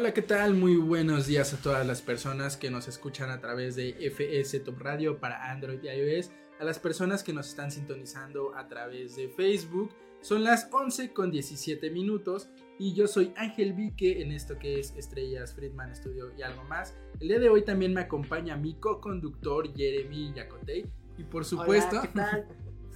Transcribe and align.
Hola, 0.00 0.14
¿qué 0.14 0.22
tal? 0.22 0.54
Muy 0.54 0.76
buenos 0.76 1.26
días 1.26 1.52
a 1.52 1.58
todas 1.58 1.86
las 1.86 2.00
personas 2.00 2.56
que 2.56 2.70
nos 2.70 2.88
escuchan 2.88 3.28
a 3.28 3.38
través 3.38 3.76
de 3.76 3.90
FS 4.00 4.58
Top 4.60 4.78
Radio 4.78 5.20
para 5.20 5.50
Android 5.50 5.78
y 5.82 5.88
iOS, 5.88 6.30
a 6.58 6.64
las 6.64 6.78
personas 6.78 7.22
que 7.22 7.34
nos 7.34 7.50
están 7.50 7.70
sintonizando 7.70 8.56
a 8.56 8.66
través 8.66 9.14
de 9.16 9.28
Facebook. 9.28 9.90
Son 10.22 10.42
las 10.42 10.70
11 10.72 11.12
con 11.12 11.30
17 11.30 11.90
minutos 11.90 12.48
y 12.78 12.94
yo 12.94 13.06
soy 13.06 13.34
Ángel 13.36 13.74
Vique 13.74 14.22
en 14.22 14.32
esto 14.32 14.58
que 14.58 14.80
es 14.80 14.94
Estrellas 14.96 15.52
Friedman 15.54 15.94
Studio 15.94 16.32
y 16.34 16.40
algo 16.40 16.64
más. 16.64 16.94
El 17.20 17.28
día 17.28 17.38
de 17.38 17.50
hoy 17.50 17.62
también 17.62 17.92
me 17.92 18.00
acompaña 18.00 18.56
mi 18.56 18.76
co-conductor 18.76 19.70
Jeremy 19.76 20.32
Yacotey 20.34 20.90
y 21.18 21.24
por 21.24 21.44
supuesto 21.44 22.00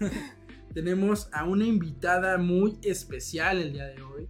tenemos 0.72 1.28
a 1.34 1.44
una 1.44 1.66
invitada 1.66 2.38
muy 2.38 2.78
especial 2.82 3.60
el 3.60 3.74
día 3.74 3.88
de 3.88 4.00
hoy, 4.00 4.26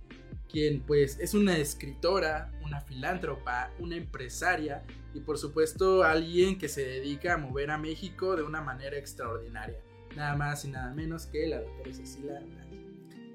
quien 0.54 0.82
pues 0.82 1.18
es 1.18 1.34
una 1.34 1.56
escritora, 1.58 2.52
una 2.64 2.80
filántropa, 2.80 3.72
una 3.80 3.96
empresaria 3.96 4.84
y 5.12 5.18
por 5.20 5.36
supuesto 5.36 6.04
alguien 6.04 6.58
que 6.58 6.68
se 6.68 6.84
dedica 6.86 7.34
a 7.34 7.38
mover 7.38 7.72
a 7.72 7.76
México 7.78 8.36
de 8.36 8.44
una 8.44 8.60
manera 8.60 8.96
extraordinaria. 8.96 9.78
Nada 10.14 10.36
más 10.36 10.64
y 10.64 10.68
nada 10.70 10.94
menos 10.94 11.26
que 11.26 11.48
la 11.48 11.60
doctora 11.60 11.92
Cecilia 11.92 12.40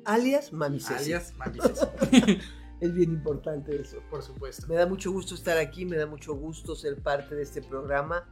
Alias 0.06 0.53
Mami 0.53 0.80
Ceci. 0.80 0.94
alias 1.14 1.34
Mami 1.38 1.59
Ceci. 1.61 2.39
Es 2.80 2.94
bien 2.94 3.09
importante 3.11 3.76
eso. 3.76 4.02
por 4.09 4.23
supuesto. 4.23 4.66
Me 4.70 4.76
da 4.76 4.86
mucho 4.88 5.11
gusto 5.11 5.36
estar 5.36 5.58
aquí, 5.58 5.83
me 5.86 5.98
da 5.98 6.06
mucho 6.08 6.33
gusto 6.36 6.73
ser 6.76 7.02
parte 7.02 7.36
de 7.36 7.44
este 7.44 7.61
programa. 7.61 8.23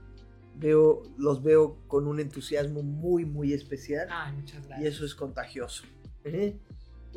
Veo, 0.56 1.04
los 1.18 1.44
veo 1.44 1.78
con 1.88 2.08
un 2.08 2.22
entusiasmo 2.22 2.82
muy, 2.84 3.26
muy 3.26 3.52
especial 3.54 4.08
Ay, 4.10 4.32
muchas 4.34 4.66
gracias. 4.66 4.80
y 4.82 4.88
eso 4.88 5.06
es 5.06 5.14
contagioso. 5.14 5.84
¿eh? 6.24 6.58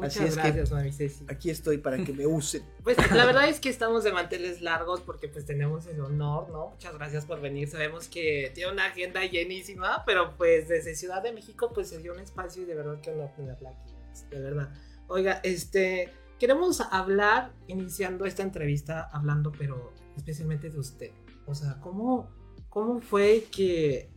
Muchas 0.02 0.16
así 0.16 0.24
es 0.28 0.36
que- 0.36 0.42
gracias, 0.42 0.70
mami 0.72 0.92
Ceci. 0.92 1.24
Aquí 1.28 1.50
estoy 1.50 1.78
para 1.78 1.96
que 2.04 2.12
me 2.12 2.26
usen. 2.26 2.62
Pues 2.82 2.96
la 3.12 3.26
verdad 3.26 3.48
es 3.48 3.60
que 3.60 3.68
estamos 3.68 4.04
de 4.04 4.12
manteles 4.12 4.62
largos 4.62 5.00
porque 5.00 5.28
pues 5.28 5.44
tenemos 5.46 5.86
el 5.86 6.00
honor, 6.00 6.48
¿no? 6.50 6.70
Muchas 6.70 6.94
gracias 6.94 7.26
por 7.26 7.40
venir. 7.40 7.68
Sabemos 7.68 8.08
que 8.08 8.50
tiene 8.54 8.72
una 8.72 8.86
agenda 8.86 9.24
llenísima, 9.24 10.02
pero 10.06 10.36
pues 10.36 10.68
desde 10.68 10.94
Ciudad 10.94 11.22
de 11.22 11.32
México 11.32 11.70
pues 11.74 11.88
se 11.88 11.98
dio 11.98 12.12
un 12.14 12.20
espacio 12.20 12.62
y 12.62 12.66
de 12.66 12.74
verdad 12.74 13.00
que 13.00 13.10
honor 13.10 13.30
tenerla 13.36 13.70
aquí. 13.70 13.92
De 14.30 14.40
verdad. 14.40 14.72
Oiga, 15.08 15.40
este, 15.44 16.10
queremos 16.38 16.80
hablar, 16.80 17.52
iniciando 17.66 18.24
esta 18.24 18.42
entrevista, 18.42 19.08
hablando 19.12 19.52
pero 19.52 19.92
especialmente 20.16 20.70
de 20.70 20.78
usted. 20.78 21.10
O 21.46 21.54
sea, 21.54 21.78
¿cómo, 21.80 22.30
cómo 22.68 23.00
fue 23.00 23.44
que, 23.50 24.10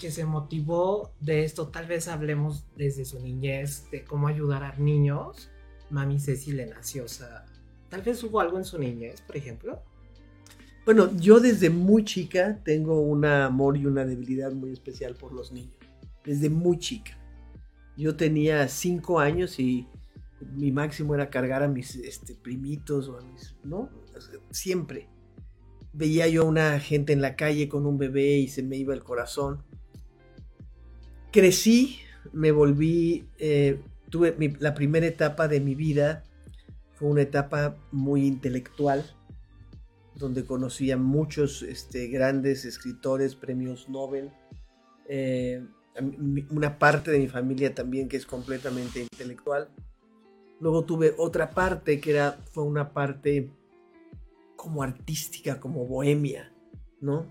que 0.00 0.10
se 0.10 0.24
motivó 0.24 1.12
de 1.20 1.44
esto? 1.44 1.68
Tal 1.68 1.86
vez 1.86 2.08
hablemos 2.08 2.66
desde 2.76 3.04
su 3.04 3.20
niñez, 3.20 3.88
de 3.92 4.02
cómo 4.02 4.26
ayudar 4.26 4.64
a 4.64 4.74
niños. 4.76 5.50
Mami 5.90 6.18
Ceci 6.18 6.52
le 6.52 6.66
nació, 6.66 7.04
o 7.04 7.08
sea, 7.08 7.44
tal 7.88 8.02
vez 8.02 8.24
hubo 8.24 8.40
algo 8.40 8.58
en 8.58 8.64
su 8.64 8.78
niñez, 8.78 9.20
por 9.20 9.36
ejemplo. 9.36 9.82
Bueno, 10.84 11.14
yo 11.16 11.38
desde 11.38 11.70
muy 11.70 12.04
chica 12.04 12.60
tengo 12.64 13.00
un 13.00 13.24
amor 13.24 13.76
y 13.76 13.86
una 13.86 14.04
debilidad 14.04 14.52
muy 14.52 14.72
especial 14.72 15.14
por 15.14 15.32
los 15.32 15.52
niños. 15.52 15.76
Desde 16.24 16.48
muy 16.48 16.78
chica. 16.78 17.16
Yo 17.96 18.16
tenía 18.16 18.66
cinco 18.68 19.20
años 19.20 19.60
y 19.60 19.86
mi 20.54 20.72
máximo 20.72 21.14
era 21.14 21.28
cargar 21.28 21.62
a 21.62 21.68
mis 21.68 21.96
este, 21.96 22.34
primitos 22.34 23.08
o 23.08 23.18
a 23.18 23.20
mis, 23.20 23.54
¿no? 23.62 23.90
O 24.16 24.20
sea, 24.20 24.40
Siempre. 24.50 25.08
Veía 25.92 26.28
yo 26.28 26.42
a 26.42 26.46
una 26.46 26.78
gente 26.78 27.12
en 27.12 27.20
la 27.20 27.36
calle 27.36 27.68
con 27.68 27.84
un 27.84 27.98
bebé 27.98 28.38
y 28.38 28.48
se 28.48 28.62
me 28.62 28.76
iba 28.76 28.94
el 28.94 29.02
corazón. 29.02 29.62
Crecí, 31.32 31.98
me 32.32 32.50
volví, 32.50 33.28
eh, 33.38 33.80
tuve 34.10 34.36
la 34.58 34.74
primera 34.74 35.06
etapa 35.06 35.46
de 35.46 35.60
mi 35.60 35.74
vida, 35.74 36.24
fue 36.94 37.08
una 37.08 37.22
etapa 37.22 37.76
muy 37.92 38.26
intelectual 38.26 39.04
donde 40.16 40.44
conocí 40.44 40.90
a 40.90 40.96
muchos 40.96 41.62
este, 41.62 42.08
grandes 42.08 42.64
escritores, 42.64 43.34
premios 43.34 43.88
Nobel. 43.88 44.30
eh, 45.08 45.64
una 46.50 46.78
parte 46.78 47.10
de 47.10 47.18
mi 47.18 47.28
familia 47.28 47.74
también 47.74 48.08
que 48.08 48.16
es 48.16 48.24
completamente 48.24 49.00
intelectual. 49.00 49.68
Luego 50.60 50.84
tuve 50.84 51.14
otra 51.18 51.50
parte 51.50 52.00
que 52.00 52.12
era, 52.12 52.38
fue 52.52 52.64
una 52.64 52.92
parte 52.92 53.50
como 54.56 54.82
artística, 54.82 55.58
como 55.58 55.84
bohemia, 55.86 56.54
¿no? 57.00 57.26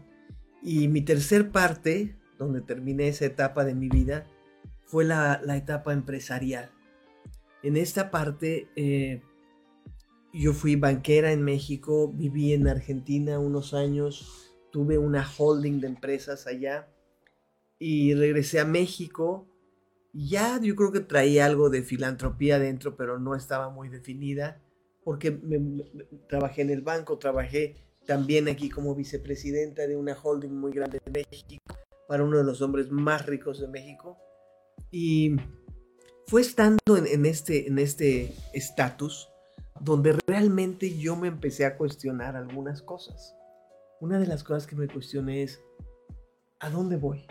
Y 0.61 0.87
mi 0.87 1.01
tercer 1.01 1.51
parte, 1.51 2.18
donde 2.39 2.61
terminé 2.61 3.09
esa 3.09 3.25
etapa 3.25 3.63
de 3.65 3.75
mi 3.75 3.89
vida, 3.89 4.25
fue 4.85 5.05
la, 5.05 5.39
la 5.43 5.57
etapa 5.57 5.93
empresarial. 5.93 6.71
En 7.61 7.77
esta 7.77 8.09
parte 8.09 8.69
eh, 8.75 9.21
yo 10.33 10.53
fui 10.53 10.75
banquera 10.75 11.31
en 11.31 11.43
México, 11.43 12.11
viví 12.11 12.53
en 12.53 12.67
Argentina 12.67 13.37
unos 13.37 13.73
años, 13.73 14.55
tuve 14.71 14.97
una 14.97 15.27
holding 15.37 15.79
de 15.81 15.87
empresas 15.87 16.47
allá 16.47 16.87
y 17.77 18.13
regresé 18.15 18.59
a 18.59 18.65
México. 18.65 19.47
Ya 20.13 20.59
yo 20.61 20.75
creo 20.75 20.91
que 20.91 21.01
traía 21.01 21.45
algo 21.45 21.69
de 21.69 21.83
filantropía 21.83 22.57
dentro, 22.57 22.95
pero 22.95 23.19
no 23.19 23.35
estaba 23.35 23.69
muy 23.69 23.89
definida, 23.89 24.61
porque 25.03 25.29
me- 25.31 25.83
trabajé 26.27 26.61
en 26.63 26.71
el 26.71 26.81
banco, 26.81 27.19
trabajé 27.19 27.75
también 28.07 28.47
aquí 28.47 28.69
como 28.69 28.95
vicepresidenta 28.95 29.85
de 29.85 29.95
una 29.95 30.17
holding 30.19 30.49
muy 30.49 30.71
grande 30.71 30.99
de 31.05 31.11
México, 31.11 31.63
para 32.09 32.23
uno 32.23 32.39
de 32.39 32.43
los 32.43 32.63
hombres 32.63 32.89
más 32.89 33.27
ricos 33.27 33.59
de 33.61 33.67
México. 33.67 34.17
Y 34.89 35.35
fue 36.25 36.41
estando 36.41 36.79
en, 36.97 37.05
en 37.05 37.27
este 37.27 37.67
en 37.67 37.77
este 37.77 38.33
estatus 38.53 39.29
donde 39.79 40.17
realmente 40.25 40.97
yo 40.97 41.15
me 41.15 41.27
empecé 41.27 41.65
a 41.65 41.77
cuestionar 41.77 42.35
algunas 42.35 42.81
cosas. 42.81 43.35
Una 44.01 44.19
de 44.19 44.25
las 44.25 44.43
cosas 44.43 44.65
que 44.65 44.75
me 44.75 44.87
cuestioné 44.87 45.43
es, 45.43 45.61
¿a 46.59 46.71
dónde 46.71 46.97
voy? 46.97 47.27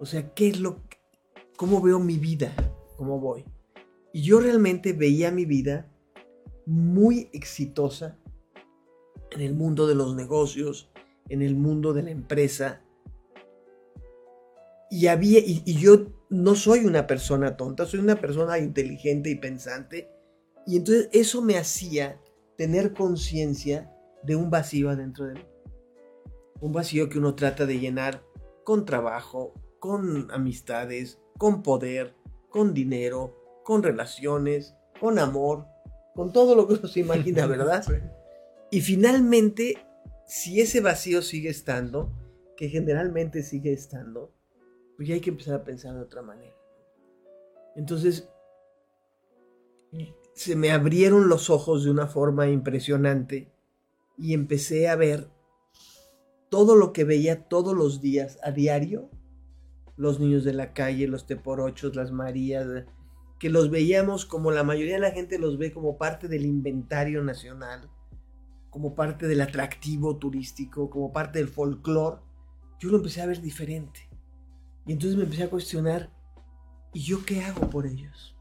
O 0.00 0.06
sea, 0.06 0.32
¿qué 0.32 0.48
es 0.48 0.58
lo 0.58 0.76
que- 0.88 0.96
cómo 1.58 1.82
veo 1.82 2.00
mi 2.00 2.16
vida? 2.16 2.54
¿Cómo 2.96 3.20
voy? 3.20 3.44
Y 4.14 4.22
yo 4.22 4.40
realmente 4.40 4.94
veía 4.94 5.30
mi 5.30 5.44
vida 5.44 5.86
muy 6.64 7.28
exitosa 7.34 8.16
en 9.32 9.42
el 9.42 9.54
mundo 9.54 9.86
de 9.86 9.94
los 9.94 10.16
negocios, 10.16 10.90
en 11.28 11.42
el 11.42 11.56
mundo 11.56 11.92
de 11.92 12.04
la 12.04 12.10
empresa. 12.10 12.80
Y 14.90 15.08
había 15.08 15.40
y, 15.40 15.62
y 15.64 15.74
yo 15.74 16.06
no 16.30 16.54
soy 16.54 16.84
una 16.84 17.06
persona 17.06 17.56
tonta, 17.56 17.86
soy 17.86 18.00
una 18.00 18.20
persona 18.20 18.58
inteligente 18.58 19.30
y 19.30 19.36
pensante. 19.36 20.10
Y 20.66 20.76
entonces 20.76 21.08
eso 21.12 21.42
me 21.42 21.58
hacía 21.58 22.20
tener 22.56 22.92
conciencia 22.92 23.92
de 24.22 24.36
un 24.36 24.50
vacío 24.50 24.90
adentro 24.90 25.26
de 25.26 25.34
mí. 25.34 25.46
Un 26.60 26.72
vacío 26.72 27.08
que 27.08 27.18
uno 27.18 27.34
trata 27.34 27.66
de 27.66 27.78
llenar 27.78 28.24
con 28.64 28.84
trabajo, 28.84 29.54
con 29.78 30.30
amistades, 30.32 31.20
con 31.38 31.62
poder, 31.62 32.14
con 32.48 32.74
dinero, 32.74 33.36
con 33.64 33.82
relaciones, 33.82 34.74
con 34.98 35.18
amor, 35.18 35.66
con 36.14 36.32
todo 36.32 36.54
lo 36.54 36.66
que 36.66 36.74
uno 36.74 36.88
se 36.88 37.00
imagina, 37.00 37.46
¿verdad? 37.46 37.84
Sí. 37.86 37.92
Y 38.70 38.80
finalmente, 38.80 39.78
si 40.26 40.60
ese 40.60 40.80
vacío 40.80 41.22
sigue 41.22 41.50
estando, 41.50 42.12
que 42.56 42.68
generalmente 42.68 43.42
sigue 43.42 43.72
estando, 43.72 44.32
pues 44.96 45.10
hay 45.10 45.20
que 45.20 45.30
empezar 45.30 45.54
a 45.54 45.64
pensar 45.64 45.94
de 45.94 46.00
otra 46.00 46.22
manera. 46.22 46.54
Entonces, 47.74 48.28
se 50.34 50.56
me 50.56 50.70
abrieron 50.70 51.28
los 51.28 51.50
ojos 51.50 51.84
de 51.84 51.90
una 51.90 52.06
forma 52.06 52.48
impresionante 52.48 53.52
y 54.16 54.34
empecé 54.34 54.88
a 54.88 54.96
ver 54.96 55.30
todo 56.48 56.76
lo 56.76 56.92
que 56.92 57.04
veía 57.04 57.48
todos 57.48 57.76
los 57.76 58.00
días, 58.00 58.38
a 58.42 58.50
diario, 58.50 59.10
los 59.96 60.20
niños 60.20 60.44
de 60.44 60.52
la 60.52 60.72
calle, 60.72 61.08
los 61.08 61.26
teporochos, 61.26 61.96
las 61.96 62.12
Marías, 62.12 62.66
que 63.38 63.50
los 63.50 63.70
veíamos 63.70 64.24
como 64.24 64.50
la 64.50 64.62
mayoría 64.62 64.94
de 64.94 65.00
la 65.00 65.10
gente 65.10 65.38
los 65.38 65.58
ve 65.58 65.72
como 65.72 65.98
parte 65.98 66.28
del 66.28 66.46
inventario 66.46 67.22
nacional, 67.22 67.90
como 68.70 68.94
parte 68.94 69.26
del 69.26 69.40
atractivo 69.40 70.16
turístico, 70.16 70.90
como 70.90 71.12
parte 71.12 71.38
del 71.38 71.48
folclore, 71.48 72.20
yo 72.78 72.90
lo 72.90 72.98
empecé 72.98 73.22
a 73.22 73.26
ver 73.26 73.40
diferente. 73.40 74.08
Y 74.86 74.92
entonces 74.92 75.16
me 75.16 75.24
empecé 75.24 75.42
a 75.44 75.50
cuestionar, 75.50 76.10
¿y 76.92 77.00
yo 77.02 77.24
qué 77.24 77.42
hago 77.44 77.68
por 77.68 77.86
ellos? 77.86 78.36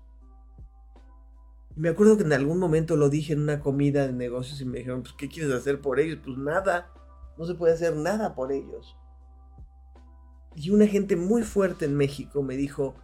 Y 1.76 1.80
me 1.80 1.90
acuerdo 1.90 2.18
que 2.18 2.24
en 2.24 2.34
algún 2.34 2.60
momento 2.60 2.96
lo 2.96 3.10
dije 3.10 3.34
en 3.34 3.42
una 3.42 3.60
comida 3.60 4.06
de 4.08 4.14
negocios 4.14 4.62
y 4.62 4.66
me 4.66 4.78
dijeron, 4.80 5.02
pues, 5.02 5.14
¿qué 5.18 5.28
quieres 5.28 5.52
hacer 5.52 5.82
por 5.82 6.00
ellos? 6.00 6.20
Pues 6.24 6.38
nada, 6.38 6.94
no 7.38 7.46
se 7.46 7.56
puede 7.56 7.74
hacer 7.74 7.96
nada 7.96 8.36
por 8.36 8.52
ellos. 8.52 8.96
Y 10.56 10.70
una 10.70 10.88
gente 10.88 11.16
muy 11.18 11.44
fuerte 11.44 11.86
en 11.86 11.98
México 11.98 12.42
me 12.44 12.56
dijo, 12.56 12.96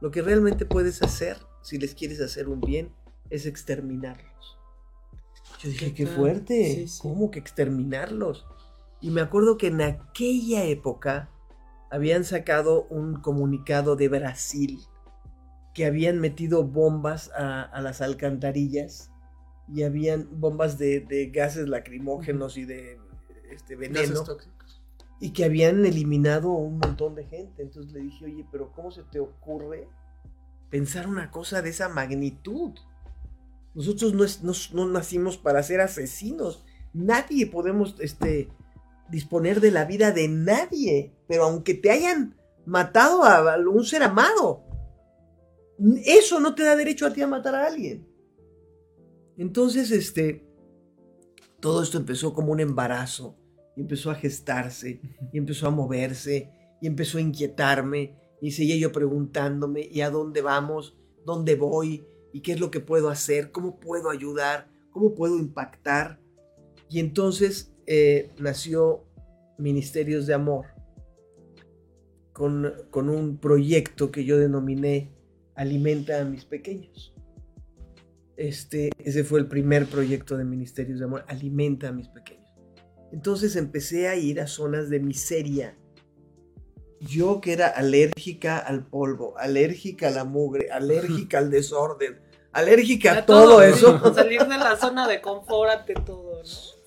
lo 0.00 0.10
que 0.10 0.22
realmente 0.22 0.64
puedes 0.64 1.02
hacer, 1.02 1.38
si 1.62 1.78
les 1.78 1.94
quieres 1.94 2.20
hacer 2.20 2.48
un 2.48 2.60
bien, 2.60 2.94
es 3.30 3.46
exterminarlos. 3.46 4.58
Yo 5.58 5.70
dije, 5.70 5.92
¿Qué 5.92 6.06
fuerte, 6.06 6.74
Sí, 6.74 6.88
sí. 6.88 6.98
¿cómo 7.02 7.30
que 7.30 7.38
exterminarlos? 7.38 8.46
Y 9.00 9.10
me 9.10 9.20
acuerdo 9.22 9.58
que 9.58 9.68
en 9.68 9.80
aquella 9.80 10.64
época 10.64 11.30
habían 11.90 12.24
sacado 12.24 12.84
un 12.90 13.20
comunicado 13.20 13.96
de 13.96 14.08
Brasil 14.08 14.78
que 15.74 15.86
habían 15.86 16.18
metido 16.20 16.64
bombas 16.64 17.30
a, 17.36 17.62
a 17.62 17.80
las 17.80 18.00
alcantarillas 18.00 19.10
y 19.68 19.82
habían 19.84 20.28
bombas 20.40 20.78
de, 20.78 21.00
de 21.00 21.26
gases 21.30 21.68
lacrimógenos 21.68 22.56
y 22.56 22.64
de 22.64 22.98
este, 23.50 23.76
veneno 23.76 24.00
y 25.20 25.30
que 25.30 25.44
habían 25.44 25.84
eliminado 25.84 26.50
un 26.50 26.78
montón 26.78 27.14
de 27.14 27.24
gente. 27.24 27.62
Entonces 27.62 27.92
le 27.92 28.00
dije, 28.00 28.24
oye, 28.24 28.46
pero 28.50 28.72
¿cómo 28.72 28.90
se 28.90 29.02
te 29.04 29.20
ocurre 29.20 29.88
pensar 30.70 31.06
una 31.06 31.30
cosa 31.30 31.62
de 31.62 31.70
esa 31.70 31.88
magnitud? 31.88 32.72
Nosotros 33.74 34.14
no, 34.14 34.24
es- 34.24 34.42
no- 34.42 34.52
no 34.72 34.88
nacimos 34.90 35.36
para 35.38 35.62
ser 35.62 35.80
asesinos. 35.80 36.64
Nadie 36.92 37.46
podemos 37.46 37.94
este, 38.00 38.48
disponer 39.10 39.60
de 39.60 39.70
la 39.70 39.84
vida 39.84 40.12
de 40.12 40.28
nadie. 40.28 41.12
Pero 41.26 41.44
aunque 41.44 41.74
te 41.74 41.90
hayan 41.90 42.36
matado 42.66 43.24
a, 43.24 43.56
un 43.58 43.84
ser 43.84 44.02
amado, 44.02 44.64
eso 46.04 46.40
no 46.40 46.54
te 46.54 46.62
da 46.62 46.76
derecho 46.76 47.06
a 47.06 47.12
ti 47.12 47.22
a 47.22 47.26
matar 47.26 47.54
a 47.54 47.66
alguien. 47.66 48.06
Entonces, 49.36 49.90
este, 49.90 50.44
todo 51.60 51.82
esto 51.82 51.98
empezó 51.98 52.34
como 52.34 52.52
un 52.52 52.60
embarazo 52.60 53.36
empezó 53.80 54.10
a 54.10 54.14
gestarse 54.14 55.00
empezó 55.32 55.66
a 55.66 55.70
moverse 55.70 56.50
y 56.80 56.86
empezó 56.86 57.18
a 57.18 57.22
inquietarme 57.22 58.16
y 58.40 58.52
seguía 58.52 58.76
yo 58.76 58.92
preguntándome 58.92 59.86
y 59.90 60.00
a 60.00 60.10
dónde 60.10 60.40
vamos, 60.40 60.96
dónde 61.26 61.56
voy 61.56 62.06
y 62.32 62.40
qué 62.40 62.52
es 62.52 62.60
lo 62.60 62.70
que 62.70 62.80
puedo 62.80 63.10
hacer, 63.10 63.52
cómo 63.52 63.78
puedo 63.78 64.08
ayudar, 64.08 64.70
cómo 64.92 65.14
puedo 65.14 65.38
impactar. 65.38 66.20
Y 66.88 67.00
entonces 67.00 67.69
eh, 67.92 68.30
nació 68.38 69.02
Ministerios 69.58 70.24
de 70.28 70.34
Amor 70.34 70.66
con, 72.32 72.72
con 72.90 73.08
un 73.08 73.38
proyecto 73.38 74.12
que 74.12 74.24
yo 74.24 74.38
denominé 74.38 75.10
Alimenta 75.56 76.20
a 76.20 76.24
mis 76.24 76.44
pequeños. 76.44 77.12
Este, 78.36 78.90
ese 79.00 79.24
fue 79.24 79.40
el 79.40 79.48
primer 79.48 79.86
proyecto 79.86 80.38
de 80.38 80.44
Ministerios 80.44 81.00
de 81.00 81.06
Amor, 81.06 81.24
Alimenta 81.26 81.88
a 81.88 81.92
mis 81.92 82.06
pequeños. 82.06 82.48
Entonces 83.10 83.56
empecé 83.56 84.06
a 84.06 84.14
ir 84.14 84.40
a 84.40 84.46
zonas 84.46 84.88
de 84.88 85.00
miseria. 85.00 85.76
Yo 87.00 87.40
que 87.40 87.54
era 87.54 87.66
alérgica 87.66 88.56
al 88.58 88.86
polvo, 88.86 89.36
alérgica 89.36 90.08
a 90.08 90.12
la 90.12 90.24
mugre, 90.24 90.70
alérgica 90.70 91.38
al 91.38 91.50
desorden, 91.50 92.20
alérgica 92.52 93.14
a 93.14 93.18
A 93.18 93.26
todo 93.26 93.60
sí, 93.60 93.70
eso. 93.70 94.14
Salir 94.14 94.46
de 94.46 94.58
la 94.58 94.76
zona 94.76 95.08
de 95.08 95.20
confort 95.20 95.72
ante 95.72 95.94
todo, 95.94 96.40
¿no? 96.44 96.79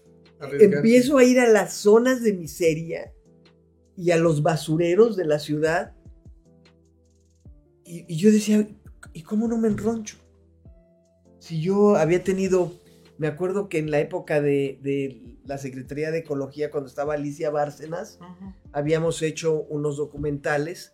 Arriesgarse. 0.44 0.76
Empiezo 0.78 1.18
a 1.18 1.24
ir 1.24 1.40
a 1.40 1.48
las 1.48 1.74
zonas 1.74 2.22
de 2.22 2.34
miseria 2.34 3.14
y 3.96 4.12
a 4.12 4.18
los 4.18 4.42
basureros 4.44 5.16
de 5.16 5.26
la 5.26 5.40
ciudad. 5.40 5.96
Y, 7.86 8.06
y 8.08 8.18
yo 8.18 8.32
decía, 8.32 8.68
¿y 9.14 9.22
cómo 9.24 9.48
no 9.48 9.58
me 9.58 9.68
enroncho? 9.68 10.18
Si 11.40 11.62
yo 11.62 11.96
había 11.96 12.24
tenido, 12.24 12.72
me 13.18 13.28
acuerdo 13.28 13.68
que 13.70 13.78
en 13.78 13.92
la 13.92 14.00
época 14.00 14.42
de, 14.42 14.80
de 14.82 15.38
la 15.46 15.58
Secretaría 15.58 16.10
de 16.12 16.20
Ecología, 16.20 16.72
cuando 16.72 16.88
estaba 16.88 17.16
Alicia 17.16 17.50
Bárcenas, 17.50 18.18
Ujú. 18.22 18.54
habíamos 18.72 19.22
hecho 19.22 19.64
unos 19.64 19.98
documentales 19.98 20.94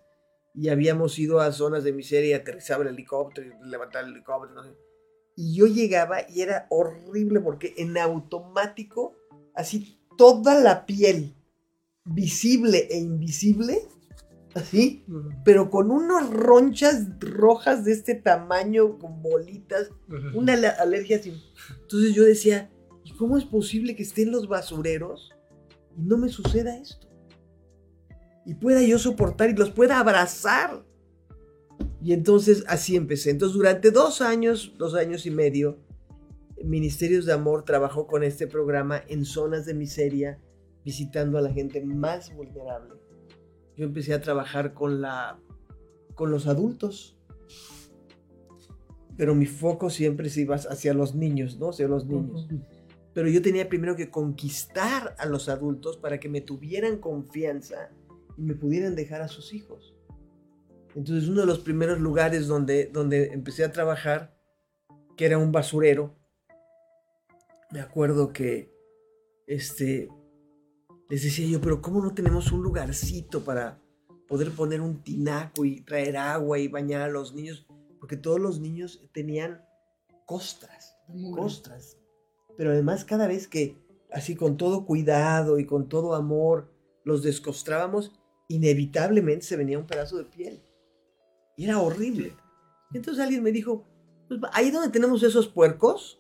y 0.56 0.70
habíamos 0.70 1.20
ido 1.20 1.40
a 1.40 1.52
zonas 1.52 1.84
de 1.84 1.94
miseria, 1.94 2.38
aterrizaba 2.38 2.84
el 2.84 2.90
helicóptero, 2.90 3.56
levantaba 3.64 4.06
el 4.08 4.14
helicóptero. 4.14 4.56
no 4.56 4.64
sé. 4.64 4.72
Y 5.36 5.56
yo 5.56 5.68
llegaba 5.68 6.28
y 6.28 6.42
era 6.42 6.66
horrible 6.72 7.40
porque 7.40 7.76
en 7.78 7.98
automático, 7.98 9.16
así 9.60 10.00
toda 10.18 10.60
la 10.60 10.86
piel, 10.86 11.36
visible 12.06 12.88
e 12.90 12.98
invisible, 12.98 13.82
así, 14.56 15.06
pero 15.46 15.70
con 15.70 15.92
unas 15.92 16.30
ronchas 16.30 17.08
rojas 17.20 17.86
de 17.86 17.92
este 17.94 18.16
tamaño, 18.16 18.98
con 18.98 19.22
bolitas, 19.22 19.92
una 20.34 20.54
ale- 20.54 20.68
alergia 20.68 21.18
así. 21.18 21.34
Entonces 21.82 22.14
yo 22.16 22.24
decía, 22.24 22.70
¿y 23.04 23.12
cómo 23.14 23.38
es 23.38 23.46
posible 23.46 23.96
que 23.96 24.04
estén 24.04 24.32
los 24.32 24.48
basureros 24.48 25.32
y 25.98 26.02
no 26.02 26.18
me 26.18 26.30
suceda 26.30 26.78
esto? 26.78 27.08
Y 28.46 28.56
pueda 28.56 28.82
yo 28.82 28.98
soportar 28.98 29.50
y 29.50 29.56
los 29.56 29.70
pueda 29.70 30.00
abrazar. 30.00 30.84
Y 32.02 32.14
entonces 32.14 32.64
así 32.68 32.96
empecé. 32.96 33.30
Entonces 33.30 33.56
durante 33.56 33.92
dos 33.92 34.22
años, 34.22 34.74
dos 34.78 34.96
años 34.96 35.26
y 35.26 35.32
medio, 35.32 35.78
Ministerios 36.64 37.26
de 37.26 37.34
Amor 37.34 37.64
trabajó 37.64 38.08
con 38.08 38.24
este 38.24 38.48
programa 38.48 39.02
en 39.08 39.26
zonas 39.26 39.66
de 39.66 39.74
miseria, 39.74 40.40
visitando 40.84 41.38
a 41.38 41.42
la 41.42 41.52
gente 41.52 41.84
más 41.84 42.34
vulnerable. 42.36 42.96
Yo 43.78 43.86
empecé 43.86 44.14
a 44.14 44.22
trabajar 44.22 44.74
con 44.74 45.02
la 45.02 45.40
con 46.20 46.32
los 46.32 46.48
adultos. 46.48 47.18
Pero 49.16 49.36
mi 49.36 49.46
foco 49.46 49.90
siempre 49.90 50.30
se 50.30 50.42
iba 50.42 50.58
hacia 50.58 50.94
los 50.94 51.16
niños, 51.16 51.58
¿no? 51.58 51.70
Hacia 51.70 51.88
los 51.88 52.06
niños. 52.06 52.46
Pero 53.14 53.30
yo 53.30 53.42
tenía 53.42 53.70
primero 53.70 53.96
que 53.96 54.12
conquistar 54.12 55.16
a 55.18 55.26
los 55.26 55.48
adultos 55.48 55.96
para 55.96 56.20
que 56.20 56.28
me 56.28 56.42
tuvieran 56.42 56.98
confianza 56.98 57.92
y 58.38 58.42
me 58.42 58.54
pudieran 58.54 58.98
dejar 58.98 59.22
a 59.22 59.30
sus 59.30 59.54
hijos. 59.54 59.96
Entonces 60.94 61.30
uno 61.30 61.40
de 61.40 61.48
los 61.48 61.60
primeros 61.60 62.02
lugares 62.02 62.48
donde, 62.48 62.88
donde 62.88 63.32
empecé 63.32 63.64
a 63.64 63.72
trabajar, 63.72 64.38
que 65.16 65.26
era 65.26 65.38
un 65.38 65.54
basurero, 65.54 66.19
me 67.72 67.82
acuerdo 67.82 68.34
que 68.34 68.72
este, 69.48 70.10
les 71.10 71.24
decía 71.24 71.48
yo, 71.48 71.62
pero 71.62 71.82
¿cómo 71.82 72.02
no 72.02 72.14
tenemos 72.14 72.52
un 72.52 72.62
lugarcito 72.62 73.44
para 73.44 73.82
poder 74.28 74.52
poner 74.52 74.82
un 74.82 75.02
tinaco 75.04 75.66
y 75.66 75.82
traer 75.82 76.18
agua 76.18 76.60
y 76.60 76.68
bañar 76.68 77.02
a 77.02 77.10
los 77.10 77.34
niños? 77.34 77.68
Porque 78.00 78.18
todos 78.18 78.40
los 78.40 78.60
niños 78.60 79.02
tenían 79.14 79.64
costras, 80.26 80.96
costras. 81.36 81.98
Pero 82.58 82.72
además 82.72 83.06
cada 83.06 83.28
vez 83.28 83.48
que 83.48 83.78
así 84.12 84.36
con 84.36 84.58
todo 84.58 84.86
cuidado 84.86 85.60
y 85.60 85.66
con 85.66 85.90
todo 85.90 86.16
amor 86.16 86.72
los 87.04 87.24
descostrábamos, 87.24 88.12
inevitablemente 88.48 89.46
se 89.46 89.58
venía 89.58 89.80
un 89.80 89.88
pedazo 89.88 90.18
de 90.18 90.26
piel. 90.26 90.64
Y 91.56 91.66
era 91.66 91.80
horrible. 91.80 92.36
Entonces 92.94 93.24
alguien 93.24 93.44
me 93.44 93.52
dijo, 93.52 93.86
pues, 94.28 94.40
ahí 94.54 94.72
donde 94.72 94.90
tenemos 94.90 95.24
esos 95.24 95.48
puercos, 95.48 96.19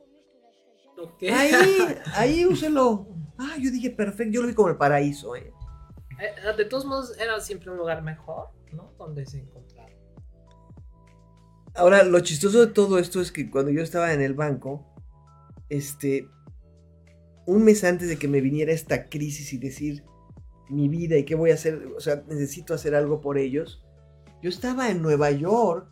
Ahí, 1.34 1.52
ahí 2.16 2.46
úselo. 2.46 3.08
Ah, 3.38 3.56
yo 3.60 3.72
dije, 3.72 3.90
perfecto, 3.90 4.34
yo 4.34 4.42
lo 4.42 4.48
vi 4.48 4.54
como 4.54 4.70
el 4.70 4.78
paraíso. 4.78 5.36
¿eh? 5.36 5.54
Eh, 6.20 6.56
De 6.58 6.66
todos 6.66 6.86
modos, 6.86 7.18
era 7.18 7.40
siempre 7.40 7.72
un 7.72 7.78
lugar 7.78 8.02
mejor, 8.04 8.50
¿no? 8.74 8.94
Donde 8.98 9.26
se 9.26 9.40
encontraba. 9.40 9.90
Ahora, 11.76 12.04
lo 12.04 12.20
chistoso 12.20 12.66
de 12.66 12.74
todo 12.74 13.00
esto 13.00 13.22
es 13.22 13.32
que 13.32 13.50
cuando 13.50 13.72
yo 13.72 13.82
estaba 13.82 14.14
en 14.14 14.22
el 14.22 14.34
banco, 14.34 14.86
este, 15.70 16.28
un 17.46 17.64
mes 17.64 17.84
antes 17.84 18.10
de 18.10 18.18
que 18.18 18.28
me 18.28 18.42
viniera 18.42 18.74
esta 18.74 19.08
crisis 19.08 19.54
y 19.54 19.58
decir 19.58 20.04
mi 20.70 20.88
vida 20.90 21.18
y 21.18 21.24
qué 21.24 21.36
voy 21.36 21.52
a 21.52 21.56
hacer, 21.56 21.88
o 21.96 22.00
sea, 22.00 22.24
necesito 22.28 22.74
hacer 22.74 22.96
algo 22.96 23.22
por 23.22 23.38
ellos, 23.38 23.84
yo 24.42 24.50
estaba 24.50 24.90
en 24.90 25.02
Nueva 25.02 25.32
York 25.32 25.90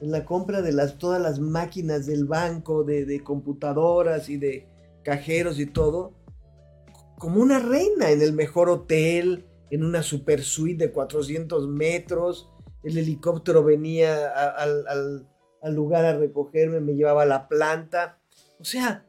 en 0.00 0.10
la 0.10 0.24
compra 0.24 0.62
de 0.62 0.72
todas 0.98 1.20
las 1.20 1.40
máquinas 1.40 2.06
del 2.06 2.24
banco, 2.24 2.84
de, 2.84 3.22
computadoras 3.22 4.28
y 4.28 4.36
de 4.36 4.66
cajeros 5.02 5.58
y 5.58 5.66
todo, 5.66 6.14
como 7.18 7.40
una 7.40 7.58
reina 7.58 8.10
en 8.10 8.22
el 8.22 8.32
mejor 8.32 8.70
hotel, 8.70 9.46
en 9.70 9.84
una 9.84 10.02
super 10.02 10.42
suite 10.42 10.86
de 10.86 10.92
400 10.92 11.68
metros, 11.68 12.50
el 12.82 12.96
helicóptero 12.96 13.62
venía 13.62 14.28
al 14.28 15.74
lugar 15.74 16.06
a 16.06 16.16
recogerme, 16.16 16.80
me 16.80 16.94
llevaba 16.94 17.22
a 17.22 17.26
la 17.26 17.46
planta. 17.46 18.18
O 18.58 18.64
sea, 18.64 19.06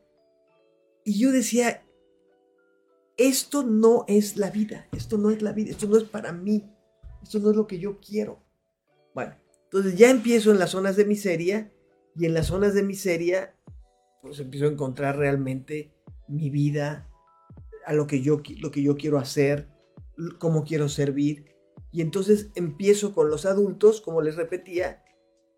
y 1.05 1.19
yo 1.19 1.31
decía, 1.31 1.83
esto 3.17 3.63
no 3.63 4.03
es 4.07 4.37
la 4.37 4.49
vida, 4.49 4.87
esto 4.91 5.17
no 5.17 5.29
es 5.29 5.41
la 5.41 5.53
vida, 5.53 5.71
esto 5.71 5.87
no 5.87 5.97
es 5.97 6.03
para 6.03 6.31
mí, 6.31 6.69
esto 7.23 7.39
no 7.39 7.51
es 7.51 7.55
lo 7.55 7.67
que 7.67 7.79
yo 7.79 7.99
quiero. 7.99 8.43
Entonces 9.71 9.97
ya 9.97 10.09
empiezo 10.09 10.51
en 10.51 10.59
las 10.59 10.71
zonas 10.71 10.97
de 10.97 11.05
miseria 11.05 11.71
y 12.17 12.25
en 12.25 12.33
las 12.33 12.47
zonas 12.47 12.73
de 12.73 12.83
miseria 12.83 13.55
pues 14.21 14.39
empiezo 14.39 14.65
a 14.65 14.71
encontrar 14.71 15.17
realmente 15.17 15.93
mi 16.27 16.49
vida, 16.49 17.09
a 17.85 17.93
lo 17.93 18.05
que 18.05 18.21
yo, 18.21 18.41
lo 18.59 18.69
que 18.69 18.83
yo 18.83 18.95
quiero 18.95 19.17
hacer, 19.17 19.69
cómo 20.39 20.63
quiero 20.63 20.89
servir. 20.89 21.45
Y 21.91 22.01
entonces 22.01 22.51
empiezo 22.55 23.13
con 23.13 23.29
los 23.29 23.45
adultos, 23.45 24.01
como 24.01 24.21
les 24.21 24.35
repetía, 24.35 25.03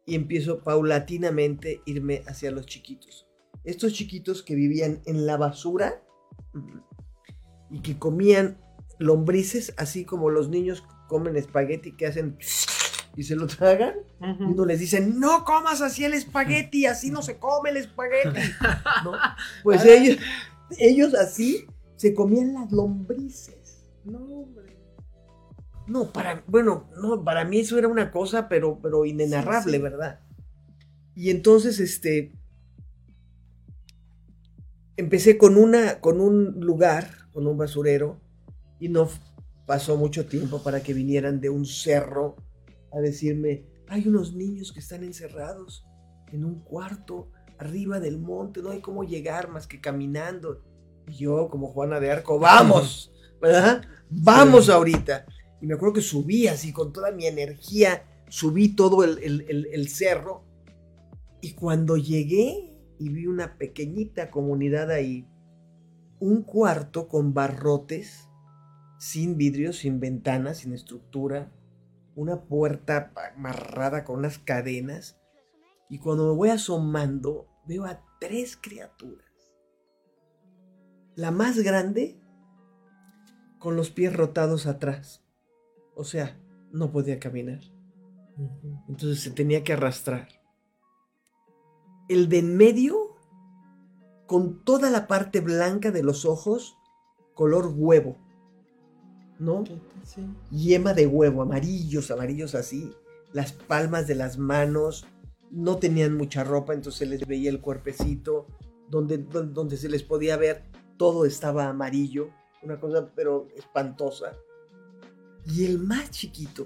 y 0.05 0.15
empiezo 0.15 0.63
paulatinamente 0.63 1.81
irme 1.85 2.23
hacia 2.27 2.51
los 2.51 2.65
chiquitos. 2.65 3.27
Estos 3.63 3.93
chiquitos 3.93 4.43
que 4.43 4.55
vivían 4.55 5.01
en 5.05 5.25
la 5.25 5.37
basura 5.37 6.03
mm, 6.53 6.79
y 7.71 7.81
que 7.81 7.97
comían 7.97 8.61
lombrices, 8.99 9.73
así 9.77 10.05
como 10.05 10.29
los 10.29 10.49
niños 10.49 10.83
comen 11.07 11.35
espagueti 11.35 11.95
que 11.95 12.07
hacen 12.07 12.37
y 13.15 13.23
se 13.23 13.35
lo 13.35 13.47
tragan. 13.47 13.95
Y 14.21 14.43
uno 14.43 14.65
les 14.65 14.79
dice, 14.79 15.01
no 15.01 15.43
comas 15.43 15.81
así 15.81 16.03
el 16.03 16.13
espagueti, 16.13 16.85
así 16.85 17.11
no 17.11 17.21
se 17.21 17.37
come 17.37 17.69
el 17.69 17.77
espagueti. 17.77 18.39
¿no? 19.03 19.11
Pues 19.63 19.85
ellos, 19.85 20.17
ellos 20.77 21.13
así 21.13 21.65
se 21.95 22.13
comían 22.13 22.53
las 22.53 22.71
lombrices. 22.71 23.83
No, 24.03 24.19
hombre. 24.19 24.77
No, 25.87 26.11
para, 26.11 26.43
bueno, 26.47 26.89
no, 27.01 27.23
para 27.23 27.43
mí 27.45 27.59
eso 27.59 27.77
era 27.77 27.87
una 27.87 28.09
cosa, 28.11 28.47
pero, 28.47 28.79
pero 28.81 29.05
inenarrable, 29.05 29.73
Sí, 29.73 29.77
sí. 29.77 29.83
¿verdad? 29.83 30.19
Y 31.15 31.29
entonces, 31.29 31.79
este, 31.79 32.31
empecé 34.97 35.37
con 35.37 35.57
una, 35.57 35.99
con 35.99 36.21
un 36.21 36.59
lugar, 36.61 37.09
con 37.33 37.47
un 37.47 37.57
basurero, 37.57 38.19
y 38.79 38.89
no 38.89 39.09
pasó 39.65 39.97
mucho 39.97 40.25
tiempo 40.25 40.63
para 40.63 40.81
que 40.81 40.93
vinieran 40.93 41.39
de 41.39 41.49
un 41.49 41.65
cerro 41.65 42.35
a 42.93 42.99
decirme, 43.01 43.65
hay 43.87 44.07
unos 44.07 44.33
niños 44.33 44.71
que 44.71 44.79
están 44.79 45.03
encerrados 45.03 45.85
en 46.31 46.45
un 46.45 46.59
cuarto 46.61 47.31
arriba 47.57 47.99
del 47.99 48.19
monte, 48.19 48.61
no 48.61 48.69
hay 48.71 48.81
cómo 48.81 49.03
llegar 49.03 49.49
más 49.49 49.67
que 49.67 49.79
caminando. 49.81 50.63
Y 51.07 51.13
yo, 51.13 51.49
como 51.49 51.67
Juana 51.67 51.99
de 51.99 52.11
Arco, 52.11 52.39
vamos, 52.39 53.11
¿verdad? 53.41 53.83
Vamos 54.09 54.69
ahorita. 54.69 55.25
Y 55.61 55.67
me 55.67 55.75
acuerdo 55.75 55.93
que 55.95 56.01
subí 56.01 56.47
así 56.47 56.71
con 56.73 56.91
toda 56.93 57.11
mi 57.11 57.25
energía, 57.25 58.03
subí 58.29 58.75
todo 58.75 59.03
el, 59.03 59.19
el- 59.19 59.45
el- 59.49 59.67
el 59.71 59.87
cerro. 59.89 60.43
Y 61.41 61.53
cuando 61.53 61.97
llegué 61.97 62.69
y 62.99 63.09
vi 63.09 63.27
una 63.27 63.57
pequeñita 63.57 64.31
comunidad 64.31 64.91
ahí, 64.91 65.27
un 66.19 66.43
cuarto 66.43 67.07
con 67.07 67.33
barrotes, 67.33 68.29
sin 68.99 69.37
vidrios, 69.37 69.77
sin 69.79 69.99
ventanas, 69.99 70.59
sin 70.59 70.73
estructura, 70.73 71.51
una 72.15 72.43
puerta 72.43 73.11
amarrada 73.35 74.03
con 74.03 74.19
unas 74.19 74.39
cadenas. 74.39 75.19
Y 75.89 75.99
cuando 75.99 76.27
me 76.27 76.35
voy 76.35 76.49
asomando, 76.49 77.47
veo 77.65 77.85
a 77.85 78.03
tres 78.19 78.57
criaturas. 78.57 79.25
La 81.15 81.31
más 81.31 81.59
grande, 81.59 82.19
con 83.59 83.75
los 83.75 83.91
pies 83.91 84.15
rotados 84.15 84.65
atrás. 84.65 85.23
O 85.95 86.03
sea, 86.03 86.39
no 86.71 86.91
podía 86.91 87.19
caminar. 87.19 87.61
Entonces 88.87 89.21
se 89.21 89.31
tenía 89.31 89.63
que 89.63 89.73
arrastrar. 89.73 90.27
El 92.09 92.29
de 92.29 92.39
en 92.39 92.57
medio, 92.57 93.15
con 94.25 94.63
toda 94.63 94.89
la 94.89 95.07
parte 95.07 95.39
blanca 95.39 95.91
de 95.91 96.03
los 96.03 96.25
ojos, 96.25 96.77
color 97.35 97.71
huevo. 97.75 98.17
¿No? 99.39 99.63
Sí. 100.03 100.25
Yema 100.51 100.93
de 100.93 101.07
huevo, 101.07 101.41
amarillos, 101.41 102.11
amarillos 102.11 102.55
así. 102.55 102.93
Las 103.31 103.51
palmas 103.51 104.07
de 104.07 104.15
las 104.15 104.37
manos. 104.37 105.05
No 105.51 105.77
tenían 105.77 106.17
mucha 106.17 106.43
ropa, 106.43 106.73
entonces 106.73 106.99
se 106.99 107.05
les 107.05 107.27
veía 107.27 107.49
el 107.49 107.61
cuerpecito. 107.61 108.47
Donde, 108.89 109.17
donde, 109.17 109.53
donde 109.53 109.77
se 109.77 109.89
les 109.89 110.03
podía 110.03 110.37
ver, 110.37 110.63
todo 110.97 111.25
estaba 111.25 111.67
amarillo. 111.67 112.29
Una 112.61 112.79
cosa, 112.79 113.11
pero 113.15 113.47
espantosa. 113.55 114.33
Y 115.45 115.65
el 115.65 115.79
más 115.79 116.09
chiquito 116.11 116.65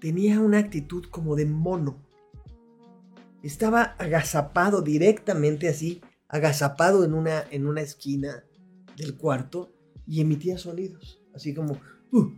tenía 0.00 0.40
una 0.40 0.58
actitud 0.58 1.04
como 1.10 1.36
de 1.36 1.46
mono. 1.46 2.02
Estaba 3.42 3.82
agazapado 3.98 4.82
directamente 4.82 5.68
así, 5.68 6.00
agazapado 6.28 7.04
en 7.04 7.14
una, 7.14 7.44
en 7.50 7.66
una 7.66 7.80
esquina 7.80 8.44
del 8.96 9.16
cuarto 9.16 9.72
y 10.06 10.20
emitía 10.20 10.58
sonidos, 10.58 11.20
así 11.36 11.54
como... 11.54 11.78
"Uh, 12.10 12.30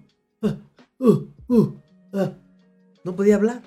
ah, 0.43 0.59
uh, 0.99 1.29
uh, 1.49 1.81
ah". 2.13 2.37
No 3.05 3.17
podía 3.17 3.37
hablar. 3.37 3.63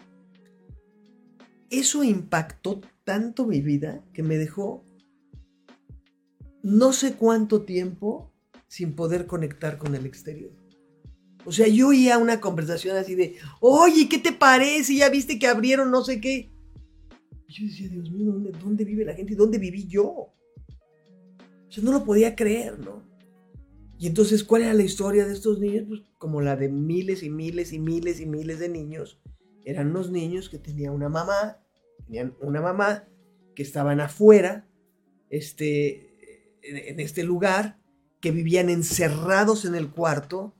Eso 1.70 2.04
impactó 2.04 2.82
tanto 3.04 3.48
mi 3.48 3.62
vida 3.62 4.04
que 4.14 4.24
me 4.24 4.38
dejó 4.38 4.84
no 6.64 6.94
sé 6.94 7.16
cuánto 7.16 7.64
tiempo 7.64 8.32
sin 8.68 8.94
poder 8.94 9.26
conectar 9.26 9.78
con 9.78 9.96
el 9.96 10.06
exterior. 10.06 10.52
O 11.44 11.52
sea, 11.52 11.68
yo 11.68 11.88
oía 11.88 12.20
una 12.20 12.40
conversación 12.40 12.98
así 12.98 13.16
de, 13.16 13.38
oye, 13.60 14.08
¿qué 14.08 14.20
te 14.20 14.32
parece? 14.32 14.96
¿Ya 14.96 15.10
viste 15.10 15.40
que 15.40 15.48
abrieron 15.48 15.90
no 15.90 16.04
sé 16.04 16.22
qué? 16.22 16.52
Y 17.48 17.54
yo 17.54 17.66
decía, 17.66 17.90
Dios 17.90 18.12
mío, 18.12 18.32
¿dónde, 18.32 18.52
dónde 18.52 18.86
vive 18.86 19.06
la 19.06 19.16
gente? 19.16 19.34
¿Y 19.34 19.36
dónde 19.36 19.58
viví 19.58 19.88
yo? 19.88 20.06
O 20.06 20.34
sea, 21.70 21.84
no 21.84 21.92
lo 21.92 22.06
podía 22.06 22.36
creer, 22.36 22.80
¿no? 22.80 23.11
Y 24.02 24.08
entonces, 24.08 24.44
¿cuál 24.44 24.64
era 24.64 24.74
la 24.74 24.82
historia 24.82 25.28
de 25.28 25.34
estos 25.34 25.60
niños? 25.60 25.86
Pues 25.88 26.02
como 26.18 26.42
la 26.42 26.56
de 26.56 26.70
miles 26.70 27.22
y 27.22 27.30
miles 27.30 27.72
y 27.72 27.78
miles 27.78 28.20
y 28.20 28.26
miles 28.26 28.58
de 28.58 28.68
niños. 28.68 29.22
Eran 29.64 29.92
unos 29.92 30.10
niños 30.10 30.50
que 30.50 30.58
tenían 30.58 30.96
una 30.96 31.08
mamá, 31.08 31.60
tenían 32.08 32.36
una 32.42 32.62
mamá 32.62 33.08
que 33.54 33.62
estaban 33.62 34.00
afuera, 34.00 34.68
este, 35.30 36.58
en, 36.64 37.00
este 37.00 37.22
lugar, 37.24 37.78
que 38.22 38.32
vivían 38.32 38.72
encerrados 38.72 39.66
en 39.66 39.76
el 39.76 39.92
cuarto, 39.92 40.56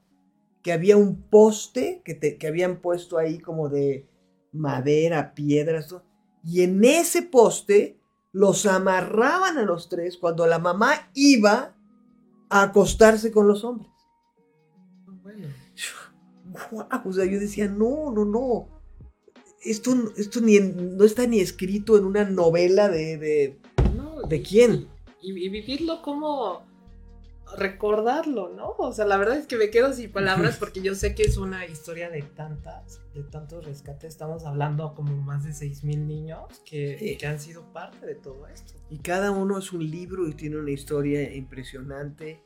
que 0.62 0.72
había 0.72 0.96
un 0.96 1.24
poste 1.24 2.04
que, 2.06 2.14
te- 2.14 2.38
que 2.38 2.46
habían 2.46 2.80
puesto 2.80 3.18
ahí 3.18 3.40
como 3.40 3.70
de 3.70 4.08
madera, 4.52 5.34
piedras, 5.34 5.96
y 6.44 6.62
en 6.62 6.84
ese 6.84 7.24
poste 7.24 7.98
los 8.34 8.68
amarraban 8.68 9.58
a 9.58 9.64
los 9.64 9.90
tres 9.90 10.18
cuando 10.18 10.46
la 10.46 10.60
mamá 10.60 11.10
iba 11.16 11.76
a 12.52 12.64
acostarse 12.64 13.32
con 13.32 13.48
los 13.48 13.64
hombres. 13.64 13.90
Bueno. 15.24 15.48
Guau, 16.70 16.86
o 17.06 17.14
sea, 17.14 17.26
yo 17.26 17.40
decía, 17.40 17.68
no, 17.68 18.12
no, 18.12 18.26
no. 18.26 18.68
Esto, 19.64 19.94
esto 20.18 20.42
ni 20.42 20.58
en- 20.58 20.98
no 20.98 21.04
está 21.06 21.26
ni 21.28 21.40
escrito 21.40 21.98
en 21.98 22.06
una 22.06 22.24
novela 22.26 22.90
de, 22.90 23.18
de- 23.18 23.60
No, 23.96 24.22
¿De 24.28 24.42
quién? 24.42 24.88
Y, 25.22 25.32
y 25.32 25.50
vivirlo 25.50 26.02
como 26.02 26.64
recordarlo, 27.58 28.50
¿no? 28.50 28.76
O 28.78 28.92
sea, 28.94 29.06
la 29.06 29.18
verdad 29.18 29.38
es 29.38 29.48
que 29.48 29.58
me 29.58 29.70
quedo 29.70 29.94
sin 29.94 30.12
palabras 30.12 30.58
porque 30.58 30.82
yo 30.82 30.96
sé 30.96 31.16
que 31.16 31.24
es 31.24 31.38
una 31.38 31.66
historia 31.66 32.10
de 32.10 32.22
tantas, 32.22 33.00
de 33.14 33.24
tantos 33.24 33.66
rescates. 33.66 34.12
Estamos 34.14 34.46
hablando 34.46 34.94
como 34.96 35.16
más 35.18 35.44
de 35.44 35.54
6 35.54 35.84
mil 35.84 36.08
niños 36.08 36.62
que, 36.66 36.98
Sí. 36.98 37.18
que 37.18 37.28
han 37.28 37.40
sido 37.40 37.64
parte 37.74 38.06
de 38.06 38.16
todo 38.16 38.48
esto. 38.48 38.74
Y 38.90 39.00
cada 39.00 39.32
uno 39.32 39.58
es 39.58 39.72
un 39.74 39.90
libro 39.90 40.28
y 40.28 40.34
tiene 40.34 40.58
una 40.58 40.72
historia 40.72 41.34
impresionante. 41.34 42.42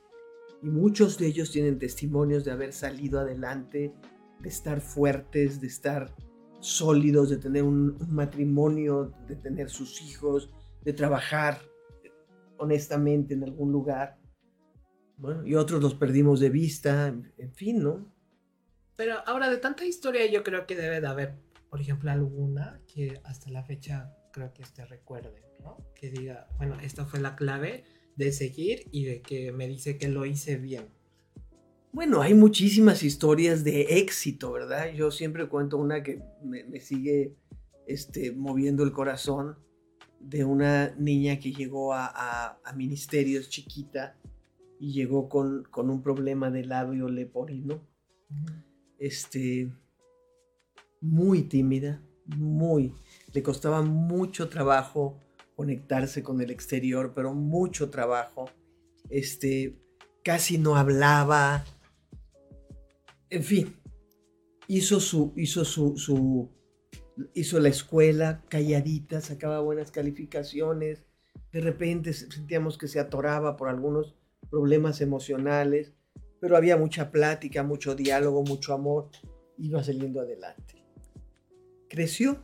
Y 0.62 0.70
muchos 0.70 1.18
de 1.18 1.28
ellos 1.28 1.52
tienen 1.52 1.78
testimonios 1.80 2.44
de 2.46 2.52
haber 2.52 2.74
salido 2.74 3.20
adelante, 3.20 3.94
de 4.40 4.50
estar 4.50 4.82
fuertes, 4.82 5.62
de 5.62 5.68
estar 5.68 6.14
sólidos, 6.60 7.30
de 7.30 7.38
tener 7.38 7.64
un, 7.64 7.98
un 8.00 8.14
matrimonio, 8.16 9.14
de 9.28 9.36
tener 9.36 9.70
sus 9.70 10.02
hijos, 10.02 10.50
de 10.84 10.94
trabajar 10.94 11.60
honestamente 12.58 13.34
en 13.34 13.44
algún 13.44 13.72
lugar. 13.72 14.18
Bueno, 15.18 15.46
y 15.46 15.56
otros 15.56 15.82
los 15.82 15.96
perdimos 15.96 16.40
de 16.40 16.50
vista, 16.50 17.08
en- 17.08 17.54
fin, 17.54 17.82
¿no? 17.82 18.12
Pero 18.98 19.16
ahora, 19.26 19.50
de 19.50 19.58
tanta 19.58 19.86
historia, 19.86 20.26
yo 20.30 20.44
creo 20.44 20.66
que 20.66 20.76
debe 20.76 21.02
de 21.02 21.08
haber, 21.08 21.36
por 21.70 21.82
ejemplo, 21.82 22.12
alguna 22.12 22.82
que 22.94 23.20
hasta 23.24 23.50
la 23.50 23.64
fecha 23.64 24.14
creo 24.32 24.54
que 24.54 24.64
este 24.64 24.86
recuerde, 24.86 25.42
¿no? 25.64 25.78
Que 25.96 26.10
diga, 26.12 26.48
bueno, 26.58 26.78
esta 26.82 27.06
fue 27.06 27.20
la 27.20 27.36
clave 27.36 27.84
de 28.16 28.32
seguir 28.32 28.88
y 28.92 29.06
de 29.06 29.22
que 29.22 29.52
me 29.52 29.68
dice 29.68 29.98
que 29.98 30.08
lo 30.10 30.26
hice 30.26 30.58
bien. 30.58 30.88
Bueno, 31.92 32.22
hay 32.22 32.34
muchísimas 32.34 33.04
historias 33.04 33.64
de 33.64 34.00
éxito, 34.00 34.52
¿verdad? 34.52 34.92
Yo 34.94 35.12
siempre 35.12 35.48
cuento 35.48 35.78
una 35.78 36.04
que 36.04 36.22
me, 36.44 36.64
me 36.66 36.80
sigue 36.82 37.36
este, 37.88 38.32
moviendo 38.34 38.84
el 38.84 38.92
corazón 38.92 39.58
de 40.20 40.44
una 40.44 40.94
niña 40.98 41.40
que 41.40 41.54
llegó 41.54 41.94
a, 41.94 42.08
a- 42.08 42.60
a 42.66 42.74
ministerios 42.74 43.50
chiquita 43.50 44.18
y 44.80 44.94
llegó 44.94 45.30
con, 45.30 45.64
con 45.72 45.90
un 45.90 46.02
problema 46.02 46.52
de 46.52 46.66
labio 46.66 47.10
leporino. 47.10 47.82
Este, 48.98 49.72
muy 51.02 51.44
tímida, 51.44 52.02
muy. 52.26 52.94
Le 53.34 53.44
costaba 53.44 53.82
mucho 53.82 54.50
trabajo 54.50 55.22
conectarse 55.56 56.24
con 56.24 56.42
el 56.42 56.52
exterior, 56.52 57.14
pero 57.14 57.34
mucho 57.34 57.90
trabajo. 57.90 58.50
Este, 59.10 59.80
casi 60.24 60.58
no 60.58 60.76
hablaba. 60.76 61.64
En 63.30 63.44
fin, 63.44 63.76
hizo 64.68 65.00
su, 65.00 65.34
hizo 65.36 65.66
su, 65.66 65.98
su, 65.98 66.50
hizo 67.34 67.60
la 67.60 67.70
escuela 67.70 68.44
calladita, 68.50 69.22
sacaba 69.22 69.60
buenas 69.60 69.92
calificaciones. 69.92 71.06
De 71.52 71.62
repente 71.62 72.14
sentíamos 72.14 72.78
que 72.78 72.88
se 72.88 73.00
atoraba 73.00 73.56
por 73.56 73.70
algunos 73.70 74.16
problemas 74.50 75.02
emocionales, 75.02 75.94
pero 76.40 76.58
había 76.58 76.78
mucha 76.78 77.12
plática, 77.12 77.64
mucho 77.64 77.96
diálogo, 77.96 78.44
mucho 78.44 78.74
amor. 78.74 79.10
iba 79.58 79.84
saliendo 79.84 80.20
adelante. 80.20 80.84
Creció, 81.90 82.44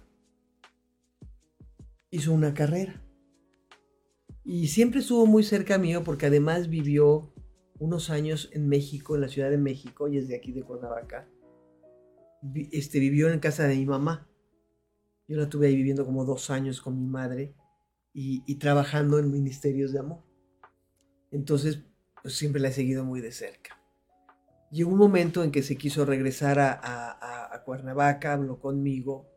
hizo 2.09 2.33
una 2.33 2.53
carrera 2.53 3.01
y 4.43 4.67
siempre 4.67 5.01
estuvo 5.01 5.25
muy 5.25 5.43
cerca 5.43 5.77
mío 5.77 6.03
porque 6.03 6.25
además 6.25 6.69
vivió 6.69 7.33
unos 7.79 8.09
años 8.09 8.49
en 8.53 8.67
México, 8.67 9.15
en 9.15 9.21
la 9.21 9.27
Ciudad 9.27 9.49
de 9.49 9.57
México, 9.57 10.07
y 10.07 10.17
es 10.17 10.27
de 10.27 10.35
aquí 10.35 10.51
de 10.51 10.63
Cuernavaca. 10.63 11.27
Este, 12.71 12.99
vivió 12.99 13.31
en 13.31 13.39
casa 13.39 13.67
de 13.67 13.75
mi 13.75 13.85
mamá. 13.85 14.27
Yo 15.27 15.37
la 15.37 15.49
tuve 15.49 15.67
ahí 15.67 15.75
viviendo 15.75 16.05
como 16.05 16.25
dos 16.25 16.49
años 16.49 16.81
con 16.81 16.99
mi 16.99 17.07
madre 17.07 17.55
y 18.13 18.55
trabajando 18.55 19.19
en 19.19 19.31
ministerios 19.31 19.93
de 19.93 19.99
amor. 19.99 20.23
Entonces, 21.31 21.85
pues 22.21 22.35
siempre 22.35 22.61
la 22.61 22.69
he 22.69 22.73
seguido 22.73 23.03
muy 23.03 23.21
de 23.21 23.31
cerca. 23.31 23.77
Llegó 24.71 24.91
un 24.91 24.97
momento 24.99 25.43
en 25.43 25.51
que 25.51 25.63
se 25.63 25.75
quiso 25.77 26.05
regresar 26.05 26.59
a, 26.59 26.71
a- 26.81 27.63
Cuernavaca, 27.63 28.33
habló 28.33 28.59
conmigo. 28.59 29.29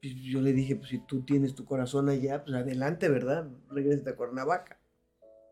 Pues 0.00 0.14
yo 0.14 0.40
le 0.40 0.52
dije, 0.52 0.76
pues 0.76 0.88
si 0.88 0.98
tú 0.98 1.24
tienes 1.24 1.54
tu 1.54 1.64
corazón 1.64 2.08
allá, 2.08 2.42
pues 2.44 2.56
adelante, 2.56 3.08
¿verdad? 3.08 3.48
Regresa 3.68 4.10
a 4.10 4.16
Cuernavaca. 4.16 4.80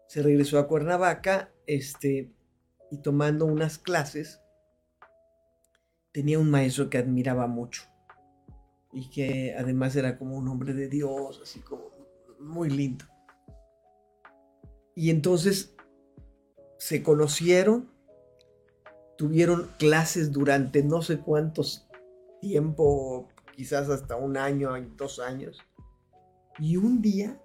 Se 0.09 0.23
regresó 0.23 0.59
a 0.59 0.67
Cuernavaca, 0.67 1.53
este, 1.67 2.33
y 2.91 2.99
tomando 3.03 3.45
unas 3.45 3.79
clases, 3.79 4.41
tenía 6.13 6.39
un 6.39 6.51
maestro 6.51 6.89
que 6.91 6.99
admiraba 6.99 7.47
mucho. 7.47 7.83
Y 8.93 9.11
que 9.11 9.55
además 9.57 9.95
era 9.95 10.19
como 10.19 10.37
un 10.37 10.49
hombre 10.49 10.75
de 10.75 10.89
Dios, 10.89 11.41
así 11.43 11.61
como 11.61 11.91
muy 12.41 12.71
lindo. 12.71 13.05
Y 14.97 15.11
entonces 15.11 15.77
se 16.81 17.03
conocieron, 17.03 17.91
tuvieron 19.19 19.71
clases 19.79 20.33
durante 20.33 20.83
no 20.83 21.03
sé 21.03 21.21
cuántos 21.21 21.87
tiempo, 22.41 23.29
quizás 23.55 23.91
hasta 23.91 24.17
un 24.17 24.39
año, 24.39 24.71
dos 24.97 25.19
años. 25.19 25.61
Y 26.59 26.79
un 26.79 27.03
día, 27.03 27.39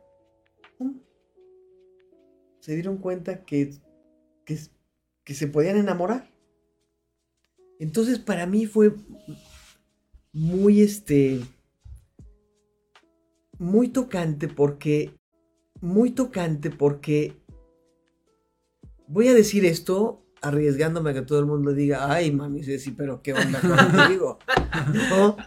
se 2.62 2.76
dieron 2.76 2.98
cuenta 2.98 3.44
que, 3.44 3.76
que, 4.46 4.58
que 5.26 5.34
se 5.34 5.48
podían 5.48 5.76
enamorar. 5.76 6.32
Entonces 7.78 8.20
para 8.20 8.46
mí 8.46 8.66
fue 8.66 8.96
muy 10.32 10.80
este 10.82 11.42
muy 13.60 13.90
tocante 13.90 14.48
porque 14.48 15.14
muy 15.82 16.12
tocante 16.12 16.70
porque 16.70 17.45
voy 19.08 19.28
a 19.28 19.34
decir 19.34 19.66
esto 19.66 20.22
arriesgándome 20.42 21.10
a 21.12 21.14
que 21.14 21.22
todo 21.24 21.40
el 21.40 21.46
mundo 21.48 21.74
diga, 21.74 22.12
ay 22.12 22.32
mami 22.32 22.64
Ceci, 22.64 22.92
pero 22.92 23.22
qué 23.24 23.34
onda 23.34 23.60
contigo, 23.62 24.38
¿no? 25.10 25.38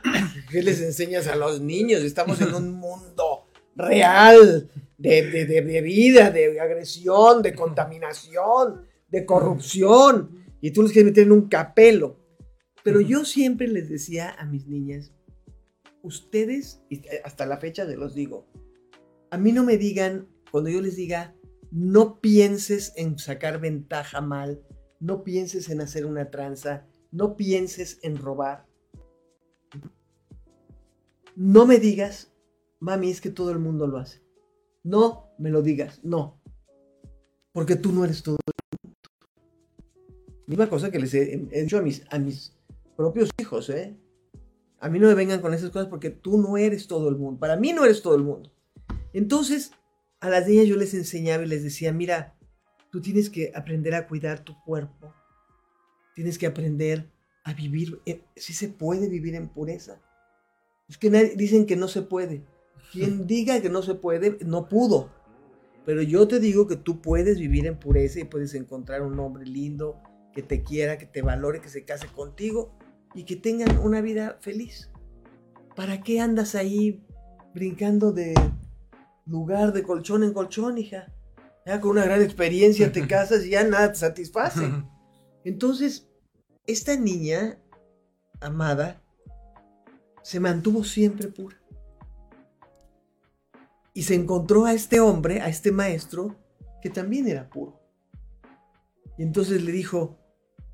¿Qué 0.51 0.63
les 0.63 0.81
enseñas 0.81 1.29
a 1.29 1.37
los 1.37 1.61
niños? 1.61 2.03
Estamos 2.03 2.41
en 2.41 2.55
un 2.55 2.73
mundo 2.73 3.47
real 3.77 4.71
de, 4.97 5.23
de- 5.31 5.47
de- 5.47 5.63
de 5.63 5.83
vida, 5.83 6.31
de 6.31 6.59
agresión, 6.61 7.43
de 7.43 7.55
contaminación, 7.55 8.87
de 9.09 9.25
corrupción, 9.25 10.45
y 10.61 10.73
tú 10.73 10.83
los 10.83 10.91
quieres 10.91 11.13
meter 11.13 11.25
en 11.27 11.33
un 11.33 11.49
capelo. 11.49 12.17
Pero 12.83 13.01
yo 13.01 13.25
siempre 13.25 13.69
les 13.69 13.89
decía 13.89 14.35
a 14.37 14.47
mis 14.47 14.67
niñas, 14.67 15.13
ustedes, 16.03 16.81
y 16.91 17.03
hasta 17.25 17.47
la 17.47 17.59
fecha 17.59 17.87
se 17.87 17.97
los 17.97 18.15
digo, 18.15 18.47
a 19.31 19.39
mí 19.39 19.53
no 19.53 19.63
me 19.63 19.77
digan, 19.79 20.27
cuando 20.51 20.71
yo 20.71 20.81
les 20.81 20.97
diga, 20.97 21.35
no 21.71 22.21
pienses 22.21 22.93
en 22.97 23.19
sacar 23.19 23.61
ventaja 23.61 24.21
mal, 24.21 24.63
no 25.01 25.25
pienses 25.25 25.69
en 25.69 25.81
hacer 25.81 26.07
una 26.07 26.31
tranza, 26.31 26.87
no 27.11 27.37
pienses 27.37 27.99
en 28.03 28.17
robar. 28.17 28.67
No 31.37 31.67
me 31.67 31.79
digas, 31.79 32.33
mami, 32.81 33.11
es 33.11 33.21
que 33.21 33.31
todo 33.31 33.51
el 33.51 33.59
mundo 33.59 33.87
lo 33.87 33.99
hace. 33.99 34.23
No 34.83 35.31
me 35.39 35.51
lo 35.51 35.63
digas, 35.63 36.01
no. 36.03 36.41
Porque 37.53 37.77
tú 37.77 37.93
no 37.93 38.05
eres 38.05 38.23
todo 38.23 38.37
el 38.37 38.53
mundo. 38.85 38.99
Misma 40.47 40.69
cosa 40.69 40.91
que 40.91 40.99
les 40.99 41.15
he, 41.15 41.37
dicho 41.37 41.79
a 41.79 41.83
mis, 41.83 42.05
a 42.11 42.19
mis 42.19 42.57
propios 42.97 43.31
hijos, 43.39 43.69
¿eh? 43.71 43.97
A 44.81 44.89
mí 44.89 44.99
no 44.99 45.09
me 45.09 45.15
vengan 45.15 45.41
con 45.41 45.53
esas 45.53 45.71
cosas 45.71 45.89
porque 45.89 46.11
tú 46.11 46.39
no 46.39 46.57
eres 46.57 46.87
todo 46.87 47.09
el 47.09 47.17
mundo. 47.17 47.39
Para 47.39 47.57
mí 47.57 47.73
no 47.73 47.85
eres 47.85 48.01
todo 48.01 48.15
el 48.15 48.23
mundo. 48.23 48.51
Entonces, 49.13 49.73
a 50.21 50.29
las 50.29 50.47
niñas 50.49 50.67
yo 50.67 50.77
les 50.77 50.95
enseñaba 50.95 51.45
y 51.45 51.49
les 51.49 51.63
decía, 51.63 51.93
mira, 51.93 52.35
tú 52.91 53.01
tienes 53.01 53.31
que 53.31 53.53
aprender 53.55 53.95
a 53.95 54.07
cuidar 54.09 54.45
tu 54.45 54.55
cuerpo. 54.65 55.15
Tienes 56.15 56.39
que 56.39 56.47
aprender 56.47 57.11
a 57.45 57.53
vivir. 57.55 58.01
eh, 58.07 58.23
sí 58.37 58.53
se 58.53 58.69
puede 58.69 59.09
vivir 59.09 59.35
en 59.35 59.49
pureza. 59.49 60.01
Es 60.89 60.99
que 60.99 61.11
nadie- 61.11 61.35
dicen 61.37 61.67
que 61.67 61.77
no 61.77 61.87
se 61.89 62.03
puede. 62.03 62.45
Quien 62.93 63.27
diga 63.27 63.61
que 63.61 63.71
no 63.71 63.83
se 63.83 63.95
puede, 63.95 64.39
no 64.45 64.69
pudo. 64.69 65.11
Pero 65.87 66.03
yo 66.03 66.27
te 66.29 66.41
digo 66.41 66.67
que 66.67 66.77
tú 66.77 67.01
puedes 67.01 67.39
vivir 67.39 67.67
en 67.67 67.79
pureza 67.79 68.21
y 68.21 68.25
puedes 68.25 68.55
encontrar 68.55 69.03
un 69.03 69.19
hombre 69.21 69.47
lindo 69.47 70.01
que 70.35 70.43
te 70.43 70.63
quiera, 70.63 70.99
que 70.99 71.07
te 71.07 71.23
valore, 71.23 71.61
que 71.61 71.69
se 71.71 71.85
case 71.85 72.07
contigo 72.09 72.77
y 73.15 73.25
que 73.25 73.37
tengan 73.37 73.79
una 73.79 74.01
vida 74.03 74.37
feliz. 74.41 74.91
¿Para 75.75 76.03
qué 76.03 76.21
andas 76.21 76.55
ahí 76.55 77.03
brincando 77.55 78.13
de 78.13 78.35
lugar 79.29 79.73
de 79.73 79.83
colchón 79.83 80.25
en 80.25 80.33
colchón, 80.33 80.79
hija? 80.79 81.13
Ya 81.67 81.81
con 81.81 81.93
una 81.93 82.05
gran 82.05 82.23
experiencia 82.23 82.93
te 82.93 83.07
casas 83.09 83.45
y 83.45 83.51
ya 83.51 83.65
nada 83.65 83.93
te 83.93 83.99
satisface. 83.99 84.71
Entonces, 85.45 86.09
esta 86.67 86.97
niña 86.97 87.59
amada 88.41 89.03
se 90.23 90.41
mantuvo 90.41 90.85
siempre 90.85 91.29
pura. 91.29 91.57
Y 93.95 94.03
se 94.03 94.15
encontró 94.15 94.67
a 94.67 94.75
este 94.75 95.01
hombre, 95.01 95.41
a 95.41 95.49
este 95.49 95.73
maestro, 95.73 96.37
que 96.83 96.91
también 96.91 97.27
era 97.27 97.49
puro. 97.49 97.81
Y 99.17 99.23
entonces 99.23 99.65
le 99.65 99.73
dijo, 99.73 100.17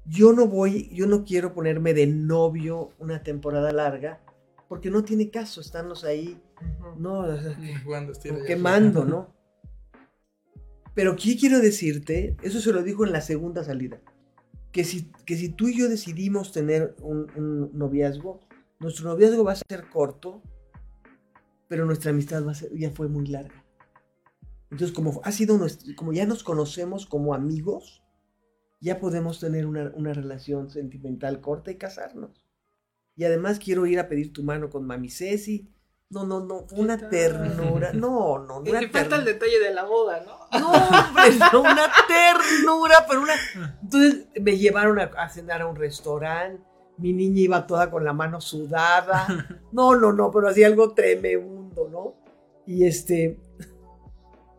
yo 0.05 0.33
no 0.33 0.47
voy, 0.47 0.91
yo 0.93 1.07
no 1.07 1.25
quiero 1.25 1.55
ponerme 1.55 1.95
de 1.95 2.07
novio 2.07 2.91
una 2.99 3.23
temporada 3.23 3.73
larga, 3.73 4.21
porque 4.69 4.91
no 4.91 5.05
tiene 5.05 5.31
caso 5.31 5.61
estarnos 5.61 6.05
ahí, 6.05 6.41
no, 6.99 7.21
o 7.21 7.41
sea, 7.41 7.57
Jugando 7.85 8.13
estira 8.13 8.35
como 8.35 8.45
y 8.45 8.49
quemando. 8.49 9.05
¿no? 9.05 9.35
Pero 10.95 11.17
¿qué 11.17 11.37
quiero 11.37 11.61
decirte? 11.61 12.37
Eso 12.43 12.61
se 12.61 12.73
lo 12.73 12.83
dijo 12.83 13.05
en 13.05 13.13
la 13.13 13.21
segunda 13.21 13.65
salida. 13.65 14.01
Que 14.73 14.85
si, 14.85 15.11
que 15.25 15.37
si 15.37 15.51
tú 15.51 15.69
y 15.69 15.79
yo 15.79 15.89
decidimos 15.89 16.53
tener 16.53 16.97
un, 17.01 17.31
un 17.37 17.71
noviazgo, 17.77 18.41
nuestro 18.81 19.09
noviazgo 19.09 19.45
va 19.45 19.53
a 19.53 19.57
ser 19.57 19.89
corto, 19.89 20.43
pero 21.69 21.87
nuestra 21.87 22.11
amistad 22.11 22.45
va 22.45 22.53
a 22.53 22.55
ser, 22.55 22.77
ya 22.77 22.91
fue 22.91 23.09
muy 23.09 23.27
larga. 23.27 23.65
Entonces, 24.71 24.95
como 24.95 25.21
ha 25.23 25.31
sido 25.31 25.57
nuestro, 25.59 25.95
como 25.95 26.13
ya 26.13 26.27
nos 26.27 26.43
conocemos 26.43 27.07
como 27.07 27.35
amigos, 27.35 28.03
ya 28.81 28.99
podemos 28.99 29.39
tener 29.39 29.67
una, 29.67 29.93
una 29.95 30.13
relación 30.13 30.71
sentimental 30.71 31.41
corta 31.41 31.71
y 31.71 31.77
casarnos. 31.77 32.44
Y 33.17 33.25
además 33.25 33.59
quiero 33.59 33.87
ir 33.87 33.99
a 33.99 34.09
pedir 34.09 34.33
tu 34.33 34.43
mano 34.43 34.71
con 34.71 34.87
mami 34.87 35.09
Ceci. 35.11 35.71
No, 36.11 36.25
no, 36.25 36.41
no, 36.41 36.67
una 36.73 37.09
ternura. 37.09 37.93
No, 37.93 38.39
no, 38.47 38.61
no. 38.61 38.81
Y 38.81 38.85
y 38.85 38.89
falta 38.89 39.17
el 39.17 39.25
detalle 39.25 39.59
de 39.59 39.73
la 39.75 39.85
boda, 39.85 40.23
¿no? 40.25 40.61
No, 40.61 40.71
hombre, 40.73 41.23
no, 41.53 41.61
una 41.61 41.91
ternura, 42.07 43.07
pero 43.09 43.23
una. 43.23 43.35
Entonces 43.83 44.27
me 44.41 44.57
llevaron 44.59 44.99
a, 45.01 45.11
a 45.17 45.29
cenar 45.29 45.63
a 45.63 45.67
un 45.67 45.77
restaurante. 45.77 46.63
Mi 46.99 47.13
niña 47.13 47.41
iba 47.41 47.67
toda 47.67 47.91
con 47.91 48.05
la 48.05 48.13
mano 48.13 48.41
sudada. 48.41 49.27
No, 49.73 49.97
no, 49.97 50.13
no, 50.13 50.31
pero 50.31 50.47
hacía 50.49 50.69
algo 50.69 50.95
tremendo, 50.95 51.89
¿no? 51.91 52.15
Y 52.65 52.87
este. 52.87 53.41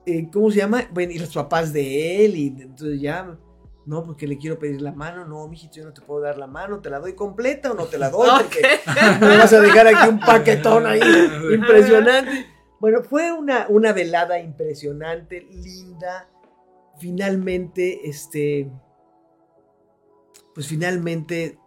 eh, 0.06 0.30
¿Cómo 0.32 0.52
se 0.52 0.58
llama? 0.58 0.84
Bueno, 0.92 1.14
y 1.14 1.20
los 1.20 1.34
papás 1.34 1.72
de 1.72 2.26
él, 2.26 2.36
y 2.36 2.48
entonces 2.48 3.00
ya. 3.00 3.38
No, 3.86 4.04
porque 4.04 4.26
le 4.26 4.38
quiero 4.38 4.58
pedir 4.58 4.82
la 4.82 4.92
mano. 4.92 5.26
No, 5.26 5.48
mijito, 5.48 5.76
yo 5.76 5.86
no 5.86 5.94
te 5.94 6.02
puedo 6.02 6.22
dar 6.22 6.38
la 6.38 6.48
mano. 6.48 6.80
¿Te 6.80 6.90
la 6.90 7.00
doy 7.00 7.14
completa 7.14 7.72
o 7.72 7.76
no 7.76 7.86
te 7.86 7.98
la 8.00 8.10
doy? 8.10 8.28
Porque 8.42 8.62
me 9.22 9.38
vas 9.38 9.54
a 9.54 9.60
dejar 9.62 9.88
aquí 9.88 10.10
un 10.10 10.20
paquetón 10.20 10.88
ahí 10.88 11.02
impresionante. 11.54 12.48
Bueno, 12.80 13.04
fue 13.04 13.32
una, 13.32 13.68
una 13.70 13.94
velada 13.94 14.40
impresionante, 14.40 15.48
linda. 15.52 16.30
Finalmente, 16.98 18.10
este, 18.10 18.72
pues 20.54 20.68
finalmente 20.68 21.60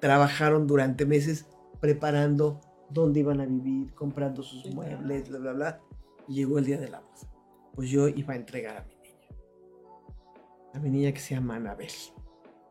trabajaron 0.00 0.66
durante 0.66 1.06
meses 1.06 1.46
preparando 1.80 2.60
dónde 2.90 3.20
iban 3.20 3.40
a 3.40 3.46
vivir, 3.46 3.94
comprando 3.94 4.42
sus 4.42 4.62
Sí, 4.62 4.74
muebles, 4.74 5.28
bla, 5.28 5.38
bla, 5.38 5.52
bla. 5.52 5.80
Y 6.26 6.34
llegó 6.34 6.58
el 6.58 6.66
día 6.66 6.78
de 6.78 6.88
la 6.88 7.00
boda. 7.00 7.32
Pues 7.74 7.88
yo 7.90 8.08
iba 8.08 8.34
a 8.34 8.36
entregar 8.36 8.76
a 8.76 8.84
mi 8.84 8.94
niña. 10.78 10.80
A 10.80 10.82
mi 10.82 10.90
niña 10.90 11.12
que 11.12 11.20
se 11.20 11.34
llama 11.34 11.56
Anabel. 11.56 11.90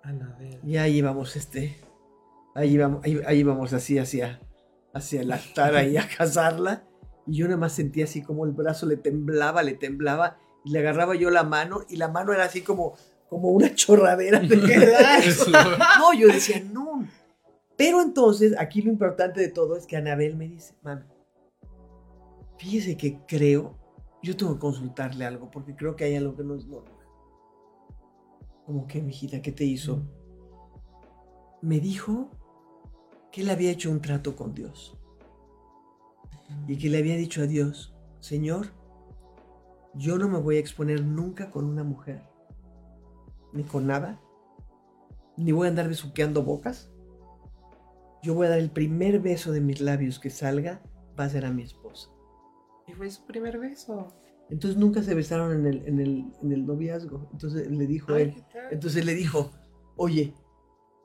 Anabel. 0.04 0.60
Y 0.64 0.78
ahí 0.78 0.98
íbamos, 0.98 1.36
este. 1.36 1.80
Ahí 2.56 2.74
íbamos, 2.74 3.04
ahí, 3.04 3.22
ahí 3.26 3.40
íbamos 3.40 3.74
así 3.74 4.00
hacia, 4.00 4.40
hacia 4.94 5.22
el 5.22 5.32
altar 5.32 5.76
ahí 5.76 5.98
a 5.98 6.08
casarla. 6.08 6.84
Y 7.26 7.38
yo 7.38 7.46
nada 7.46 7.58
más 7.58 7.74
sentía 7.74 8.06
así 8.06 8.22
como 8.22 8.46
el 8.46 8.52
brazo 8.52 8.86
le 8.86 8.98
temblaba, 8.98 9.64
le 9.64 9.74
temblaba. 9.74 10.38
Y 10.64 10.72
le 10.72 10.80
agarraba 10.80 11.16
yo 11.16 11.30
la 11.30 11.44
mano. 11.44 11.82
Y 11.90 11.98
la 11.98 12.08
mano 12.08 12.34
era 12.34 12.46
así 12.46 12.62
como, 12.62 12.96
como 13.30 13.50
una 13.50 13.74
chorradera 13.76 14.40
de. 14.40 14.58
No, 16.00 16.14
yo 16.14 16.28
decía, 16.28 16.62
no. 16.72 17.08
Pero 17.78 18.02
entonces, 18.02 18.56
aquí 18.58 18.82
lo 18.82 18.92
importante 18.92 19.40
de 19.40 19.50
todo 19.50 19.78
es 19.78 19.86
que 19.86 19.98
Anabel 19.98 20.36
me 20.36 20.48
dice, 20.48 20.74
mami, 20.82 21.04
fíjese 22.58 22.98
que 22.98 23.20
creo, 23.28 23.78
yo 24.24 24.36
tengo 24.36 24.56
que 24.56 24.60
consultarle 24.60 25.26
algo 25.26 25.52
porque 25.52 25.76
creo 25.76 25.96
que 25.96 26.06
hay 26.06 26.16
algo 26.16 26.36
que 26.36 26.44
no 26.44 26.56
es 26.56 26.66
normal. 26.66 26.97
Como 28.68 28.86
que, 28.86 29.02
mijita, 29.02 29.42
¿qué 29.42 29.54
te 29.54 29.64
hizo? 29.64 30.04
Me 31.62 31.80
dijo 31.80 32.30
que 33.32 33.40
él 33.40 33.50
había 33.50 33.72
hecho 33.72 33.90
un 33.90 34.02
trato 34.02 34.36
con 34.36 34.54
Dios 34.54 35.00
y 36.68 36.78
que 36.78 36.90
le 36.90 36.98
había 36.98 37.16
dicho 37.16 37.42
a 37.42 37.46
Dios, 37.46 37.96
Señor, 38.20 38.74
yo 39.94 40.18
no 40.18 40.28
me 40.28 40.38
voy 40.38 40.58
a 40.58 40.60
exponer 40.60 41.02
nunca 41.02 41.50
con 41.50 41.64
una 41.64 41.86
mujer, 41.86 42.22
ni 43.54 43.64
con 43.64 43.88
nada, 43.88 44.20
ni 45.38 45.54
voy 45.54 45.68
a 45.68 45.70
andar 45.70 45.88
besuqueando 45.88 46.44
bocas. 46.44 46.92
Yo 48.22 48.34
voy 48.34 48.48
a 48.48 48.50
dar 48.50 48.60
el 48.60 48.70
primer 48.70 49.22
beso 49.22 49.54
de 49.54 49.62
mis 49.62 49.80
labios 49.80 50.20
que 50.20 50.30
salga, 50.30 50.84
va 51.18 51.24
a 51.24 51.30
ser 51.30 51.46
a 51.46 51.54
mi 51.54 51.64
esposa. 51.64 52.10
Y 52.86 52.92
fue 52.92 53.10
su 53.10 53.26
primer 53.26 53.60
beso. 53.60 54.10
Entonces 54.50 54.78
nunca 54.80 55.04
se 55.04 55.14
besaron 55.14 55.52
en 55.54 55.66
el, 55.66 55.88
en 55.88 56.00
el, 56.00 56.26
en 56.42 56.52
el 56.54 56.66
noviazgo. 56.66 57.30
Entonces 57.34 57.70
le 57.70 57.86
dijo 57.86 58.14
Ay, 58.14 58.24
él, 58.24 58.44
entonces 58.72 59.04
le 59.06 59.14
dijo, 59.14 59.52
oye, 59.98 60.34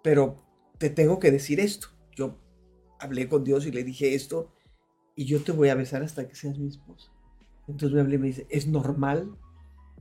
pero 0.03 0.43
te 0.79 0.91
tengo 0.91 1.19
que 1.19 1.31
decir 1.31 1.59
esto. 1.61 1.89
Yo 2.17 2.39
hablé 3.01 3.29
con 3.29 3.43
Dios 3.45 3.67
y 3.67 3.73
le 3.73 3.83
dije 3.85 4.15
esto 4.15 4.53
y 5.17 5.25
yo 5.25 5.43
te 5.43 5.53
voy 5.53 5.69
a 5.71 5.75
besar 5.75 6.03
hasta 6.03 6.29
que 6.29 6.35
seas 6.37 6.59
mi 6.59 6.69
esposa. 6.69 7.11
Entonces 7.69 7.95
me 7.95 8.01
hablé 8.01 8.17
y 8.17 8.19
me 8.19 8.27
dice, 8.29 8.47
¿es 8.51 8.67
normal? 8.67 9.37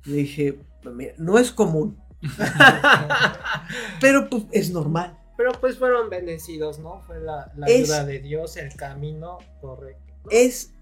Le 0.06 0.16
dije, 0.18 0.60
"Pues 0.84 0.96
mira, 0.96 1.14
no 1.18 1.38
es 1.38 1.52
común, 1.52 1.98
pero 4.02 4.30
pues 4.30 4.46
es 4.52 4.72
normal. 4.72 5.18
Pero 5.38 5.52
pues 5.60 5.78
fueron 5.78 6.10
bendecidos, 6.10 6.80
¿no? 6.80 7.02
Fue 7.02 7.20
la, 7.20 7.52
la 7.56 7.68
Es- 7.68 7.84
ayuda 7.92 8.06
de 8.06 8.20
Dios, 8.20 8.58
el 8.58 8.76
camino 8.76 9.38
correcto. 9.62 10.14
¿no? 10.26 10.30
Es 10.32 10.74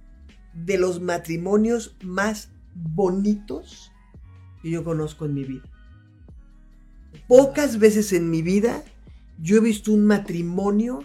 de 0.65 0.77
los 0.77 1.01
matrimonios 1.01 1.95
más 2.03 2.49
bonitos 2.75 3.91
que 4.61 4.71
yo 4.71 4.83
conozco 4.83 5.25
en 5.25 5.33
mi 5.33 5.43
vida. 5.43 5.63
Pocas 7.27 7.79
veces 7.79 8.13
en 8.13 8.29
mi 8.29 8.41
vida 8.41 8.83
yo 9.41 9.57
he 9.57 9.61
visto 9.61 9.91
un 9.91 10.05
matrimonio 10.05 11.03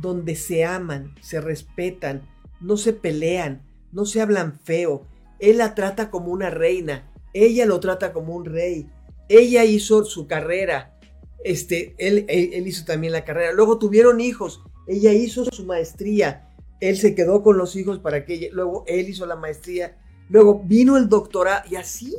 donde 0.00 0.36
se 0.36 0.64
aman, 0.64 1.14
se 1.20 1.40
respetan, 1.40 2.22
no 2.60 2.76
se 2.76 2.92
pelean, 2.92 3.62
no 3.92 4.06
se 4.06 4.20
hablan 4.20 4.58
feo. 4.58 5.06
Él 5.38 5.58
la 5.58 5.74
trata 5.74 6.10
como 6.10 6.28
una 6.32 6.50
reina, 6.50 7.10
ella 7.32 7.66
lo 7.66 7.80
trata 7.80 8.12
como 8.12 8.34
un 8.34 8.44
rey. 8.44 8.88
Ella 9.28 9.64
hizo 9.64 10.04
su 10.04 10.26
carrera, 10.26 10.98
este, 11.44 11.94
él, 11.98 12.24
él- 12.28 12.50
él 12.54 12.66
hizo 12.66 12.84
también 12.84 13.12
la 13.12 13.24
carrera. 13.24 13.52
Luego 13.52 13.78
tuvieron 13.78 14.20
hijos, 14.20 14.62
ella 14.86 15.12
hizo 15.12 15.44
su 15.46 15.64
maestría, 15.64 16.48
él 16.88 16.96
se 16.96 17.14
quedó 17.14 17.42
con 17.42 17.56
los 17.58 17.76
hijos 17.76 17.98
para 17.98 18.24
que 18.24 18.34
ella, 18.34 18.48
luego 18.52 18.84
él 18.86 19.08
hizo 19.08 19.26
la 19.26 19.36
maestría, 19.36 19.96
luego 20.28 20.62
vino 20.64 20.96
el 20.96 21.08
doctorado 21.08 21.62
y 21.70 21.76
así 21.76 22.16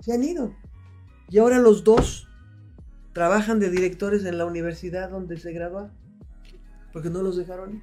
se 0.00 0.12
han 0.12 0.24
ido. 0.24 0.54
Y 1.30 1.38
ahora 1.38 1.58
los 1.58 1.84
dos 1.84 2.28
trabajan 3.12 3.60
de 3.60 3.70
directores 3.70 4.24
en 4.24 4.38
la 4.38 4.44
universidad 4.46 5.10
donde 5.10 5.38
se 5.38 5.52
graba 5.52 5.90
porque 6.92 7.10
no 7.10 7.22
los 7.22 7.36
dejaron. 7.36 7.74
ir. 7.76 7.82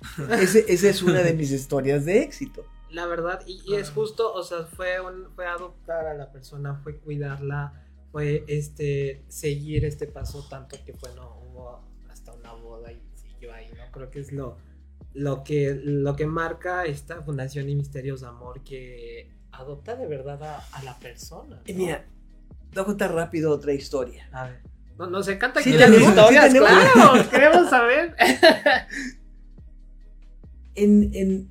Ese- 0.40 0.64
esa 0.72 0.88
es 0.88 1.02
una 1.02 1.22
de 1.22 1.34
mis 1.34 1.50
historias 1.50 2.04
de 2.04 2.22
éxito. 2.22 2.64
La 2.90 3.06
verdad, 3.06 3.40
y, 3.46 3.60
y 3.66 3.74
es 3.76 3.90
Ah. 3.90 3.92
justo, 3.94 4.32
o 4.32 4.42
sea, 4.42 4.64
fue, 4.64 5.00
un, 5.00 5.28
fue 5.36 5.46
adoptar 5.46 6.06
a 6.06 6.14
la 6.14 6.32
persona, 6.32 6.74
fue 6.82 6.96
cuidarla, 6.98 7.86
fue 8.10 8.44
este 8.48 9.24
seguir 9.28 9.84
este 9.84 10.06
paso 10.08 10.44
tanto 10.48 10.76
que 10.84 10.92
bueno, 10.92 11.38
hubo 11.46 11.84
hasta 12.08 12.32
una 12.32 12.52
boda 12.54 12.90
y 12.90 13.00
siguió 13.14 13.52
ahí, 13.54 13.68
¿no? 13.76 13.92
Creo 13.92 14.10
que 14.10 14.18
es 14.20 14.32
lo, 14.32 14.56
lo 15.14 15.42
que 15.44 15.80
lo 15.84 16.14
que 16.16 16.26
marca 16.26 16.84
esta 16.84 17.20
Fundación 17.22 17.68
y 17.68 17.74
Misterios 17.74 18.20
de 18.20 18.28
Amor 18.28 18.62
que 18.62 19.30
adopta 19.52 19.96
de 19.96 20.06
verdad 20.06 20.42
a, 20.42 20.58
a 20.72 20.82
la 20.84 20.98
persona. 20.98 21.60
Y 21.66 21.72
¿no? 21.72 21.78
mira, 21.78 22.04
te 22.70 22.76
voy 22.76 22.82
a 22.82 22.86
contar 22.86 23.12
rápido 23.14 23.50
otra 23.52 23.72
historia. 23.72 24.28
A 24.32 24.44
ver. 24.46 24.60
No- 24.98 25.06
nos 25.08 25.26
encanta 25.28 25.60
Sí 25.62 25.72
que 25.72 25.78
tenemos, 25.78 25.98
sí 25.98 26.08
historias, 26.08 26.44
tenemos. 26.52 26.68
claro, 26.92 27.30
queremos 27.30 27.70
saber. 27.70 28.14
En, 30.74 31.10
en- 31.14 31.48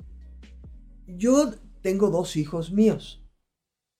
yo 1.07 1.51
tengo 1.81 2.09
dos 2.09 2.35
hijos 2.37 2.71
míos. 2.71 3.23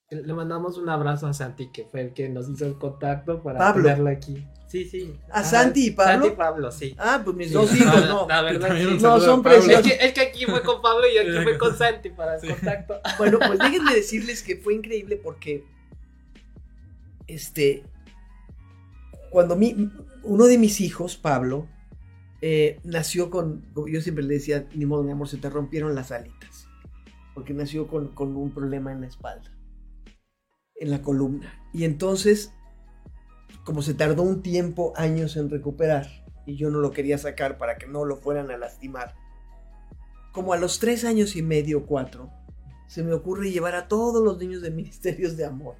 Le 0.10 0.34
mandamos 0.34 0.78
un 0.78 0.90
abrazo 0.90 1.28
a 1.28 1.34
Santi, 1.34 1.72
que 1.72 1.84
fue 1.86 2.02
el 2.02 2.14
que 2.14 2.30
nos 2.30 2.50
hizo 2.50 2.66
el 2.66 2.78
contacto 2.80 3.44
para 3.44 3.60
Pablo. 3.60 3.84
tenerlo 3.84 4.10
aquí. 4.10 4.44
Sí, 4.70 4.86
sí. 4.86 5.14
¿A 5.32 5.40
Ajá, 5.40 5.44
Santi 5.50 5.88
y 5.88 5.92
Pablo? 5.92 6.12
Santi 6.14 6.28
y 6.28 6.32
Pablo, 6.38 6.72
sí. 6.72 6.96
Ah, 7.00 7.22
pues 7.24 7.36
mis 7.36 7.48
Sí. 7.48 7.54
dos 7.56 7.76
hijos, 7.76 8.08
no. 8.08 8.28
La 8.28 8.42
verdad, 8.44 8.70
sí. 8.78 8.98
No, 9.02 9.20
son. 9.20 9.40
Es 9.40 9.44
preciosos. 9.44 9.82
que, 9.88 9.98
es 10.06 10.14
que 10.14 10.22
aquí 10.22 10.46
fue 10.46 10.62
con 10.64 10.82
Pablo 10.82 11.06
y 11.12 11.18
aquí 11.18 11.44
fue 11.44 11.58
con 11.58 11.76
Santi 11.76 12.10
para 12.10 12.36
el 12.36 12.42
Sí. 12.42 12.48
contacto. 12.48 13.00
Bueno, 13.18 13.40
pues 13.40 13.58
déjenme 13.60 13.94
decirles 13.96 14.44
que 14.44 14.58
fue 14.58 14.76
increíble 14.76 15.16
porque 15.18 15.66
este 17.28 17.84
cuando 19.32 19.56
mi, 19.56 19.92
uno 20.24 20.46
de 20.46 20.58
mis 20.58 20.82
hijos, 20.82 21.16
Pablo, 21.16 21.68
eh, 22.42 22.80
nació 22.84 23.30
con, 23.30 23.64
yo 23.88 24.02
siempre 24.02 24.24
le 24.24 24.34
decía, 24.36 24.68
ni 24.74 24.86
modo, 24.88 25.04
mi 25.04 25.12
amor, 25.12 25.28
se 25.28 25.38
te 25.38 25.50
rompieron 25.52 25.94
las 25.94 26.12
alitas, 26.12 26.68
porque 27.36 27.54
nació 27.54 27.88
con, 27.88 28.08
con 28.08 28.36
un 28.36 28.50
problema 28.52 28.92
en 28.92 29.02
la 29.02 29.08
espalda, 29.08 29.52
en 30.78 30.90
la 30.90 31.04
columna. 31.04 31.54
Y 31.74 31.84
entonces, 31.84 32.54
como 33.70 33.84
se 33.84 33.94
tardó 33.94 34.24
un 34.24 34.42
tiempo, 34.42 34.94
años 34.96 35.38
en 35.38 35.48
recuperar, 35.48 36.08
y 36.48 36.56
yo 36.56 36.72
no 36.72 36.80
lo 36.80 36.90
quería 36.90 37.20
sacar 37.20 37.60
para 37.60 37.78
que 37.78 37.86
no 37.86 38.04
lo 38.04 38.16
fueran 38.16 38.50
a 38.50 38.58
lastimar, 38.58 39.14
como 40.32 40.54
a 40.54 40.58
los 40.58 40.80
tres 40.80 41.06
años 41.06 41.36
y 41.36 41.44
medio, 41.44 41.86
cuatro, 41.86 42.32
se 42.88 43.04
me 43.04 43.14
ocurre 43.14 43.52
llevar 43.52 43.76
a 43.76 43.88
todos 43.88 44.24
los 44.24 44.40
niños 44.40 44.64
de 44.64 44.72
Ministerios 44.72 45.38
de 45.38 45.46
Amor 45.46 45.76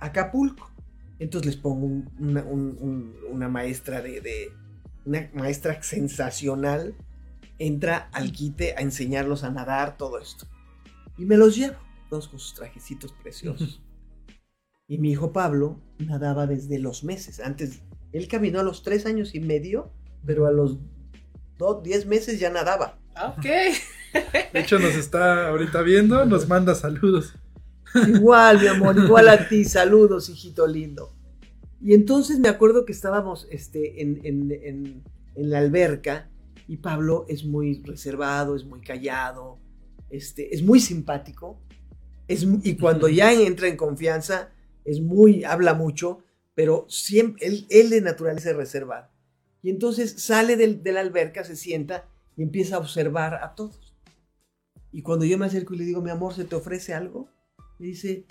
a 0.00 0.06
Acapulco. 0.06 0.68
Entonces 1.20 1.46
les 1.54 1.56
pongo 1.62 1.86
un- 1.86 2.10
una, 2.18 2.42
un- 2.42 2.76
un- 2.80 3.14
una 3.30 3.48
maestra 3.48 4.02
de, 4.02 4.20
de- 4.20 4.50
una 5.04 5.30
maestra 5.32 5.80
sensacional, 5.84 6.96
entra 7.60 8.08
al 8.12 8.32
quite 8.32 8.74
a 8.76 8.80
enseñarlos 8.80 9.44
a 9.44 9.52
nadar, 9.52 9.96
todo 9.96 10.18
esto. 10.18 10.48
Y 11.16 11.24
me 11.24 11.36
los 11.36 11.54
llevo, 11.56 11.76
todos 12.10 12.26
con 12.26 12.40
sus 12.40 12.54
trajecitos 12.54 13.12
preciosos. 13.22 13.80
y 14.88 14.98
mi 14.98 15.10
hijo 15.12 15.32
Pablo 15.32 15.80
nadaba 15.98 16.46
desde 16.46 16.78
los 16.78 17.04
meses. 17.04 17.40
Antes, 17.40 17.80
él 18.12 18.28
caminó 18.28 18.60
a 18.60 18.62
los 18.62 18.82
tres 18.82 19.06
años 19.06 19.34
y 19.34 19.40
medio, 19.40 19.90
pero 20.24 20.46
a 20.46 20.52
los 20.52 20.78
dos, 21.58 21.82
diez 21.82 22.06
meses 22.06 22.38
ya 22.38 22.50
nadaba. 22.50 22.98
Ah, 23.14 23.34
Ok. 23.38 23.44
De 24.52 24.60
hecho, 24.60 24.78
nos 24.78 24.94
está 24.94 25.48
ahorita 25.48 25.82
viendo, 25.82 26.24
nos 26.24 26.48
manda 26.48 26.74
saludos. 26.74 27.34
Igual, 28.08 28.60
mi 28.60 28.66
amor, 28.66 28.96
igual 28.96 29.28
a 29.28 29.46
ti. 29.48 29.64
Saludos, 29.66 30.28
hijito 30.30 30.66
lindo. 30.66 31.12
Y 31.82 31.92
entonces 31.92 32.38
me 32.38 32.48
acuerdo 32.48 32.86
que 32.86 32.92
estábamos 32.92 33.46
este, 33.50 34.00
en, 34.00 34.20
en- 34.24 34.52
en- 34.52 35.02
en 35.34 35.50
la 35.50 35.58
alberca 35.58 36.30
y 36.66 36.78
Pablo 36.78 37.26
es 37.28 37.44
muy 37.44 37.82
reservado, 37.84 38.56
es 38.56 38.64
muy 38.64 38.80
callado, 38.80 39.58
este, 40.08 40.54
es 40.54 40.62
muy 40.62 40.80
simpático. 40.80 41.60
Es, 42.26 42.46
y 42.62 42.76
cuando 42.76 43.08
ya 43.08 43.32
entra 43.34 43.68
en 43.68 43.76
confianza, 43.76 44.50
es 44.86 45.00
muy, 45.00 45.44
habla 45.44 45.74
mucho, 45.74 46.22
pero 46.54 46.86
siempre, 46.88 47.46
él, 47.46 47.66
él 47.70 47.90
de 47.90 48.00
naturaleza 48.00 48.50
es 48.50 48.56
reservado. 48.56 49.08
Y 49.62 49.70
entonces 49.70 50.22
sale 50.22 50.56
del- 50.56 50.82
de 50.82 50.92
la 50.92 51.00
alberca, 51.00 51.44
se 51.44 51.56
sienta 51.56 52.08
y 52.36 52.42
empieza 52.42 52.76
a 52.76 52.78
observar 52.78 53.34
a 53.42 53.54
todos. 53.54 53.94
Y 54.92 55.02
cuando 55.02 55.24
yo 55.24 55.36
me 55.38 55.46
acerco 55.46 55.74
y 55.74 55.78
le 55.78 55.84
digo, 55.84 56.00
mi 56.00 56.10
amor, 56.10 56.32
¿se 56.34 56.44
te 56.44 56.54
ofrece 56.56 56.94
algo? 56.94 57.28
Me 57.78 57.88
dice, 57.88 58.24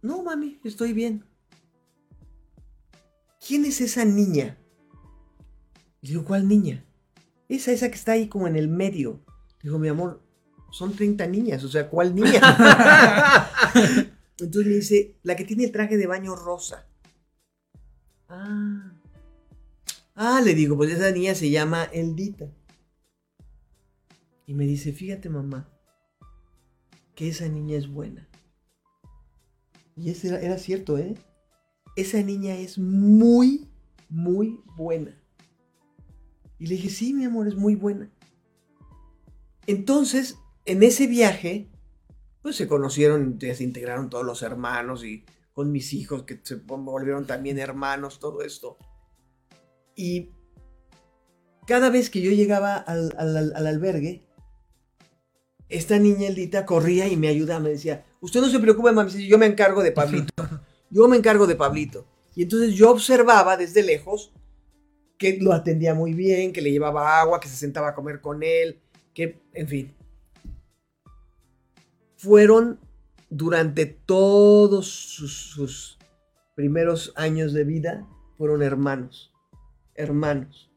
no, 0.00 0.22
mami, 0.22 0.58
estoy 0.64 0.92
bien. 0.92 1.24
¿Quién 3.46 3.64
es 3.64 3.80
esa 3.80 4.04
niña? 4.04 4.56
Le 6.02 6.10
digo, 6.10 6.24
¿cuál 6.24 6.48
niña? 6.48 6.84
Esa, 7.48 7.72
esa 7.72 7.88
que 7.88 7.94
está 7.96 8.12
ahí 8.12 8.28
como 8.28 8.46
en 8.46 8.56
el 8.56 8.68
medio. 8.68 9.20
Digo, 9.62 9.78
mi 9.78 9.88
amor, 9.88 10.22
son 10.70 10.94
30 10.94 11.26
niñas, 11.26 11.62
o 11.64 11.68
sea, 11.68 11.88
¿cuál 11.88 12.14
niña? 12.14 12.40
Entonces 14.38 14.66
me 14.66 14.74
dice, 14.74 15.16
la 15.22 15.36
que 15.36 15.44
tiene 15.44 15.64
el 15.64 15.72
traje 15.72 15.96
de 15.96 16.06
baño 16.06 16.34
rosa. 16.36 16.86
Ah. 18.28 18.92
Ah, 20.14 20.40
le 20.42 20.54
digo, 20.54 20.76
pues 20.76 20.90
esa 20.90 21.10
niña 21.10 21.34
se 21.34 21.50
llama 21.50 21.84
Eldita. 21.84 22.52
Y 24.46 24.54
me 24.54 24.66
dice, 24.66 24.92
fíjate 24.92 25.28
mamá, 25.28 25.68
que 27.14 27.28
esa 27.28 27.48
niña 27.48 27.76
es 27.76 27.88
buena. 27.88 28.28
Y 29.96 30.10
ese 30.10 30.28
era, 30.28 30.40
era 30.40 30.58
cierto, 30.58 30.98
¿eh? 30.98 31.14
Esa 31.96 32.22
niña 32.22 32.54
es 32.56 32.78
muy, 32.78 33.68
muy 34.08 34.60
buena. 34.76 35.18
Y 36.58 36.66
le 36.66 36.76
dije, 36.76 36.90
sí, 36.90 37.12
mi 37.12 37.24
amor, 37.24 37.48
es 37.48 37.56
muy 37.56 37.74
buena. 37.74 38.10
Entonces, 39.66 40.36
en 40.64 40.82
ese 40.82 41.06
viaje, 41.06 41.68
pues 42.46 42.54
se 42.54 42.68
conocieron, 42.68 43.40
se 43.40 43.64
integraron 43.64 44.08
todos 44.08 44.24
los 44.24 44.42
hermanos 44.42 45.04
y 45.04 45.24
con 45.52 45.72
mis 45.72 45.92
hijos 45.92 46.22
que 46.22 46.38
se 46.44 46.54
volvieron 46.54 47.26
también 47.26 47.58
hermanos, 47.58 48.20
todo 48.20 48.42
esto. 48.42 48.76
Y 49.96 50.30
cada 51.66 51.90
vez 51.90 52.08
que 52.08 52.20
yo 52.20 52.30
llegaba 52.30 52.76
al, 52.76 53.12
al- 53.18 53.36
al- 53.36 53.52
al 53.56 53.66
albergue, 53.66 54.22
esta 55.68 55.98
niña 55.98 56.28
Eldita 56.28 56.64
corría 56.64 57.08
y 57.08 57.16
me 57.16 57.26
ayudaba, 57.26 57.58
me 57.58 57.70
decía, 57.70 58.04
usted 58.20 58.40
no 58.40 58.48
se 58.48 58.60
preocupe, 58.60 58.92
mami, 58.92 59.26
yo 59.26 59.38
me 59.38 59.46
encargo 59.46 59.82
de 59.82 59.90
Pablito. 59.90 60.32
Yo 60.88 61.08
me 61.08 61.16
encargo 61.16 61.48
de 61.48 61.56
Pablito. 61.56 62.06
Y 62.36 62.44
entonces 62.44 62.76
yo 62.76 62.92
observaba 62.92 63.56
desde 63.56 63.82
lejos 63.82 64.32
que 65.18 65.36
lo 65.40 65.52
atendía 65.52 65.94
muy 65.94 66.14
bien, 66.14 66.52
que 66.52 66.62
le 66.62 66.70
llevaba 66.70 67.20
agua, 67.20 67.40
que 67.40 67.48
se 67.48 67.56
sentaba 67.56 67.88
a 67.88 67.94
comer 67.96 68.20
con 68.20 68.44
él, 68.44 68.78
que, 69.12 69.40
en 69.52 69.66
fin. 69.66 69.95
Fueron 72.16 72.80
durante 73.30 73.86
todos 73.86 74.86
sus, 74.86 75.98
primeros 76.54 77.12
años 77.16 77.52
de 77.52 77.64
vida, 77.64 78.06
fueron 78.38 78.62
hermanos, 78.62 79.32
hermanos. 79.94 80.72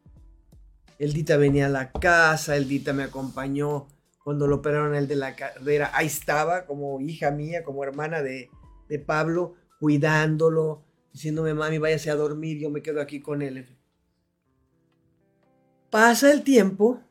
Eldita 0.98 1.38
venía 1.38 1.68
a 1.68 1.70
la 1.70 1.92
casa, 1.92 2.58
Eldita 2.58 2.92
me 2.92 3.04
acompañó 3.04 3.88
cuando 4.22 4.48
lo 4.48 4.58
operaron 4.58 4.96
el 4.96 5.08
de 5.08 5.16
la 5.16 5.38
carrera. 5.38 5.92
Ahí 5.94 6.08
estaba 6.08 6.66
como 6.66 7.00
hija 7.00 7.32
mía, 7.32 7.64
como 7.64 7.84
hermana 7.86 8.22
de, 8.22 8.50
de 8.90 9.00
Pablo, 9.00 9.56
cuidándolo, 9.80 10.84
diciéndome, 11.14 11.54
mami, 11.54 11.78
váyase 11.78 12.12
a 12.12 12.16
dormir, 12.16 12.60
yo 12.60 12.70
me 12.70 12.82
quedo 12.82 13.00
aquí 13.00 13.22
con 13.22 13.42
él. 13.42 13.66
Pasa 15.90 16.32
el 16.34 16.44
tiempo 16.44 17.02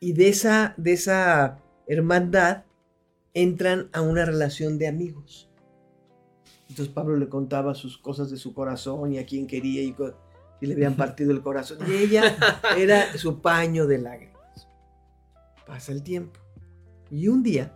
y 0.00 0.12
de 0.12 0.28
esa, 0.28 0.74
de 0.76 0.94
esa 0.94 1.62
hermandad 1.86 2.64
entran 3.34 3.90
a 3.92 4.00
una 4.00 4.24
relación 4.24 4.78
de 4.78 4.88
amigos. 4.88 5.50
Entonces 6.68 6.92
Pablo 6.94 7.16
le 7.16 7.28
contaba 7.28 7.74
sus 7.74 7.98
cosas 7.98 8.30
de 8.30 8.36
su 8.36 8.54
corazón 8.54 9.12
y 9.12 9.18
a 9.18 9.26
quién 9.26 9.46
quería 9.46 9.82
y, 9.82 9.94
y 10.60 10.66
le 10.66 10.74
habían 10.74 10.96
partido 10.96 11.30
el 11.32 11.42
corazón. 11.42 11.78
Y 11.86 11.92
ella 11.92 12.36
era 12.78 13.16
su 13.18 13.40
paño 13.40 13.86
de 13.86 13.98
lágrimas. 13.98 14.68
Pasa 15.66 15.92
el 15.92 16.02
tiempo. 16.02 16.40
Y 17.10 17.28
un 17.28 17.42
día, 17.42 17.72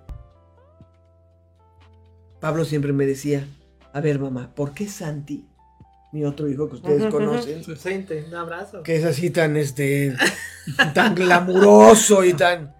Pablo 2.40 2.64
siempre 2.64 2.92
me 2.92 3.07
decía, 3.07 3.47
a 3.92 4.01
ver 4.01 4.18
mamá, 4.18 4.55
¿por 4.55 4.73
qué 4.73 4.88
Santi, 4.88 5.47
mi 6.12 6.25
otro 6.25 6.49
hijo 6.49 6.68
que 6.68 6.77
ustedes 6.77 7.12
conocen, 7.12 7.62
un 8.27 8.35
abrazo. 8.35 8.83
que 8.83 8.97
es 8.97 9.05
así 9.05 9.31
tan, 9.31 9.57
este, 9.57 10.16
tan 10.94 11.14
glamuroso 11.14 12.25
y 12.25 12.33
tan... 12.33 12.78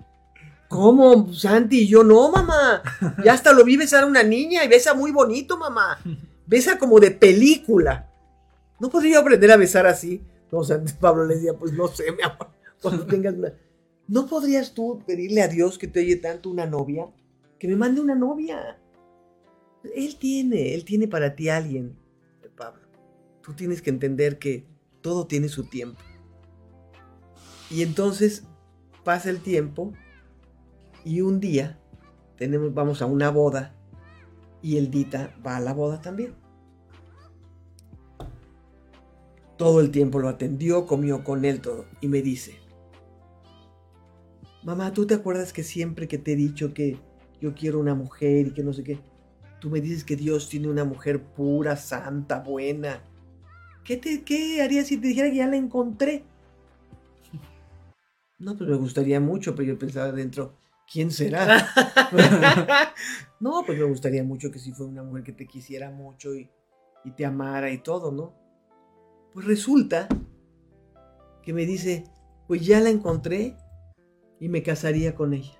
¿Cómo, 0.69 1.33
Santi? 1.33 1.87
Yo 1.87 2.05
no, 2.05 2.31
mamá. 2.31 2.83
Ya 3.25 3.33
hasta 3.33 3.53
lo 3.53 3.65
vi 3.65 3.77
besar 3.77 4.05
a 4.05 4.07
una 4.07 4.23
niña 4.23 4.65
y 4.65 4.69
besa 4.69 4.93
muy 4.93 5.11
bonito, 5.13 5.57
mamá. 5.57 5.99
Besa 6.47 6.79
como 6.79 7.01
de 7.01 7.11
película. 7.11 8.11
¿No 8.79 8.91
podría 8.91 9.19
aprender 9.19 9.51
a 9.51 9.57
besar 9.57 9.87
así? 9.87 10.23
No, 10.53 10.63
Santi, 10.63 10.93
Pablo 11.01 11.25
le 11.25 11.37
decía, 11.37 11.55
pues 11.55 11.73
no 11.73 11.89
sé, 11.89 12.13
mi 12.13 12.23
amor. 12.23 12.49
Cuando 12.83 13.07
tengas 13.07 13.35
una... 13.35 13.53
¿No 14.07 14.27
podrías 14.27 14.73
tú 14.73 15.03
pedirle 15.07 15.43
a 15.43 15.49
Dios 15.49 15.79
que 15.79 15.89
te 15.89 16.01
oye 16.01 16.17
tanto 16.17 16.51
una 16.51 16.67
novia? 16.67 17.07
Que 17.59 17.69
me 17.69 17.77
mande 17.77 18.01
una 18.01 18.15
novia. 18.15 18.79
Él 19.95 20.17
tiene, 20.17 20.75
él 20.75 20.85
tiene 20.85 21.09
para 21.09 21.35
ti 21.35 21.49
a 21.49 21.57
alguien, 21.57 21.97
Pablo. 22.57 22.83
Tú 23.43 23.55
tienes 23.55 23.83
que 23.83 23.91
entender 23.91 24.39
que 24.39 24.65
todo 25.01 25.27
tiene 25.27 25.49
su 25.49 25.65
tiempo. 25.65 26.01
Y 27.71 27.83
entonces 27.83 28.45
pasa 29.05 29.29
el 29.31 29.41
tiempo 29.41 29.93
y 31.05 31.21
un 31.21 31.41
día 31.41 31.79
tenemos, 32.37 32.73
vamos 32.75 33.03
a 33.03 33.07
una 33.07 33.31
boda 33.31 33.75
y 34.63 34.77
el 34.77 34.91
Dita 34.91 35.35
va 35.45 35.57
a 35.57 35.61
la 35.61 35.73
boda 35.73 36.01
también. 36.01 36.35
Todo 39.57 39.81
el 39.81 39.91
tiempo 39.91 40.21
lo 40.21 40.29
atendió, 40.29 40.87
comió 40.87 41.25
con 41.25 41.45
él 41.45 41.61
todo 41.61 41.87
y 42.01 42.09
me 42.09 42.23
dice, 42.23 42.59
mamá, 44.63 44.93
¿tú 44.93 45.07
te 45.07 45.15
acuerdas 45.15 45.53
que 45.53 45.65
siempre 45.65 46.07
que 46.07 46.19
te 46.19 46.33
he 46.33 46.37
dicho 46.37 46.73
que 46.75 46.99
yo 47.41 47.55
quiero 47.55 47.81
una 47.81 47.95
mujer 47.95 48.49
y 48.49 48.51
que 48.53 48.63
no 48.63 48.73
sé 48.73 48.85
qué? 48.85 49.01
Tú 49.61 49.71
me 49.71 49.81
dices 49.81 50.05
que 50.05 50.15
Dios 50.15 50.49
tiene 50.49 50.69
una 50.69 50.85
mujer 50.85 51.23
pura, 51.23 51.77
santa, 51.77 52.41
buena. 52.41 53.03
¿Qué, 53.83 53.97
te, 53.97 54.23
qué 54.23 54.85
si 54.85 54.99
te 54.99 55.09
dijera 55.09 55.31
que 55.31 55.37
ya 55.37 55.47
la 55.47 55.57
encontré? 55.57 56.25
No, 58.41 58.57
pues 58.57 58.71
me 58.71 58.77
gustaría 58.77 59.19
mucho, 59.19 59.57
pero 59.57 59.67
yo 59.67 59.79
pensaba 59.81 60.13
dentro, 60.13 60.55
¿quién 60.90 61.11
será? 61.11 61.68
no, 63.40 63.62
pues 63.64 63.79
me 63.79 63.85
gustaría 63.85 64.24
mucho 64.24 64.51
que 64.51 64.59
si 64.59 64.72
fuera 64.72 64.90
una 64.92 65.03
mujer 65.03 65.24
que 65.24 65.33
te 65.33 65.46
quisiera 65.46 65.90
mucho 65.90 66.35
y, 66.35 66.51
y 67.05 67.11
te 67.12 67.24
amara 67.24 67.70
y 67.70 67.79
todo, 67.79 68.12
¿no? 68.12 68.35
Pues 69.33 69.46
resulta 69.46 70.09
que 71.42 71.53
me 71.53 71.64
dice, 71.66 72.05
pues 72.46 72.64
ya 72.66 72.81
la 72.81 72.90
encontré 72.90 73.57
y 74.40 74.48
me 74.48 74.62
casaría 74.62 75.14
con 75.14 75.35
ella. 75.35 75.55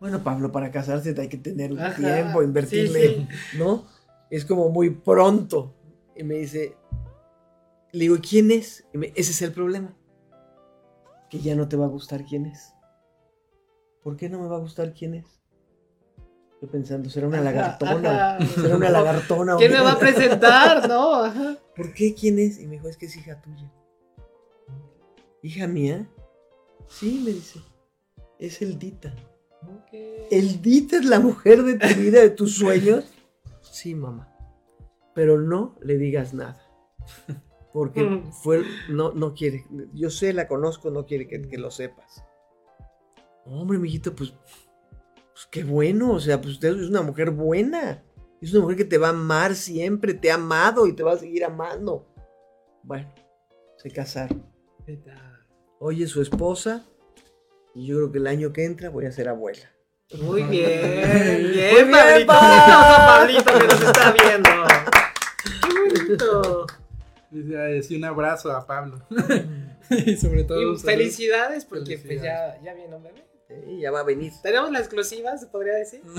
Bueno, 0.00 0.22
Pablo, 0.22 0.52
para 0.52 0.70
casarse 0.70 1.14
hay 1.18 1.28
que 1.28 1.38
tener 1.38 1.72
un 1.72 1.78
Ajá, 1.78 1.96
tiempo, 1.96 2.42
invertirle, 2.42 3.16
sí, 3.16 3.28
¿no? 3.58 3.84
Es 4.30 4.44
como 4.44 4.68
muy 4.68 4.90
pronto. 4.90 5.74
Y 6.14 6.22
me 6.24 6.34
dice, 6.34 6.76
le 7.92 8.00
digo, 8.00 8.16
¿quién 8.20 8.50
es? 8.50 8.86
Y 8.92 8.98
me- 8.98 9.12
ese 9.16 9.30
es 9.32 9.40
el 9.42 9.52
problema. 9.52 9.96
Que 11.30 11.38
ya 11.40 11.54
no 11.54 11.66
te 11.68 11.76
va 11.76 11.86
a 11.86 11.88
gustar 11.88 12.24
quién 12.24 12.46
es. 12.46 12.74
¿Por 14.06 14.16
qué 14.16 14.28
no 14.28 14.38
me 14.40 14.46
va 14.46 14.54
a 14.54 14.60
gustar 14.60 14.94
quién 14.94 15.14
es? 15.14 15.26
Yo 16.62 16.68
pensando, 16.70 17.10
será 17.10 17.26
una 17.26 17.38
Ajá, 17.38 17.44
lagartona. 17.44 18.36
ajá. 18.36 18.46
Será 18.46 18.76
una 18.76 18.88
lagartona. 18.98 19.56
o 19.56 19.58
¿Quién 19.58 19.72
qué? 19.72 19.76
me 19.78 19.82
va 19.82 19.92
a 19.94 19.98
presentar? 19.98 20.88
No, 20.88 21.24
ajá. 21.24 21.58
¿Por 21.74 21.92
qué? 21.92 22.14
¿Quién 22.14 22.38
es? 22.38 22.60
Y 22.60 22.66
me 22.68 22.74
dijo, 22.76 22.88
es 22.88 22.96
que 22.96 23.06
es 23.06 23.16
hija 23.16 23.42
tuya. 23.42 23.68
¿Hija 25.42 25.66
mía? 25.66 26.08
Sí, 26.88 27.20
me 27.24 27.32
dice. 27.32 27.58
Es 28.38 28.62
el 28.62 28.78
Dita. 28.78 29.12
Ok. 29.62 29.92
¿El 30.30 30.62
Dita 30.62 30.98
es 30.98 31.04
la 31.04 31.18
mujer 31.18 31.64
de 31.64 31.74
tu 31.76 32.00
vida, 32.00 32.20
de 32.20 32.30
tus 32.30 32.54
sueños? 32.56 33.12
Sí, 33.60 33.96
mamá. 33.96 34.32
Pero 35.16 35.40
no 35.40 35.74
le 35.82 35.98
digas 35.98 36.32
nada. 36.32 36.62
Porque 37.72 38.04
Mm. 38.04 38.32
fue, 38.32 38.62
no, 38.88 39.10
no 39.14 39.34
quiere. 39.34 39.64
Yo 39.94 40.10
sé, 40.10 40.32
la 40.32 40.46
conozco, 40.46 40.90
no 40.90 41.06
quiere 41.06 41.26
que, 41.26 41.42
que 41.42 41.58
lo 41.58 41.72
sepas. 41.72 42.22
Hombre, 43.46 43.78
mijito, 43.78 44.14
pues, 44.14 44.32
pues 45.32 45.46
qué 45.50 45.64
bueno. 45.64 46.12
O 46.12 46.20
sea, 46.20 46.40
pues 46.40 46.54
usted 46.54 46.68
es 46.78 46.88
una 46.88 47.02
mujer 47.02 47.30
buena. 47.30 48.02
Es 48.40 48.52
una 48.52 48.62
mujer 48.62 48.76
que 48.76 48.84
te 48.84 48.98
va 48.98 49.08
a 49.08 49.10
amar 49.10 49.54
siempre, 49.54 50.12
te 50.14 50.30
ha 50.30 50.34
amado 50.34 50.86
y 50.86 50.92
te 50.94 51.02
va 51.02 51.12
a 51.12 51.18
seguir 51.18 51.44
amando. 51.44 52.06
Bueno, 52.82 53.12
se 53.78 53.90
casaron. 53.90 54.44
¿Qué 54.84 54.96
tal? 54.98 55.46
Oye, 55.80 56.06
su 56.06 56.20
esposa. 56.22 56.84
Y 57.74 57.86
yo 57.86 57.96
creo 57.96 58.12
que 58.12 58.18
el 58.18 58.26
año 58.26 58.52
que 58.52 58.64
entra 58.64 58.88
voy 58.90 59.06
a 59.06 59.12
ser 59.12 59.28
abuela. 59.28 59.70
Muy 60.22 60.42
bien, 60.50 60.80
Muy 61.02 61.50
bien, 61.50 61.88
bien, 61.88 62.26
Pablito. 62.26 63.44
que 63.58 63.66
nos 63.66 63.82
está 63.82 64.12
viendo. 64.12 64.50
Qué 65.62 66.04
bonito. 66.04 66.66
Dice, 67.30 67.58
"Ay, 67.60 67.82
sí, 67.82 67.96
un 67.96 68.04
abrazo 68.04 68.52
a 68.52 68.66
Pablo. 68.66 69.02
y 69.90 70.16
sobre 70.16 70.44
todo. 70.44 70.74
Y 70.74 70.78
felicidades 70.78 71.64
porque 71.64 71.98
pues 71.98 72.22
ya, 72.22 72.60
ya 72.62 72.72
viene 72.74 72.94
un 72.94 73.02
bebé. 73.02 73.26
Sí, 73.48 73.80
ya 73.80 73.90
va 73.90 74.00
a 74.00 74.04
venir. 74.04 74.32
Tenemos 74.42 74.70
la 74.72 74.80
exclusiva, 74.80 75.36
se 75.38 75.46
podría 75.46 75.74
decir. 75.74 76.02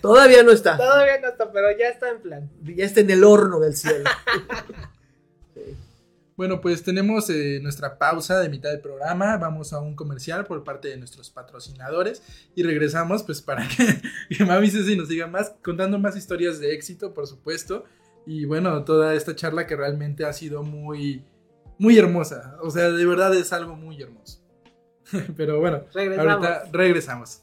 Todavía 0.00 0.42
no 0.42 0.52
está. 0.52 0.76
Todavía 0.76 1.20
no 1.20 1.28
está, 1.28 1.52
pero 1.52 1.76
ya 1.76 1.88
está 1.88 2.10
en 2.10 2.20
plan. 2.20 2.50
Ya 2.62 2.84
está 2.84 3.00
en 3.00 3.10
el 3.10 3.24
horno 3.24 3.60
del 3.60 3.76
cielo. 3.76 4.08
Bueno, 6.36 6.60
pues 6.60 6.82
tenemos 6.82 7.30
eh, 7.30 7.60
nuestra 7.62 7.96
pausa 7.96 8.38
de 8.40 8.50
mitad 8.50 8.70
del 8.70 8.80
programa. 8.80 9.38
Vamos 9.38 9.72
a 9.72 9.80
un 9.80 9.96
comercial 9.96 10.44
por 10.44 10.64
parte 10.64 10.88
de 10.88 10.98
nuestros 10.98 11.30
patrocinadores 11.30 12.22
y 12.54 12.62
regresamos 12.62 13.22
pues 13.22 13.40
para 13.40 13.66
que, 13.66 14.02
que 14.36 14.44
Mami 14.44 14.70
Ceci 14.70 14.96
nos 14.96 15.08
siga 15.08 15.26
más, 15.26 15.54
contando 15.64 15.98
más 15.98 16.14
historias 16.14 16.60
de 16.60 16.74
éxito, 16.74 17.14
por 17.14 17.26
supuesto. 17.26 17.84
Y 18.26 18.44
bueno, 18.44 18.84
toda 18.84 19.14
esta 19.14 19.34
charla 19.34 19.66
que 19.66 19.76
realmente 19.76 20.26
ha 20.26 20.32
sido 20.34 20.62
muy, 20.62 21.24
muy 21.78 21.98
hermosa. 21.98 22.58
O 22.60 22.70
sea, 22.70 22.90
de 22.90 23.06
verdad 23.06 23.34
es 23.34 23.54
algo 23.54 23.74
muy 23.74 24.02
hermoso. 24.02 24.45
Pero 25.36 25.60
bueno, 25.60 25.82
Regresamos. 25.94 26.32
ahorita 26.34 26.64
regresamos. 26.72 27.42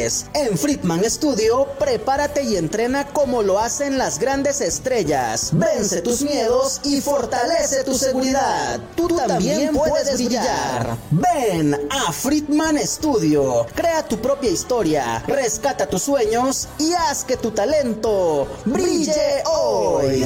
En 0.01 0.57
Friedman 0.57 1.03
Studio, 1.07 1.67
prepárate 1.77 2.41
y 2.41 2.55
entrena 2.55 3.05
como 3.09 3.43
lo 3.43 3.59
hacen 3.59 3.99
las 3.99 4.17
grandes 4.17 4.59
estrellas. 4.59 5.51
Vence 5.53 6.01
tus 6.01 6.23
miedos 6.23 6.81
y 6.83 7.01
fortalece 7.01 7.83
tu 7.83 7.95
seguridad. 7.95 8.79
Tú, 8.95 9.07
también 9.09 9.73
puedes 9.73 10.15
brillar. 10.15 10.97
Ven 11.11 11.75
a 11.91 12.11
Friedman 12.11 12.79
Studio. 12.79 13.67
Crea 13.75 14.03
tu 14.07 14.19
propia 14.19 14.49
historia, 14.49 15.23
rescata 15.27 15.85
tus 15.85 16.01
sueños 16.01 16.67
y 16.79 16.93
haz 16.93 17.23
que 17.23 17.37
tu 17.37 17.51
talento 17.51 18.47
brille 18.65 19.43
hoy. 19.45 20.25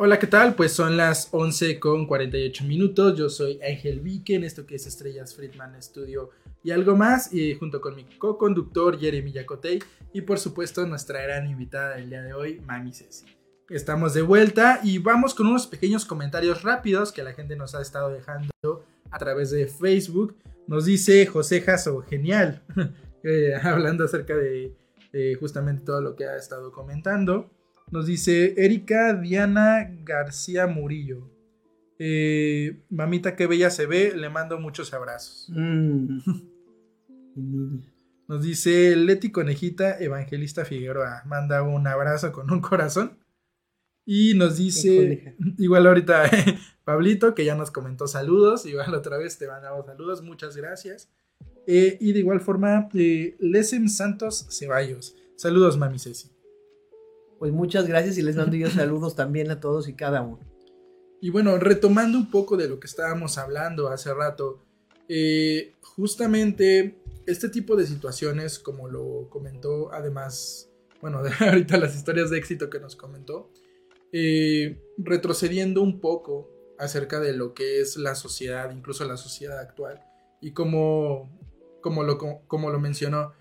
Hola, 0.00 0.20
¿qué 0.20 0.28
tal? 0.28 0.54
Pues 0.54 0.72
son 0.74 0.96
las 0.96 1.26
11 1.32 1.80
con 1.80 2.06
48 2.06 2.62
minutos. 2.62 3.18
Yo 3.18 3.28
soy 3.28 3.60
Ángel 3.60 3.98
Vique 3.98 4.36
en 4.36 4.44
esto 4.44 4.64
que 4.64 4.76
es 4.76 4.86
Estrellas 4.86 5.34
Friedman 5.34 5.74
Studio 5.82 6.30
y 6.62 6.70
algo 6.70 6.94
más. 6.94 7.34
Y 7.34 7.56
junto 7.56 7.80
con 7.80 7.96
mi 7.96 8.04
co-conductor 8.04 8.96
Jeremy 8.96 9.32
Yacotey 9.32 9.80
y 10.12 10.20
por 10.20 10.38
supuesto 10.38 10.86
nuestra 10.86 11.20
gran 11.22 11.50
invitada 11.50 11.96
del 11.96 12.10
día 12.10 12.22
de 12.22 12.32
hoy, 12.32 12.60
Mami 12.60 12.92
Ceci. 12.92 13.26
Estamos 13.70 14.14
de 14.14 14.22
vuelta 14.22 14.78
y 14.84 14.98
vamos 14.98 15.34
con 15.34 15.48
unos 15.48 15.66
pequeños 15.66 16.04
comentarios 16.04 16.62
rápidos 16.62 17.10
que 17.10 17.24
la 17.24 17.32
gente 17.32 17.56
nos 17.56 17.74
ha 17.74 17.82
estado 17.82 18.10
dejando 18.10 18.52
a 19.10 19.18
través 19.18 19.50
de 19.50 19.66
Facebook. 19.66 20.36
Nos 20.68 20.84
dice 20.84 21.26
José 21.26 21.60
Jasso, 21.60 22.02
genial, 22.02 22.62
eh, 23.24 23.56
hablando 23.60 24.04
acerca 24.04 24.36
de 24.36 24.76
eh, 25.12 25.34
justamente 25.40 25.82
todo 25.84 26.00
lo 26.00 26.14
que 26.14 26.24
ha 26.24 26.36
estado 26.36 26.70
comentando. 26.70 27.50
Nos 27.90 28.06
dice 28.06 28.54
Erika 28.56 29.14
Diana 29.14 29.90
García 30.04 30.66
Murillo. 30.66 31.30
Eh, 31.98 32.82
mamita, 32.90 33.34
qué 33.34 33.46
bella 33.46 33.70
se 33.70 33.86
ve. 33.86 34.14
Le 34.14 34.28
mando 34.28 34.58
muchos 34.58 34.92
abrazos. 34.92 35.50
Mm. 35.54 36.18
Nos 38.28 38.42
dice 38.42 38.94
Leti 38.94 39.30
Conejita 39.30 39.98
Evangelista 39.98 40.64
Figueroa. 40.64 41.22
Manda 41.24 41.62
un 41.62 41.86
abrazo 41.86 42.32
con 42.32 42.50
un 42.50 42.60
corazón. 42.60 43.18
Y 44.04 44.34
nos 44.34 44.56
dice, 44.56 45.36
igual 45.58 45.86
ahorita 45.86 46.30
Pablito, 46.84 47.34
que 47.34 47.44
ya 47.44 47.54
nos 47.54 47.70
comentó 47.70 48.06
saludos. 48.06 48.64
Igual 48.64 48.94
otra 48.94 49.18
vez 49.18 49.38
te 49.38 49.46
mandamos 49.46 49.86
saludos. 49.86 50.22
Muchas 50.22 50.56
gracias. 50.56 51.10
Eh, 51.66 51.98
y 52.00 52.12
de 52.12 52.20
igual 52.20 52.40
forma, 52.40 52.88
eh, 52.94 53.36
Lesem 53.40 53.88
Santos 53.88 54.46
Ceballos. 54.50 55.14
Saludos, 55.36 55.76
mami 55.76 55.98
Ceci. 55.98 56.37
Pues 57.38 57.52
muchas 57.52 57.86
gracias 57.86 58.18
y 58.18 58.22
les 58.22 58.36
mando 58.36 58.56
yo 58.56 58.68
saludos 58.70 59.14
también 59.14 59.50
a 59.50 59.60
todos 59.60 59.88
y 59.88 59.94
cada 59.94 60.22
uno. 60.22 60.40
Y 61.20 61.30
bueno, 61.30 61.58
retomando 61.58 62.16
un 62.18 62.30
poco 62.30 62.56
de 62.56 62.68
lo 62.68 62.78
que 62.78 62.86
estábamos 62.86 63.38
hablando 63.38 63.88
hace 63.88 64.14
rato, 64.14 64.64
eh, 65.08 65.74
justamente 65.82 67.00
este 67.26 67.48
tipo 67.48 67.76
de 67.76 67.86
situaciones, 67.86 68.58
como 68.58 68.88
lo 68.88 69.28
comentó 69.28 69.92
además, 69.92 70.70
bueno, 71.00 71.22
de 71.24 71.30
ahorita 71.40 71.76
las 71.78 71.96
historias 71.96 72.30
de 72.30 72.38
éxito 72.38 72.70
que 72.70 72.80
nos 72.80 72.96
comentó, 72.96 73.50
eh, 74.12 74.80
retrocediendo 74.96 75.82
un 75.82 76.00
poco 76.00 76.50
acerca 76.78 77.20
de 77.20 77.32
lo 77.32 77.54
que 77.54 77.80
es 77.80 77.96
la 77.96 78.14
sociedad, 78.14 78.70
incluso 78.70 79.04
la 79.04 79.16
sociedad 79.16 79.58
actual, 79.58 80.00
y 80.40 80.52
como, 80.52 81.36
como, 81.82 82.04
lo, 82.04 82.16
como 82.18 82.70
lo 82.70 82.78
mencionó, 82.78 83.32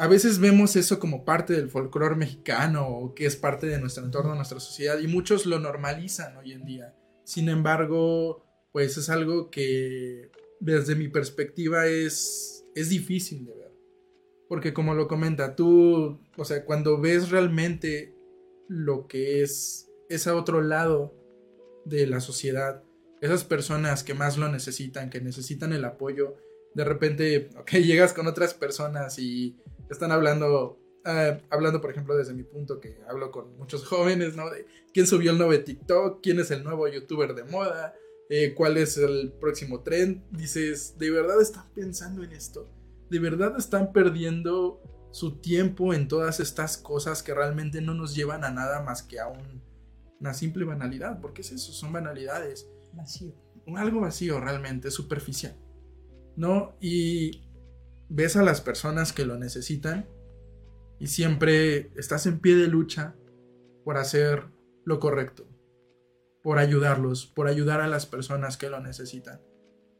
a 0.00 0.08
veces 0.08 0.38
vemos 0.38 0.76
eso 0.76 0.98
como 0.98 1.26
parte 1.26 1.52
del 1.52 1.68
folclore 1.68 2.16
mexicano 2.16 2.88
o 2.88 3.14
que 3.14 3.26
es 3.26 3.36
parte 3.36 3.66
de 3.66 3.78
nuestro 3.78 4.02
entorno, 4.02 4.34
nuestra 4.34 4.58
sociedad 4.58 4.98
y 4.98 5.06
muchos 5.06 5.44
lo 5.44 5.58
normalizan 5.58 6.38
hoy 6.38 6.52
en 6.52 6.64
día. 6.64 6.96
Sin 7.22 7.50
embargo, 7.50 8.42
pues 8.72 8.96
es 8.96 9.10
algo 9.10 9.50
que 9.50 10.30
desde 10.58 10.94
mi 10.94 11.08
perspectiva 11.08 11.86
es, 11.86 12.64
es 12.74 12.88
difícil 12.88 13.44
de 13.44 13.54
ver. 13.54 13.72
Porque 14.48 14.72
como 14.72 14.94
lo 14.94 15.06
comenta, 15.06 15.54
tú, 15.54 16.18
o 16.34 16.44
sea, 16.46 16.64
cuando 16.64 16.98
ves 16.98 17.28
realmente 17.28 18.16
lo 18.68 19.06
que 19.06 19.42
es 19.42 19.90
ese 20.08 20.30
otro 20.30 20.62
lado 20.62 21.14
de 21.84 22.06
la 22.06 22.20
sociedad, 22.20 22.82
esas 23.20 23.44
personas 23.44 24.02
que 24.02 24.14
más 24.14 24.38
lo 24.38 24.48
necesitan, 24.48 25.10
que 25.10 25.20
necesitan 25.20 25.74
el 25.74 25.84
apoyo, 25.84 26.36
de 26.74 26.84
repente, 26.84 27.50
ok, 27.58 27.70
llegas 27.82 28.12
con 28.12 28.26
otras 28.26 28.54
personas 28.54 29.18
y 29.18 29.56
están 29.90 30.12
hablando, 30.12 30.78
eh, 31.04 31.40
hablando 31.50 31.80
por 31.80 31.90
ejemplo 31.90 32.16
desde 32.16 32.34
mi 32.34 32.42
punto 32.44 32.78
que 32.80 33.00
hablo 33.08 33.30
con 33.30 33.56
muchos 33.56 33.84
jóvenes, 33.86 34.36
¿no? 34.36 34.48
De 34.50 34.66
quién 34.92 35.06
subió 35.06 35.32
el 35.32 35.38
nuevo 35.38 35.58
TikTok, 35.62 36.20
quién 36.22 36.38
es 36.40 36.50
el 36.50 36.62
nuevo 36.62 36.86
youtuber 36.88 37.34
de 37.34 37.44
moda, 37.44 37.94
eh, 38.28 38.54
cuál 38.54 38.76
es 38.76 38.96
el 38.98 39.32
próximo 39.40 39.82
trend. 39.82 40.22
Dices, 40.30 40.96
¿de 40.98 41.10
verdad 41.10 41.40
están 41.40 41.68
pensando 41.74 42.22
en 42.22 42.32
esto? 42.32 42.68
¿De 43.10 43.18
verdad 43.18 43.54
están 43.58 43.92
perdiendo 43.92 44.80
su 45.10 45.40
tiempo 45.40 45.92
en 45.92 46.06
todas 46.06 46.38
estas 46.38 46.76
cosas 46.76 47.24
que 47.24 47.34
realmente 47.34 47.80
no 47.80 47.94
nos 47.94 48.14
llevan 48.14 48.44
a 48.44 48.50
nada 48.50 48.80
más 48.82 49.02
que 49.02 49.18
a 49.18 49.26
un- 49.26 49.60
una 50.20 50.32
simple 50.34 50.64
banalidad? 50.64 51.20
Porque 51.20 51.40
es 51.40 51.50
eso, 51.50 51.72
son 51.72 51.92
banalidades. 51.92 52.68
Vacío. 52.92 53.32
Algo 53.76 54.00
vacío 54.02 54.38
realmente, 54.40 54.92
superficial. 54.92 55.56
¿No? 56.40 56.74
Y 56.80 57.42
ves 58.08 58.34
a 58.34 58.42
las 58.42 58.62
personas 58.62 59.12
que 59.12 59.26
lo 59.26 59.36
necesitan 59.36 60.08
y 60.98 61.08
siempre 61.08 61.92
estás 61.96 62.24
en 62.24 62.40
pie 62.40 62.56
de 62.56 62.66
lucha 62.66 63.14
por 63.84 63.98
hacer 63.98 64.44
lo 64.86 65.00
correcto, 65.00 65.46
por 66.42 66.58
ayudarlos, 66.58 67.26
por 67.26 67.46
ayudar 67.46 67.82
a 67.82 67.88
las 67.88 68.06
personas 68.06 68.56
que 68.56 68.70
lo 68.70 68.80
necesitan. 68.80 69.42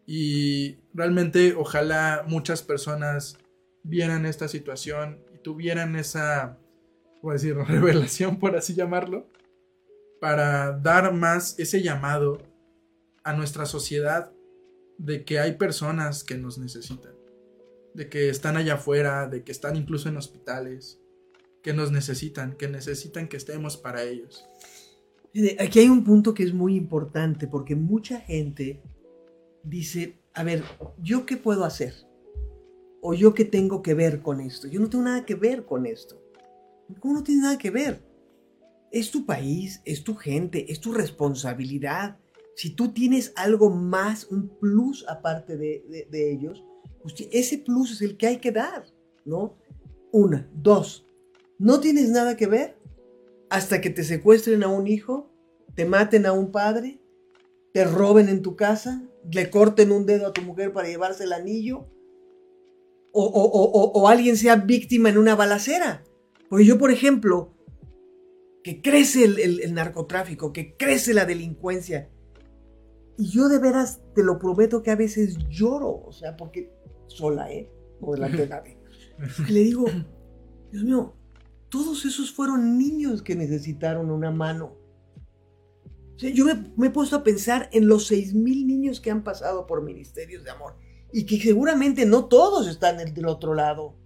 Y 0.07 0.79
realmente 0.95 1.53
ojalá 1.55 2.25
muchas 2.27 2.63
personas 2.63 3.37
vieran 3.83 4.25
esta 4.25 4.49
situación 4.49 5.23
y 5.35 5.43
tuvieran 5.43 5.95
esa, 5.95 6.57
a 7.23 7.33
decir, 7.35 7.55
revelación, 7.69 8.39
por 8.39 8.57
así 8.57 8.73
llamarlo, 8.73 9.29
para 10.23 10.73
dar 10.73 11.13
más 11.13 11.59
ese 11.59 11.83
llamado 11.83 12.39
a 13.25 13.35
nuestra 13.35 13.67
sociedad 13.67 14.33
de 15.05 15.25
que 15.25 15.41
hay 15.41 15.55
personas 15.57 16.25
que 16.25 16.37
nos 16.37 16.59
necesitan 16.59 17.21
de 17.95 18.09
que 18.09 18.29
están 18.29 18.57
allá 18.57 18.75
afuera, 18.75 19.29
de 19.29 19.43
que 19.43 19.53
están 19.53 19.77
incluso 19.77 20.09
en 20.09 20.17
hospitales, 20.17 21.01
que 21.63 21.73
nos 21.73 21.91
necesitan, 21.93 22.55
que 22.57 22.69
necesitan 22.69 23.29
que 23.29 23.37
estemos 23.37 23.77
para 23.77 24.03
ellos. 24.03 24.45
Aquí 25.59 25.81
hay 25.81 25.89
un 25.89 26.05
punto 26.05 26.35
que 26.35 26.43
es 26.43 26.55
muy 26.55 26.77
importante 26.77 27.47
porque 27.47 27.75
mucha 27.75 28.21
gente 28.21 28.83
dice, 29.63 30.19
a 30.35 30.43
ver, 30.43 30.65
¿yo 30.99 31.27
qué 31.27 31.37
puedo 31.37 31.65
hacer? 31.65 31.95
¿O 33.03 33.15
yo 33.15 33.35
qué 33.35 33.45
tengo 33.45 33.83
que 33.83 33.95
ver 33.95 34.23
con 34.23 34.41
esto? 34.41 34.67
Yo 34.69 34.81
no 34.81 34.89
tengo 34.89 35.05
nada 35.05 35.25
que 35.25 35.35
ver 35.35 35.65
con 35.65 35.87
esto. 35.87 36.21
¿Cómo 36.99 37.15
no 37.15 37.23
tiene 37.23 37.43
nada 37.43 37.59
que 37.59 37.71
ver? 37.71 38.03
Es 38.91 39.11
tu 39.11 39.25
país, 39.25 39.81
es 39.85 40.03
tu 40.03 40.17
gente, 40.17 40.73
es 40.73 40.81
tu 40.81 40.93
responsabilidad. 40.93 42.19
Si 42.57 42.71
tú 42.71 42.93
tienes 42.93 43.33
algo 43.37 43.71
más, 43.71 44.27
un 44.31 44.49
plus 44.59 45.05
aparte 45.09 45.57
de, 45.57 46.07
de- 46.11 46.33
ellos, 46.33 46.65
pues 47.03 47.15
ese 47.33 47.59
plus 47.59 47.93
es 47.93 48.03
el 48.03 48.17
que 48.17 48.27
hay 48.27 48.37
que 48.39 48.53
dar, 48.53 48.85
¿no? 49.25 49.57
Una. 50.13 50.51
Dos. 50.55 51.07
¿No 51.59 51.81
tienes 51.81 52.11
nada 52.11 52.37
que 52.37 52.47
ver? 52.47 52.79
hasta 53.53 53.81
que 53.81 53.91
te 53.91 54.05
secuestren 54.05 54.63
a 54.63 54.69
un 54.69 54.87
hijo, 54.87 55.29
te 55.75 55.85
maten 55.85 56.25
a 56.25 56.33
un 56.33 56.53
padre, 56.53 57.01
te 57.73 57.85
roben 57.85 58.29
en 58.29 58.43
tu 58.43 58.55
casa, 58.55 59.03
le 59.33 59.51
corten 59.51 59.91
un 59.91 60.07
dedo 60.07 60.29
a 60.29 60.33
tu 60.33 60.43
mujer 60.43 60.73
para 60.73 60.87
llevarse 60.87 61.25
el 61.25 61.33
anillo, 61.33 61.89
o, 63.13 63.25
o- 63.25 63.51
o- 63.51 63.91
o- 63.93 64.09
alguien 64.09 64.37
sea 64.37 64.55
víctima 64.55 65.09
en 65.09 65.19
una 65.19 65.35
balacera. 65.35 66.05
Porque 66.49 66.65
yo, 66.65 66.79
por 66.79 66.93
ejemplo, 66.93 67.53
que 68.63 68.81
crece 68.81 69.25
el- 69.25 69.61
el 69.61 69.75
narcotráfico, 69.75 70.53
que 70.53 70.77
crece 70.77 71.13
la 71.13 71.25
delincuencia, 71.25 72.09
y 73.21 73.27
yo 73.27 73.51
de 73.51 73.59
veras 73.59 74.01
te 74.15 74.25
lo 74.25 74.39
prometo 74.39 74.83
que 74.83 74.91
a 74.91 74.97
veces 74.97 75.37
lloro, 75.51 76.03
o 76.07 76.11
sea, 76.11 76.39
porque 76.39 76.73
sola, 77.07 77.53
¿eh? 77.53 77.71
No 78.01 78.13
delante 78.13 78.39
de 78.39 78.49
nadie. 78.49 78.79
Y 79.47 79.53
le 79.53 79.61
digo, 79.61 79.85
Dios 80.73 80.83
mío, 80.83 81.15
todos 81.69 82.07
esos 82.07 82.33
fueron 82.33 82.79
niños 82.79 83.23
que 83.23 83.37
necesitaron 83.37 84.11
una 84.11 84.31
mano. 84.31 84.79
O 86.15 86.19
sea, 86.19 86.31
yo 86.31 86.47
me, 86.47 86.73
me 86.79 86.87
he 86.87 86.91
puesto 86.91 87.17
a 87.17 87.23
pensar 87.23 87.69
en 87.73 87.89
los 87.89 88.07
seis 88.07 88.33
mil 88.33 88.67
niños 88.67 89.01
que 89.01 89.11
han 89.11 89.23
pasado 89.23 89.67
por 89.67 89.83
ministerios 89.83 90.43
de 90.43 90.51
amor 90.53 90.77
y 91.13 91.27
que 91.27 91.39
seguramente 91.39 92.07
no 92.07 92.25
todos 92.25 92.69
están 92.69 92.97
del 92.97 93.27
otro 93.27 93.53
lado. 93.53 93.99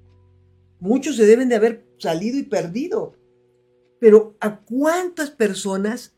Muchos 0.80 1.14
se 1.14 1.24
deben 1.24 1.48
de 1.48 1.54
haber 1.54 1.86
salido 1.98 2.36
y 2.36 2.42
perdido. 2.42 3.14
Pero 4.00 4.36
¿a 4.40 4.60
cuántas 4.64 5.30
personas 5.30 6.16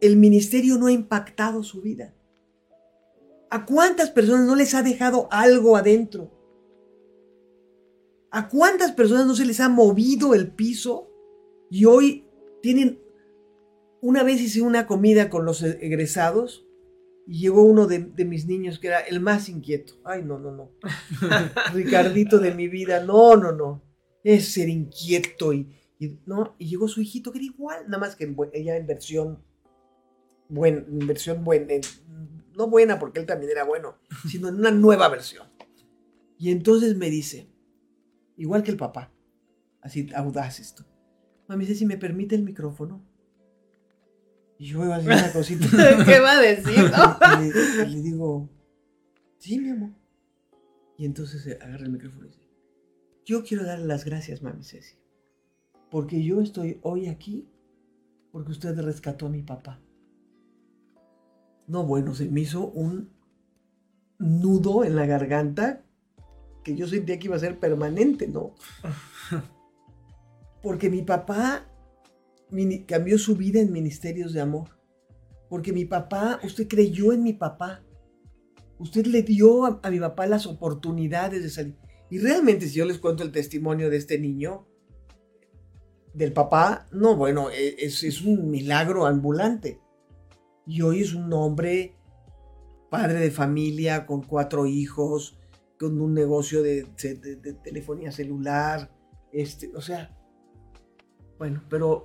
el 0.00 0.16
ministerio 0.16 0.78
no 0.78 0.86
ha 0.86 0.92
impactado 0.92 1.64
su 1.64 1.82
vida? 1.82 2.14
¿A 3.50 3.64
cuántas 3.64 4.10
personas 4.10 4.46
no 4.46 4.54
les 4.56 4.74
ha 4.74 4.82
dejado 4.82 5.28
algo 5.30 5.76
adentro? 5.76 6.30
¿A 8.30 8.48
cuántas 8.48 8.92
personas 8.92 9.26
no 9.26 9.34
se 9.34 9.46
les 9.46 9.58
ha 9.60 9.68
movido 9.68 10.34
el 10.34 10.50
piso 10.52 11.10
y 11.70 11.84
hoy 11.86 12.26
tienen... 12.62 13.00
Una 14.00 14.22
vez 14.22 14.40
hice 14.40 14.60
una 14.62 14.86
comida 14.86 15.28
con 15.28 15.44
los 15.44 15.62
egresados 15.62 16.64
y 17.26 17.40
llegó 17.40 17.62
uno 17.64 17.86
de, 17.88 17.98
de 17.98 18.24
mis 18.24 18.46
niños 18.46 18.78
que 18.78 18.86
era 18.88 19.00
el 19.00 19.18
más 19.20 19.48
inquieto. 19.48 19.94
Ay, 20.04 20.22
no, 20.22 20.38
no, 20.38 20.52
no. 20.52 20.70
Ricardito 21.72 22.38
de 22.38 22.54
mi 22.54 22.68
vida, 22.68 23.02
no, 23.02 23.34
no, 23.36 23.50
no. 23.52 23.82
Es 24.22 24.52
ser 24.52 24.68
inquieto 24.68 25.52
y, 25.52 25.68
y- 25.98 26.16
no. 26.26 26.54
Y 26.58 26.66
llegó 26.68 26.86
su 26.86 27.00
hijito 27.00 27.32
que 27.32 27.38
era 27.38 27.46
igual, 27.46 27.84
nada 27.86 27.98
más 27.98 28.14
que 28.14 28.32
ella 28.52 28.76
en 28.76 28.86
versión 28.86 29.42
buena, 30.48 30.78
en 30.88 31.06
versión 31.06 31.42
buena, 31.44 31.72
en- 31.72 31.80
no 32.58 32.68
buena 32.68 32.98
porque 32.98 33.20
él 33.20 33.26
también 33.26 33.52
era 33.52 33.64
bueno, 33.64 33.96
sino 34.28 34.48
en 34.48 34.56
una 34.56 34.72
nueva 34.72 35.08
versión. 35.08 35.46
Y 36.36 36.50
entonces 36.50 36.96
me 36.96 37.08
dice, 37.08 37.48
igual 38.36 38.64
que 38.64 38.72
el 38.72 38.76
papá, 38.76 39.12
así 39.80 40.10
audaz 40.14 40.58
esto. 40.58 40.84
Mami, 41.46 41.64
dice 41.64 41.78
si 41.78 41.86
me 41.86 41.96
permite 41.96 42.34
el 42.34 42.42
micrófono. 42.42 43.06
Y 44.58 44.66
yo 44.66 44.84
iba 44.84 44.96
a 44.96 44.98
decir 44.98 45.12
una 45.12 45.32
cosita. 45.32 45.66
¿Qué 46.04 46.18
va 46.18 46.32
a 46.32 46.40
decir? 46.40 46.78
no? 46.90 47.18
Y 47.44 47.52
le, 47.52 47.88
le 47.88 48.02
digo, 48.02 48.50
sí, 49.38 49.60
mi 49.60 49.70
amor. 49.70 49.90
Y 50.98 51.06
entonces 51.06 51.46
agarra 51.62 51.84
el 51.84 51.92
micrófono 51.92 52.26
y 52.26 52.28
dice, 52.28 52.48
yo 53.24 53.44
quiero 53.44 53.64
darle 53.64 53.86
las 53.86 54.04
gracias, 54.04 54.42
mami 54.42 54.64
Ceci. 54.64 54.96
Porque 55.90 56.24
yo 56.24 56.40
estoy 56.40 56.80
hoy 56.82 57.06
aquí 57.06 57.48
porque 58.32 58.50
usted 58.50 58.76
rescató 58.80 59.26
a 59.26 59.30
mi 59.30 59.42
papá. 59.42 59.80
No, 61.68 61.84
bueno, 61.84 62.14
se 62.14 62.28
me 62.28 62.40
hizo 62.40 62.66
un 62.68 63.10
nudo 64.18 64.84
en 64.84 64.96
la 64.96 65.06
garganta 65.06 65.84
que 66.64 66.74
yo 66.74 66.88
sentía 66.88 67.18
que 67.18 67.26
iba 67.26 67.36
a 67.36 67.40
ser 67.40 67.60
permanente, 67.60 68.26
¿no? 68.26 68.54
Porque 70.62 70.90
mi 70.90 71.02
papá 71.02 71.70
cambió 72.86 73.18
su 73.18 73.36
vida 73.36 73.60
en 73.60 73.72
ministerios 73.72 74.32
de 74.32 74.40
amor. 74.40 74.70
Porque 75.48 75.72
mi 75.72 75.84
papá, 75.84 76.40
usted 76.42 76.66
creyó 76.66 77.12
en 77.12 77.22
mi 77.22 77.32
papá. 77.32 77.84
Usted 78.78 79.06
le 79.06 79.22
dio 79.22 79.64
a, 79.66 79.80
a 79.82 79.90
mi 79.90 80.00
papá 80.00 80.26
las 80.26 80.46
oportunidades 80.46 81.42
de 81.42 81.50
salir. 81.50 81.76
Y 82.10 82.18
realmente, 82.18 82.66
si 82.68 82.78
yo 82.78 82.86
les 82.86 82.98
cuento 82.98 83.22
el 83.22 83.32
testimonio 83.32 83.90
de 83.90 83.98
este 83.98 84.18
niño, 84.18 84.66
del 86.14 86.32
papá, 86.32 86.86
no, 86.90 87.16
bueno, 87.16 87.50
e- 87.50 87.76
es, 87.78 88.02
es 88.02 88.22
un 88.22 88.50
milagro 88.50 89.06
ambulante. 89.06 89.80
Y 90.68 90.82
hoy 90.82 91.00
es 91.00 91.14
un 91.14 91.32
hombre, 91.32 91.94
padre 92.90 93.14
de 93.20 93.30
familia, 93.30 94.04
con 94.06 94.22
cuatro 94.22 94.66
hijos, 94.66 95.38
con 95.80 96.00
un 96.00 96.12
negocio 96.12 96.62
de, 96.62 96.82
de- 97.02 97.54
telefonía 97.64 98.12
celular. 98.12 98.90
Este, 99.32 99.70
o 99.74 99.80
sea, 99.80 100.14
bueno, 101.38 101.64
pero 101.70 102.04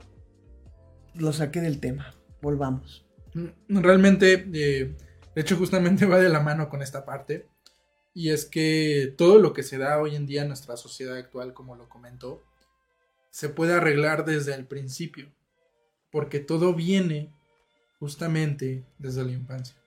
lo 1.16 1.34
saqué 1.34 1.59
del 1.61 1.80
tema. 1.82 2.16
Volvamos. 2.41 3.05
Mm, 3.34 3.80
Realmente, 3.82 4.47
eh, 4.53 4.95
de 5.36 5.41
hecho, 5.41 5.57
justamente 5.57 6.05
va 6.07 6.20
de 6.20 6.30
la 6.30 6.39
mano 6.39 6.70
con 6.70 6.82
esta 6.82 7.03
parte. 7.05 7.47
Y 8.16 8.30
es 8.30 8.45
que 8.45 9.14
todo 9.18 9.39
lo 9.39 9.53
que 9.53 9.64
se 9.64 9.78
da 9.78 9.99
hoy 9.99 10.16
en 10.16 10.26
día 10.28 10.43
en 10.43 10.47
nuestra 10.49 10.78
sociedad 10.78 11.18
actual, 11.18 11.53
como 11.53 11.76
lo 11.76 11.89
comentó, 11.89 12.43
se 13.32 13.49
puede 13.49 13.74
arreglar 13.74 14.24
desde 14.24 14.53
el 14.53 14.68
principio. 14.68 15.34
Porque 16.11 16.39
todo 16.39 16.76
viene 16.76 17.34
justamente 18.04 18.84
desde 18.97 19.24
la 19.24 19.32
infancia. 19.32 19.78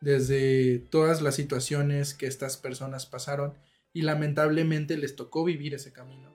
Desde 0.00 0.80
todas 0.80 1.22
las 1.22 1.36
situaciones 1.36 2.12
que 2.12 2.26
estas 2.26 2.56
personas 2.56 3.06
pasaron 3.06 3.54
y 3.92 4.02
lamentablemente 4.02 4.96
les 4.96 5.14
tocó 5.14 5.44
vivir 5.44 5.72
ese 5.72 5.92
camino. 5.92 6.34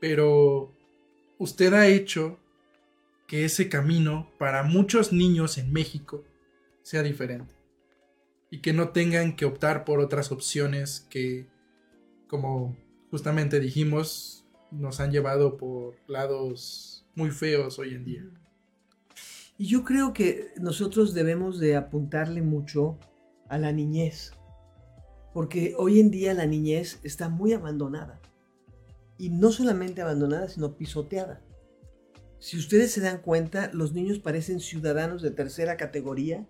Pero 0.00 0.74
usted 1.36 1.74
ha 1.74 1.88
hecho 1.88 2.40
que 3.28 3.44
ese 3.44 3.68
camino 3.68 4.32
para 4.38 4.62
muchos 4.62 5.12
niños 5.12 5.58
en 5.58 5.70
México 5.70 6.24
sea 6.80 7.02
diferente 7.02 7.54
y 8.50 8.62
que 8.62 8.72
no 8.72 8.88
tengan 8.88 9.36
que 9.36 9.44
optar 9.44 9.84
por 9.84 10.00
otras 10.00 10.32
opciones 10.32 11.06
que, 11.10 11.46
como 12.26 12.74
justamente 13.10 13.60
dijimos, 13.60 14.46
nos 14.70 14.98
han 14.98 15.12
llevado 15.12 15.58
por 15.58 15.94
lados 16.08 17.06
muy 17.14 17.30
feos 17.32 17.78
hoy 17.78 17.92
en 17.92 18.04
día. 18.06 18.45
Y 19.58 19.66
yo 19.66 19.84
creo 19.84 20.12
que 20.12 20.52
nosotros 20.58 21.14
debemos 21.14 21.58
de 21.58 21.76
apuntarle 21.76 22.42
mucho 22.42 22.98
a 23.48 23.58
la 23.58 23.72
niñez, 23.72 24.32
porque 25.32 25.74
hoy 25.78 26.00
en 26.00 26.10
día 26.10 26.34
la 26.34 26.46
niñez 26.46 27.00
está 27.02 27.28
muy 27.28 27.52
abandonada. 27.52 28.20
Y 29.18 29.30
no 29.30 29.50
solamente 29.50 30.02
abandonada, 30.02 30.48
sino 30.48 30.76
pisoteada. 30.76 31.42
Si 32.38 32.58
ustedes 32.58 32.92
se 32.92 33.00
dan 33.00 33.18
cuenta, 33.18 33.70
los 33.72 33.94
niños 33.94 34.18
parecen 34.18 34.60
ciudadanos 34.60 35.22
de 35.22 35.30
tercera 35.30 35.78
categoría, 35.78 36.46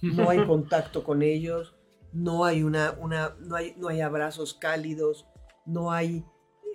no 0.00 0.30
hay 0.30 0.44
contacto 0.46 1.02
con 1.02 1.22
ellos, 1.22 1.74
no 2.12 2.44
hay, 2.44 2.62
una, 2.62 2.92
una, 2.92 3.36
no 3.40 3.56
hay, 3.56 3.74
no 3.76 3.88
hay 3.88 4.00
abrazos 4.02 4.54
cálidos, 4.54 5.26
no 5.66 5.90
hay 5.90 6.24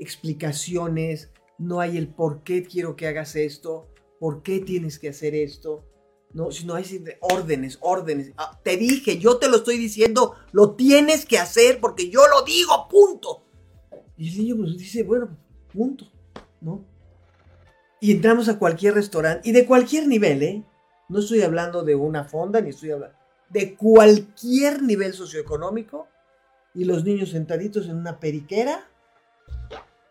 explicaciones, 0.02 1.32
no 1.58 1.80
hay 1.80 1.98
el 1.98 2.10
por 2.10 2.44
qué 2.44 2.64
quiero 2.64 2.96
que 2.96 3.08
hagas 3.08 3.36
esto, 3.36 3.91
por 4.22 4.44
qué 4.44 4.60
tienes 4.60 5.00
que 5.00 5.10
hacer 5.10 5.34
esto, 5.34 5.84
no, 6.32 6.52
sino 6.52 6.76
hay 6.76 6.84
siempre 6.84 7.18
órdenes, 7.22 7.80
órdenes. 7.82 8.32
Ah, 8.38 8.62
te 8.64 8.78
dije, 8.78 9.18
yo 9.18 9.38
te 9.38 9.50
lo 9.50 9.58
estoy 9.58 9.80
diciendo, 9.80 10.36
lo 10.52 10.76
tienes 10.76 11.26
que 11.26 11.40
hacer 11.40 11.80
porque 11.80 12.12
yo 12.12 12.28
lo 12.28 12.44
digo, 12.44 12.88
punto. 12.88 13.44
Y 14.18 14.30
el 14.30 14.38
niño 14.38 14.58
pues 14.58 14.78
dice, 14.78 15.02
bueno, 15.02 15.36
punto, 15.74 16.06
¿no? 16.62 16.86
Y 18.00 18.12
entramos 18.12 18.48
a 18.48 18.60
cualquier 18.60 18.94
restaurante, 18.94 19.50
y 19.50 19.54
de 19.54 19.66
cualquier 19.66 20.08
nivel, 20.08 20.44
¿eh? 20.44 20.64
No 21.10 21.18
estoy 21.18 21.42
hablando 21.42 21.82
de 21.82 21.96
una 21.96 22.24
fonda, 22.24 22.62
ni 22.62 22.70
estoy 22.70 22.92
hablando 22.92 23.18
de 23.50 23.76
cualquier 23.76 24.84
nivel 24.84 25.14
socioeconómico, 25.14 26.08
y 26.76 26.84
los 26.84 27.04
niños 27.04 27.32
sentaditos 27.32 27.88
en 27.88 27.96
una 27.96 28.20
periquera, 28.20 28.88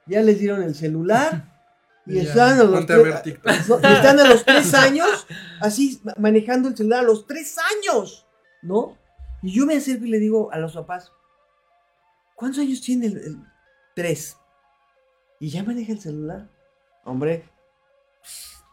ya 0.09 0.21
les 0.23 0.41
dieron 0.41 0.65
el 0.65 0.75
celular, 0.75 1.50
y 2.07 2.15
Ya, 2.17 2.23
están 2.23 2.59
a 2.61 2.65
los 2.65 2.83
a 2.83 2.87
tres- 2.87 3.23
están 3.27 4.19
a 4.21 4.25
los 4.29 4.75
años, 4.75 5.27
así 5.61 6.01
ma- 6.03 6.15
manejando 6.19 6.69
el 6.69 6.77
celular 6.77 7.01
a 7.01 7.03
los 7.03 7.27
tres 7.27 7.57
años, 7.59 8.27
¿no? 8.63 8.97
Y 9.43 9.53
yo 9.53 9.67
me 9.67 9.77
acerco 9.77 10.05
y 10.05 10.11
le 10.11 10.19
digo 10.19 10.51
a 10.53 10.59
los 10.59 10.73
papás, 10.75 11.13
¿cuántos 12.35 12.61
años 12.61 12.81
tiene 12.81 13.07
el, 13.07 13.17
el- 13.19 13.39
tres? 13.95 14.37
Y 15.39 15.49
ya 15.51 15.63
maneja 15.63 15.93
el 15.93 16.01
celular. 16.01 16.49
Hombre, 17.05 17.45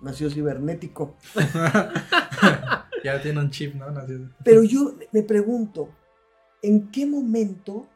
nació 0.01 0.29
cibernético. 0.29 1.15
ya 3.03 3.21
tiene 3.21 3.39
un 3.39 3.49
chip, 3.51 3.75
¿no? 3.75 3.89
Nació- 3.91 4.29
Pero 4.43 4.63
yo 4.63 4.95
me 5.11 5.23
pregunto, 5.23 5.89
¿en 6.61 6.89
qué 6.91 7.05
momento 7.05 7.87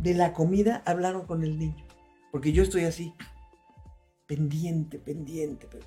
de 0.00 0.14
la 0.14 0.32
comida 0.32 0.82
hablaron 0.86 1.26
con 1.26 1.42
el 1.42 1.58
niño? 1.58 1.84
Porque 2.30 2.52
yo 2.52 2.62
estoy 2.62 2.84
así, 2.84 3.14
pendiente, 4.26 4.98
pendiente. 4.98 5.66
pe- 5.66 5.80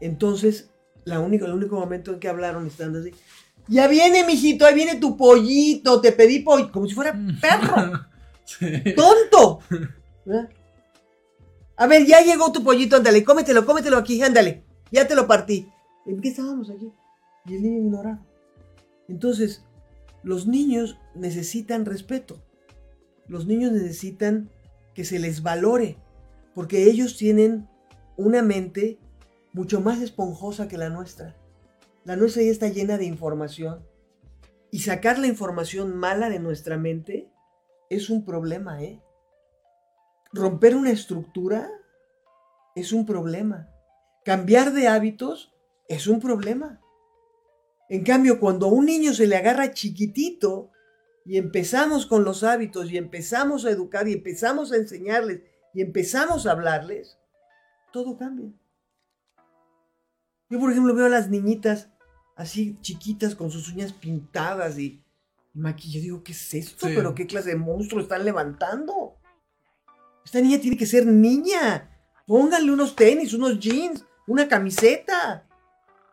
Entonces, 0.00 0.70
la 1.04 1.20
única, 1.20 1.46
el 1.46 1.52
único 1.52 1.76
momento 1.78 2.12
en 2.12 2.20
que 2.20 2.28
hablaron 2.28 2.66
estando 2.66 2.98
así, 3.00 3.10
ya 3.68 3.88
viene, 3.88 4.24
mijito, 4.24 4.66
ahí 4.66 4.74
viene 4.74 4.96
tu 4.96 5.16
pollito, 5.16 6.00
te 6.00 6.12
pedí 6.12 6.40
pollo, 6.40 6.70
como 6.70 6.86
si 6.86 6.94
fuera 6.94 7.12
perro, 7.40 8.00
Sí. 8.44 8.66
tonto. 8.94 9.60
A 11.76 11.86
ver, 11.86 12.06
ya 12.06 12.20
llegó 12.20 12.52
tu 12.52 12.62
pollito, 12.62 12.96
ándale, 12.96 13.24
cómetelo, 13.24 13.64
cómetelo 13.66 13.96
aquí, 13.96 14.22
ándale. 14.22 14.64
Ya 14.92 15.08
te 15.08 15.14
lo 15.14 15.26
partí. 15.26 15.66
¿En 16.06 16.20
qué 16.20 16.28
estábamos 16.28 16.70
aquí? 16.70 16.92
Y 17.46 17.54
el 17.56 17.62
niño 17.62 17.78
ignoraba. 17.78 18.22
Entonces, 19.08 19.64
los 20.22 20.46
niños 20.46 20.98
necesitan 21.14 21.84
respeto. 21.84 22.40
Los 23.26 23.46
niños 23.46 23.72
necesitan 23.72 24.50
que 24.94 25.04
se 25.04 25.18
les 25.18 25.42
valore. 25.42 25.96
Porque 26.54 26.84
ellos 26.84 27.16
tienen 27.16 27.68
una 28.16 28.42
mente 28.42 28.98
mucho 29.52 29.80
más 29.80 30.00
esponjosa 30.00 30.68
que 30.68 30.78
la 30.78 30.90
nuestra. 30.90 31.36
La 32.04 32.16
nuestra 32.16 32.42
ya 32.42 32.50
está 32.50 32.68
llena 32.68 32.98
de 32.98 33.06
información. 33.06 33.86
Y 34.70 34.80
sacar 34.80 35.18
la 35.18 35.26
información 35.26 35.96
mala 35.96 36.28
de 36.28 36.40
nuestra 36.40 36.76
mente 36.76 37.30
es 37.90 38.10
un 38.10 38.24
problema, 38.24 38.82
¿eh? 38.82 39.00
Romper 40.32 40.74
una 40.74 40.90
estructura 40.90 41.70
es 42.74 42.92
un 42.92 43.06
problema. 43.06 43.70
Cambiar 44.24 44.72
de 44.72 44.88
hábitos 44.88 45.54
es 45.88 46.06
un 46.06 46.20
problema. 46.20 46.80
En 47.88 48.02
cambio, 48.02 48.40
cuando 48.40 48.66
a 48.66 48.70
un 48.70 48.86
niño 48.86 49.14
se 49.14 49.26
le 49.26 49.36
agarra 49.36 49.72
chiquitito 49.72 50.70
y 51.24 51.36
empezamos 51.38 52.06
con 52.06 52.24
los 52.24 52.42
hábitos 52.42 52.90
y 52.90 52.96
empezamos 52.96 53.64
a 53.64 53.70
educar 53.70 54.08
y 54.08 54.14
empezamos 54.14 54.72
a 54.72 54.76
enseñarles 54.76 55.42
y 55.74 55.82
empezamos 55.82 56.46
a 56.46 56.52
hablarles, 56.52 57.18
todo 57.92 58.16
cambia. 58.16 58.50
Yo, 60.48 60.60
por 60.60 60.70
ejemplo, 60.70 60.94
veo 60.94 61.06
a 61.06 61.10
las 61.10 61.28
niñitas 61.28 61.90
así 62.36 62.78
chiquitas 62.80 63.34
con 63.34 63.50
sus 63.50 63.68
uñas 63.72 63.92
pintadas 63.92 64.78
y 64.78 65.02
maquillaje. 65.52 65.98
Yo 65.98 66.02
digo, 66.02 66.24
¿qué 66.24 66.32
es 66.32 66.54
esto? 66.54 66.86
Sí. 66.86 66.92
¿Pero 66.94 67.14
qué 67.14 67.26
clase 67.26 67.50
de 67.50 67.56
monstruo 67.56 68.00
están 68.00 68.24
levantando? 68.24 69.16
Esta 70.24 70.40
niña 70.40 70.60
tiene 70.60 70.76
que 70.76 70.86
ser 70.86 71.06
niña. 71.06 71.90
Pónganle 72.26 72.72
unos 72.72 72.94
tenis, 72.94 73.34
unos 73.34 73.58
jeans, 73.58 74.04
una 74.26 74.48
camiseta. 74.48 75.46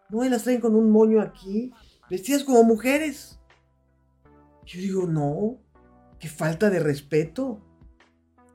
No, 0.10 0.26
y 0.26 0.30
las 0.30 0.44
traen 0.44 0.60
con 0.60 0.76
un 0.76 0.90
moño 0.90 1.22
aquí, 1.22 1.72
vestidas 2.10 2.44
como 2.44 2.64
mujeres. 2.64 3.40
Yo 4.66 4.80
digo, 4.80 5.08
no, 5.08 5.58
qué 6.20 6.28
falta 6.28 6.70
de 6.70 6.80
respeto. 6.80 7.62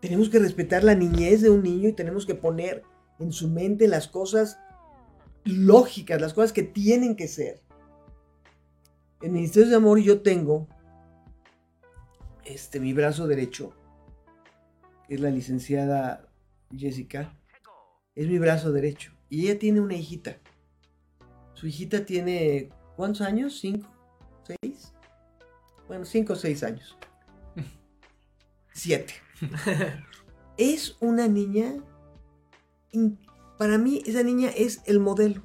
Tenemos 0.00 0.28
que 0.28 0.38
respetar 0.38 0.84
la 0.84 0.94
niñez 0.94 1.42
de 1.42 1.50
un 1.50 1.62
niño 1.62 1.88
y 1.88 1.92
tenemos 1.92 2.26
que 2.26 2.34
poner 2.34 2.82
en 3.18 3.32
su 3.32 3.48
mente 3.48 3.88
las 3.88 4.08
cosas 4.08 4.58
lógicas, 5.44 6.20
las 6.20 6.34
cosas 6.34 6.52
que 6.52 6.62
tienen 6.62 7.16
que 7.16 7.28
ser. 7.28 7.62
En 9.22 9.32
Ministerios 9.32 9.70
de 9.70 9.76
Amor 9.76 9.98
yo 10.00 10.20
tengo 10.20 10.68
este 12.44 12.80
mi 12.80 12.92
brazo 12.92 13.26
derecho, 13.26 13.72
que 15.08 15.14
es 15.14 15.20
la 15.20 15.30
licenciada 15.30 16.28
Jessica, 16.76 17.36
es 18.14 18.28
mi 18.28 18.38
brazo 18.38 18.72
derecho. 18.72 19.12
Y 19.28 19.46
ella 19.46 19.58
tiene 19.58 19.80
una 19.80 19.94
hijita. 19.94 20.38
Su 21.54 21.66
hijita 21.66 22.04
tiene, 22.04 22.70
¿cuántos 22.96 23.22
años? 23.22 23.58
¿Cinco? 23.58 23.88
¿Seis? 24.44 24.92
Bueno, 25.88 26.04
cinco 26.04 26.34
o 26.34 26.36
seis 26.36 26.62
años. 26.62 26.96
Siete. 28.72 29.25
es 30.56 30.96
una 31.00 31.28
niña, 31.28 31.76
para 33.58 33.78
mí 33.78 34.02
esa 34.06 34.22
niña 34.22 34.50
es 34.56 34.82
el 34.86 35.00
modelo. 35.00 35.42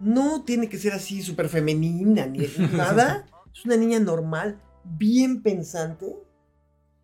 No 0.00 0.44
tiene 0.44 0.68
que 0.68 0.78
ser 0.78 0.92
así 0.92 1.22
súper 1.22 1.48
femenina 1.48 2.26
ni 2.26 2.46
nada. 2.76 3.26
Es 3.54 3.64
una 3.64 3.76
niña 3.76 3.98
normal, 3.98 4.60
bien 4.84 5.42
pensante. 5.42 6.16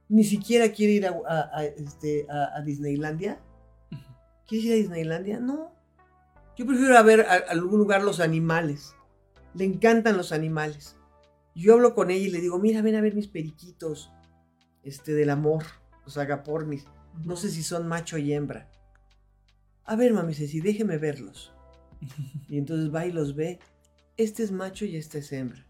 Ni 0.09 0.23
siquiera 0.23 0.71
quiere 0.71 0.93
ir 0.93 1.07
a, 1.07 1.11
a- 1.29 1.51
a, 1.59 1.65
este, 1.65 2.27
a- 2.31 2.61
Disneylandia. 2.63 3.41
¿Quieres 4.47 4.67
ir 4.67 4.73
a 4.73 4.77
Disneylandia? 4.77 5.41
No. 5.41 5.73
Yo 6.57 6.67
prefiero 6.67 6.97
a 6.97 7.03
ver 7.03 7.23
a 7.23 7.35
algún 7.51 7.79
lugar 7.79 8.03
los 8.05 8.21
animales. 8.21 8.95
Le 9.55 9.65
encantan 9.65 10.17
los 10.17 10.31
animales. 10.31 10.97
Yo 11.57 11.75
hablo 11.75 11.95
con 11.95 12.11
ella 12.11 12.27
y 12.27 12.31
le 12.31 12.41
digo, 12.41 12.59
mira, 12.59 12.83
ven 12.83 12.95
a 12.95 13.01
ver 13.01 13.15
mis 13.15 13.27
periquitos. 13.29 14.13
Este 14.85 15.15
del 15.15 15.31
amor. 15.31 15.65
Los 16.05 16.19
agapornis. 16.19 16.87
No 17.25 17.37
sé 17.37 17.51
si 17.51 17.63
son 17.63 17.89
macho 17.89 18.19
y 18.19 18.33
hembra. 18.33 18.71
A 19.85 19.97
ver, 19.97 20.13
mami 20.13 20.35
Ceci, 20.35 20.61
déjeme 20.61 20.99
verlos. 20.99 21.53
Y 22.49 22.59
entonces 22.59 22.95
va 22.95 23.07
y 23.07 23.13
los 23.13 23.35
ve. 23.35 23.59
Este 24.17 24.43
es 24.43 24.53
macho 24.53 24.85
y 24.85 24.97
este 24.97 25.19
es 25.19 25.33
hembra. 25.33 25.67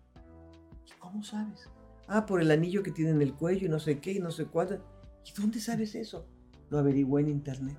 ¿Y 0.87 0.99
cómo 0.99 1.23
sabes? 1.23 1.69
Ah, 2.09 2.27
por 2.27 2.43
el 2.43 2.51
anillo 2.51 2.83
que 2.83 2.91
tiene 2.91 3.13
en 3.13 3.23
el 3.23 3.35
cuello 3.35 3.67
y 3.67 3.71
no 3.71 3.79
sé 3.79 4.01
qué 4.01 4.13
y 4.13 4.19
no 4.19 4.31
sé 4.31 4.47
cuánto. 4.47 4.85
¿Y 5.25 5.41
dónde 5.41 5.61
sabes 5.61 5.95
eso? 5.95 6.27
Lo 6.69 6.79
averigué 6.79 7.21
en 7.21 7.29
internet. 7.29 7.79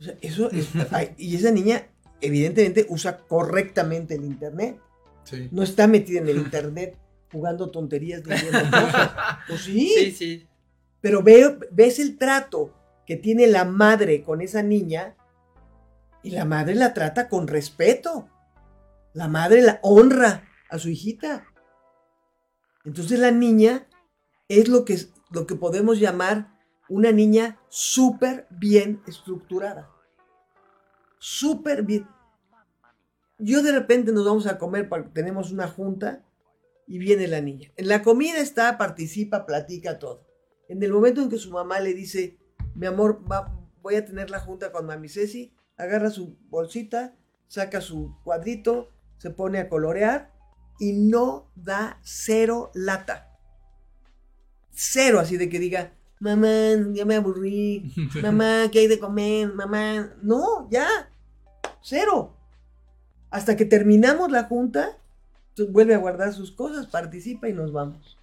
O 0.00 0.02
sea, 0.02 0.16
eso 0.20 0.50
es. 0.50 0.70
y 1.18 1.36
esa 1.36 1.50
niña, 1.52 1.86
evidentemente, 2.20 2.86
usa 2.88 3.18
correctamente 3.18 4.14
el 4.14 4.24
internet. 4.24 4.80
Sí. 5.24 5.48
No 5.52 5.62
está 5.62 5.86
metida 5.86 6.20
en 6.20 6.28
el 6.28 6.38
internet 6.38 6.98
jugando 7.34 7.70
tonterías 7.70 8.22
ni 8.26 8.34
viendo 8.34 8.70
cosas. 8.70 9.10
Pues 9.46 9.60
sí, 9.60 9.88
Sí, 9.98 10.10
sí. 10.12 10.48
pero 11.02 11.22
veo, 11.22 11.58
ves 11.70 11.98
el 11.98 12.16
trato 12.16 12.72
que 13.06 13.16
tiene 13.16 13.46
la 13.46 13.66
madre 13.66 14.22
con 14.22 14.40
esa 14.40 14.62
niña 14.62 15.14
y 16.22 16.30
la 16.30 16.46
madre 16.46 16.74
la 16.74 16.94
trata 16.94 17.28
con 17.28 17.46
respeto. 17.46 18.30
La 19.12 19.28
madre 19.28 19.60
la 19.60 19.78
honra 19.82 20.48
a 20.70 20.78
su 20.78 20.88
hijita. 20.88 21.46
Entonces 22.86 23.18
la 23.18 23.30
niña 23.30 23.86
es 24.48 24.68
lo 24.68 24.84
que, 24.86 24.96
lo 25.30 25.46
que 25.46 25.54
podemos 25.54 26.00
llamar 26.00 26.58
una 26.88 27.12
niña 27.12 27.58
súper 27.68 28.46
bien 28.50 29.02
estructurada. 29.06 29.90
Súper 31.18 31.82
bien. 31.82 32.08
Yo 33.38 33.62
de 33.62 33.72
repente 33.72 34.12
nos 34.12 34.24
vamos 34.24 34.46
a 34.46 34.58
comer, 34.58 34.88
porque 34.88 35.08
tenemos 35.10 35.50
una 35.52 35.68
junta 35.68 36.22
y 36.86 36.98
viene 36.98 37.26
la 37.28 37.40
niña. 37.40 37.72
En 37.76 37.88
la 37.88 38.02
comida 38.02 38.38
está, 38.38 38.76
participa, 38.78 39.46
platica 39.46 39.98
todo. 39.98 40.26
En 40.68 40.82
el 40.82 40.92
momento 40.92 41.22
en 41.22 41.28
que 41.30 41.38
su 41.38 41.50
mamá 41.50 41.80
le 41.80 41.94
dice, 41.94 42.38
mi 42.74 42.86
amor, 42.86 43.22
va- 43.30 43.58
voy 43.82 43.96
a 43.96 44.04
tener 44.04 44.30
la 44.30 44.40
junta 44.40 44.72
con 44.72 44.86
mami 44.86 45.08
Ceci, 45.08 45.54
agarra 45.76 46.10
su 46.10 46.36
bolsita, 46.48 47.16
saca 47.48 47.80
su 47.80 48.16
cuadrito, 48.24 48.88
se 49.18 49.30
pone 49.30 49.58
a 49.58 49.68
colorear 49.68 50.32
y 50.78 50.92
no 50.92 51.50
da 51.54 51.98
cero 52.02 52.70
lata. 52.74 53.30
Cero, 54.70 55.20
así 55.20 55.36
de 55.36 55.48
que 55.48 55.58
diga, 55.58 55.92
mamá, 56.18 56.48
ya 56.92 57.04
me 57.04 57.14
aburrí, 57.16 57.92
mamá, 58.22 58.68
¿qué 58.72 58.80
hay 58.80 58.86
de 58.88 58.98
comer? 58.98 59.52
Mamá, 59.54 60.14
no, 60.22 60.68
ya, 60.70 60.86
cero. 61.82 62.36
Hasta 63.30 63.56
que 63.56 63.64
terminamos 63.64 64.30
la 64.30 64.44
junta, 64.44 64.98
tú- 65.54 65.68
vuelve 65.68 65.94
a 65.94 65.98
guardar 65.98 66.32
sus 66.32 66.52
cosas, 66.52 66.86
participa 66.86 67.48
y 67.48 67.52
nos 67.52 67.72
vamos. 67.72 68.18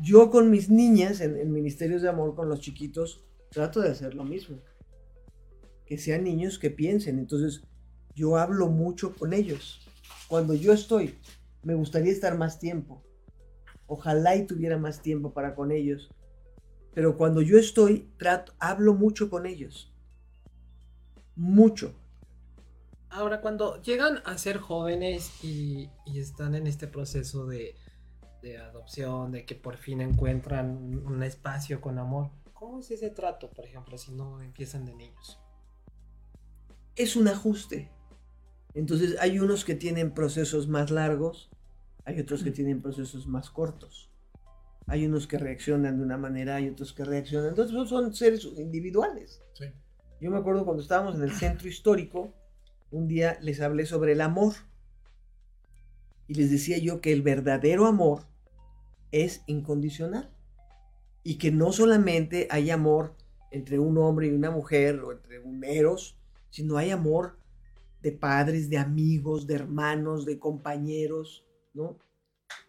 Yo 0.00 0.30
con 0.30 0.50
mis 0.50 0.68
niñas 0.70 1.20
en, 1.20 1.36
en 1.38 1.52
Ministerios 1.52 2.02
de 2.02 2.08
Amor, 2.08 2.34
con 2.34 2.48
los 2.48 2.60
chiquitos, 2.60 3.24
trato 3.50 3.80
de 3.80 3.90
hacer 3.90 4.14
lo 4.14 4.24
mismo. 4.24 4.58
Que 5.86 5.98
sean 5.98 6.24
niños 6.24 6.58
que 6.58 6.70
piensen. 6.70 7.18
Entonces, 7.18 7.62
yo 8.14 8.36
hablo 8.36 8.68
mucho 8.68 9.14
con 9.14 9.32
ellos. 9.32 9.80
Cuando 10.28 10.54
yo 10.54 10.72
estoy, 10.72 11.18
me 11.62 11.74
gustaría 11.74 12.12
estar 12.12 12.36
más 12.36 12.58
tiempo. 12.58 13.02
Ojalá 13.86 14.34
y 14.34 14.46
tuviera 14.46 14.78
más 14.78 15.00
tiempo 15.02 15.32
para 15.32 15.54
con 15.54 15.70
ellos. 15.70 16.10
Pero 16.94 17.16
cuando 17.16 17.42
yo 17.42 17.58
estoy, 17.58 18.10
trato, 18.18 18.52
hablo 18.58 18.94
mucho 18.94 19.28
con 19.30 19.46
ellos. 19.46 19.92
Mucho. 21.36 21.94
Ahora, 23.14 23.40
cuando 23.40 23.80
llegan 23.80 24.20
a 24.24 24.36
ser 24.38 24.58
jóvenes 24.58 25.44
y, 25.44 25.88
y 26.04 26.18
están 26.18 26.56
en 26.56 26.66
este 26.66 26.88
proceso 26.88 27.46
de, 27.46 27.76
de 28.42 28.58
adopción, 28.58 29.30
de 29.30 29.46
que 29.46 29.54
por 29.54 29.76
fin 29.76 30.00
encuentran 30.00 31.00
un, 31.06 31.22
espacio 31.22 31.80
con 31.80 32.00
amor, 32.00 32.30
¿cómo 32.52 32.80
es 32.80 32.90
ese 32.90 33.10
trato, 33.10 33.50
por 33.50 33.66
ejemplo, 33.66 33.96
si 33.98 34.12
no 34.12 34.42
empiezan 34.42 34.84
de 34.84 34.94
niños? 34.94 35.38
es 36.96 37.16
un 37.16 37.28
ajuste. 37.28 37.90
Entonces 38.74 39.16
hay 39.20 39.38
unos 39.38 39.64
que 39.64 39.74
tienen 39.74 40.12
procesos 40.12 40.68
más 40.68 40.90
largos, 40.90 41.50
hay 42.04 42.20
otros 42.20 42.42
que 42.42 42.50
tienen 42.50 42.82
procesos 42.82 43.26
más 43.26 43.50
cortos. 43.50 44.10
Hay 44.86 45.06
unos 45.06 45.26
que 45.26 45.38
reaccionan 45.38 45.98
de 45.98 46.04
una 46.04 46.18
manera, 46.18 46.56
hay 46.56 46.68
otros 46.68 46.92
que 46.92 47.04
reaccionan. 47.04 47.50
Entonces 47.50 47.88
son 47.88 48.14
seres 48.14 48.44
individuales. 48.44 49.42
Sí. 49.54 49.66
Yo 50.20 50.30
me 50.30 50.38
acuerdo 50.38 50.64
cuando 50.64 50.82
estábamos 50.82 51.14
en 51.14 51.22
el 51.22 51.32
centro 51.32 51.68
histórico, 51.68 52.32
un 52.94 53.08
día 53.08 53.38
les 53.40 53.60
hablé 53.60 53.86
sobre 53.86 54.12
el 54.12 54.20
amor. 54.20 54.54
Y 56.26 56.34
les 56.34 56.50
decía 56.50 56.78
yo 56.78 57.00
que 57.00 57.12
el 57.12 57.22
verdadero 57.22 57.86
amor 57.86 58.22
es 59.10 59.42
incondicional. 59.46 60.30
Y 61.22 61.38
que 61.38 61.50
no 61.50 61.72
solamente 61.72 62.46
hay 62.50 62.70
amor 62.70 63.16
entre 63.50 63.78
un 63.78 63.98
hombre 63.98 64.28
y 64.28 64.30
una 64.30 64.50
mujer 64.50 65.00
o 65.00 65.12
entre 65.12 65.40
un 65.40 65.64
eros, 65.64 66.18
sino 66.50 66.76
hay 66.76 66.90
amor 66.90 67.38
de 68.00 68.12
padres, 68.12 68.70
de 68.70 68.78
amigos, 68.78 69.46
de 69.46 69.54
hermanos, 69.54 70.24
de 70.24 70.38
compañeros, 70.38 71.44
¿no? 71.72 71.98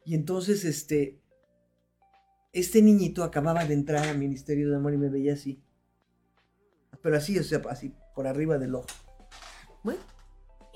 Y 0.06 0.16
entonces, 0.16 0.64
este, 0.64 1.20
este 2.54 2.82
niñito 2.82 3.24
acababa 3.24 3.66
de 3.66 3.74
entrar 3.74 4.08
al 4.08 4.18
Ministerio 4.18 4.70
de 4.70 4.78
Amor 4.78 4.94
y 4.94 4.98
me 4.98 5.10
veía 5.10 5.34
así. 5.34 5.62
Pero 7.02 7.18
así, 7.18 7.38
o 7.38 7.44
sea, 7.44 7.62
así, 7.70 7.94
por 8.16 8.28
arriba 8.28 8.58
del 8.58 8.76
ojo. 8.76 8.88
Bueno, 9.84 10.00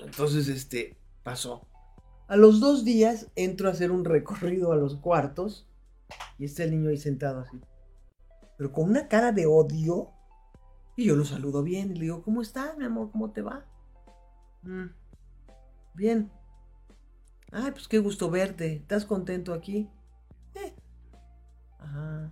entonces 0.04 0.48
este 0.48 0.96
pasó. 1.22 1.66
A 2.28 2.36
los 2.36 2.60
dos 2.60 2.84
días 2.84 3.28
entro 3.34 3.68
a 3.68 3.72
hacer 3.72 3.90
un 3.90 4.04
recorrido 4.04 4.72
a 4.72 4.76
los 4.76 4.96
cuartos 4.96 5.68
y 6.38 6.44
está 6.44 6.64
el 6.64 6.70
niño 6.72 6.90
ahí 6.90 6.96
sentado 6.96 7.40
así. 7.40 7.60
Pero 8.56 8.72
con 8.72 8.88
una 8.90 9.08
cara 9.08 9.32
de 9.32 9.46
odio. 9.46 10.10
Y 10.96 11.06
yo 11.06 11.16
lo 11.16 11.24
saludo 11.24 11.62
bien 11.62 11.90
y 11.90 11.94
le 11.94 12.00
digo, 12.02 12.22
¿cómo 12.22 12.42
estás, 12.42 12.76
mi 12.76 12.84
amor? 12.84 13.10
¿Cómo 13.10 13.30
te 13.30 13.42
va? 13.42 13.64
"Mm, 14.62 14.86
bien. 15.94 16.30
Ay, 17.52 17.72
pues 17.72 17.88
qué 17.88 17.98
gusto 17.98 18.30
verte. 18.30 18.74
¿Estás 18.74 19.04
contento 19.04 19.54
aquí? 19.54 19.88
Eh. 20.54 20.74
Ajá. 21.78 22.30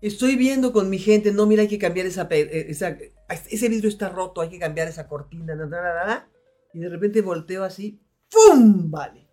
Estoy 0.00 0.36
viendo 0.36 0.72
con 0.72 0.88
mi 0.88 0.98
gente, 0.98 1.32
no, 1.32 1.46
mira, 1.46 1.62
hay 1.62 1.68
que 1.68 1.78
cambiar 1.78 2.06
esa, 2.06 2.26
eh, 2.30 2.66
esa- 2.70 2.96
ese 3.28 3.68
vidrio 3.68 3.88
está 3.90 4.08
roto, 4.08 4.40
hay 4.40 4.48
que 4.48 4.58
cambiar 4.58 4.88
esa 4.88 5.06
cortina, 5.06 5.54
na, 5.54 5.66
na, 5.66 5.80
na, 6.06 6.28
y 6.72 6.78
de 6.80 6.88
repente 6.88 7.20
volteo 7.20 7.64
así, 7.64 8.00
¡pum! 8.30 8.90
Vale. 8.90 9.28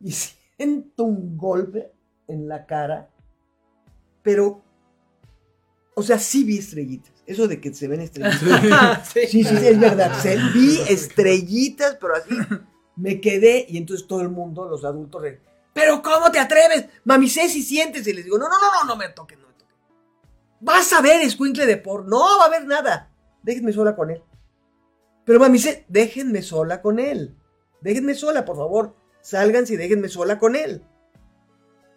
Y 0.00 0.10
siento 0.56 1.04
un 1.04 1.36
golpe 1.36 1.92
en 2.28 2.48
la 2.48 2.64
cara, 2.64 3.10
pero, 4.22 4.62
o 5.94 6.02
sea, 6.02 6.18
sí 6.18 6.44
vi 6.44 6.58
estrellitas. 6.58 7.12
Eso 7.26 7.46
de 7.46 7.60
que 7.60 7.72
se 7.74 7.86
ven 7.86 8.00
estrellitas. 8.00 9.08
sí. 9.12 9.20
Sí, 9.28 9.44
sí, 9.44 9.54
es 9.66 9.78
verdad. 9.78 10.18
Se, 10.20 10.36
vi 10.54 10.78
estrellitas, 10.88 11.96
pero 12.00 12.14
así 12.16 12.30
me 12.96 13.20
quedé 13.20 13.66
y 13.68 13.76
entonces 13.76 14.06
todo 14.06 14.22
el 14.22 14.30
mundo, 14.30 14.68
los 14.68 14.84
adultos, 14.84 15.20
re- 15.22 15.40
pero 15.72 16.02
¿cómo 16.02 16.30
te 16.32 16.38
atreves? 16.38 16.86
Mami 17.04 17.28
Ceci, 17.28 17.62
siéntese. 17.62 18.10
Y 18.10 18.14
les 18.14 18.24
digo, 18.24 18.38
no, 18.38 18.48
no, 18.48 18.58
no, 18.58 18.80
no, 18.82 18.84
no 18.88 18.96
me 18.96 19.08
toques, 19.10 19.38
no. 19.38 19.49
Vas 20.60 20.92
a 20.92 21.00
ver 21.00 21.22
escuincle 21.22 21.66
de 21.66 21.76
por. 21.76 22.06
No 22.06 22.20
va 22.20 22.44
a 22.44 22.46
haber 22.46 22.66
nada. 22.66 23.10
Déjenme 23.42 23.72
sola 23.72 23.96
con 23.96 24.10
él. 24.10 24.22
Pero 25.24 25.40
mami 25.40 25.58
Ceci, 25.58 25.84
déjenme 25.88 26.42
sola 26.42 26.82
con 26.82 26.98
él. 26.98 27.36
Déjenme 27.80 28.14
sola, 28.14 28.44
por 28.44 28.56
favor. 28.56 28.96
Sálganse 29.20 29.74
y 29.74 29.76
déjenme 29.76 30.08
sola 30.08 30.38
con 30.38 30.56
él. 30.56 30.82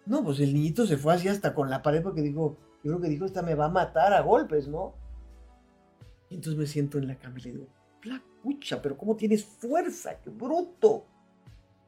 No, 0.06 0.22
pues 0.22 0.40
el 0.40 0.52
niñito 0.52 0.86
se 0.86 0.96
fue 0.96 1.14
así 1.14 1.28
hasta 1.28 1.54
con 1.54 1.70
la 1.70 1.82
pared 1.82 2.02
porque 2.02 2.22
dijo, 2.22 2.58
yo 2.82 2.92
creo 2.92 3.00
que 3.00 3.08
dijo, 3.08 3.24
esta 3.24 3.42
me 3.42 3.54
va 3.54 3.66
a 3.66 3.70
matar 3.70 4.12
a 4.12 4.20
golpes, 4.20 4.68
¿no? 4.68 4.94
Y 6.28 6.36
entonces 6.36 6.58
me 6.58 6.66
siento 6.66 6.98
en 6.98 7.08
la 7.08 7.18
cama 7.18 7.38
y 7.38 7.42
le 7.42 7.52
digo, 7.52 7.68
la 8.02 8.22
pucha, 8.42 8.82
pero 8.82 8.96
¿cómo 8.96 9.16
tienes 9.16 9.44
fuerza? 9.44 10.20
¡Qué 10.20 10.30
bruto! 10.30 11.06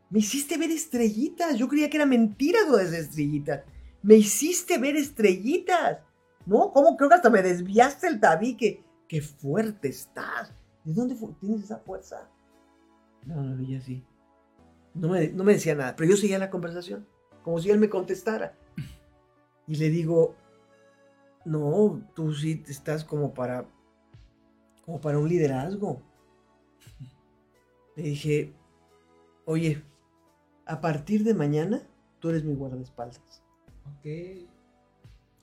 Me 0.08 0.20
hiciste 0.20 0.56
ver 0.56 0.70
estrellitas. 0.70 1.56
Yo 1.56 1.68
creía 1.68 1.90
que 1.90 1.96
era 1.96 2.06
mentira 2.06 2.60
lo 2.68 2.76
de 2.76 2.84
esas 2.84 3.00
estrellitas. 3.00 3.64
Me 4.02 4.14
hiciste 4.14 4.78
ver 4.78 4.96
estrellitas. 4.96 5.98
¿No? 6.46 6.72
¿Cómo? 6.72 6.96
Creo 6.96 7.08
que 7.08 7.16
hasta 7.16 7.30
me 7.30 7.42
desviaste 7.42 8.06
el 8.06 8.20
tabique. 8.20 8.84
¡Qué 9.08 9.20
fuerte 9.20 9.88
estás! 9.88 10.52
¿De 10.84 10.94
dónde 10.94 11.16
tienes 11.40 11.64
esa 11.64 11.78
fuerza? 11.78 12.28
No, 13.24 13.42
no 13.42 13.56
veía 13.56 13.78
así. 13.78 14.04
No 14.94 15.08
me, 15.08 15.28
no 15.28 15.44
me 15.44 15.54
decía 15.54 15.74
nada, 15.74 15.94
pero 15.96 16.10
yo 16.10 16.16
seguía 16.16 16.38
la 16.38 16.50
conversación. 16.50 17.06
Como 17.42 17.58
si 17.60 17.70
él 17.70 17.78
me 17.78 17.90
contestara. 17.90 18.56
Y 19.66 19.76
le 19.76 19.90
digo, 19.90 20.36
no, 21.44 22.00
tú 22.14 22.32
sí 22.32 22.62
estás 22.68 23.04
como 23.04 23.34
para 23.34 23.66
como 24.84 25.00
para 25.00 25.18
un 25.18 25.28
liderazgo. 25.28 26.00
Le 27.96 28.02
dije, 28.04 28.54
oye, 29.44 29.82
a 30.64 30.80
partir 30.80 31.24
de 31.24 31.34
mañana 31.34 31.82
tú 32.20 32.30
eres 32.30 32.44
mi 32.44 32.54
guardaespaldas. 32.54 33.42
Ok. 33.98 34.46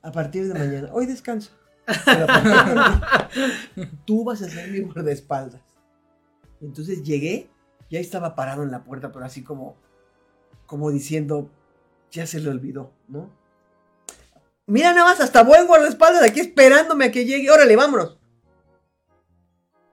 A 0.04 0.12
partir 0.12 0.46
de 0.46 0.52
mañana, 0.52 0.90
hoy 0.92 1.06
descanso. 1.06 1.50
Pero 2.04 2.24
a 2.24 2.26
partir 2.26 2.52
de 2.52 2.56
mañana, 2.56 3.30
tú 4.04 4.22
vas 4.22 4.42
a 4.42 4.50
ser 4.50 4.70
mi 4.70 4.80
guardaespaldas. 4.80 5.62
Entonces 6.60 7.02
llegué, 7.02 7.48
ya 7.90 8.00
estaba 8.00 8.34
parado 8.34 8.62
en 8.62 8.70
la 8.70 8.84
puerta, 8.84 9.10
pero 9.10 9.24
así 9.24 9.42
como, 9.42 9.76
como 10.66 10.90
diciendo, 10.90 11.48
ya 12.10 12.26
se 12.26 12.38
le 12.38 12.50
olvidó, 12.50 12.92
¿no? 13.08 13.30
Mira 14.66 14.92
nada 14.92 15.06
más, 15.06 15.20
hasta 15.20 15.42
buen 15.42 15.66
guardaespaldas 15.66 16.22
aquí 16.22 16.40
esperándome 16.40 17.06
a 17.06 17.10
que 17.10 17.24
llegue. 17.24 17.50
Órale, 17.50 17.74
vámonos. 17.74 18.18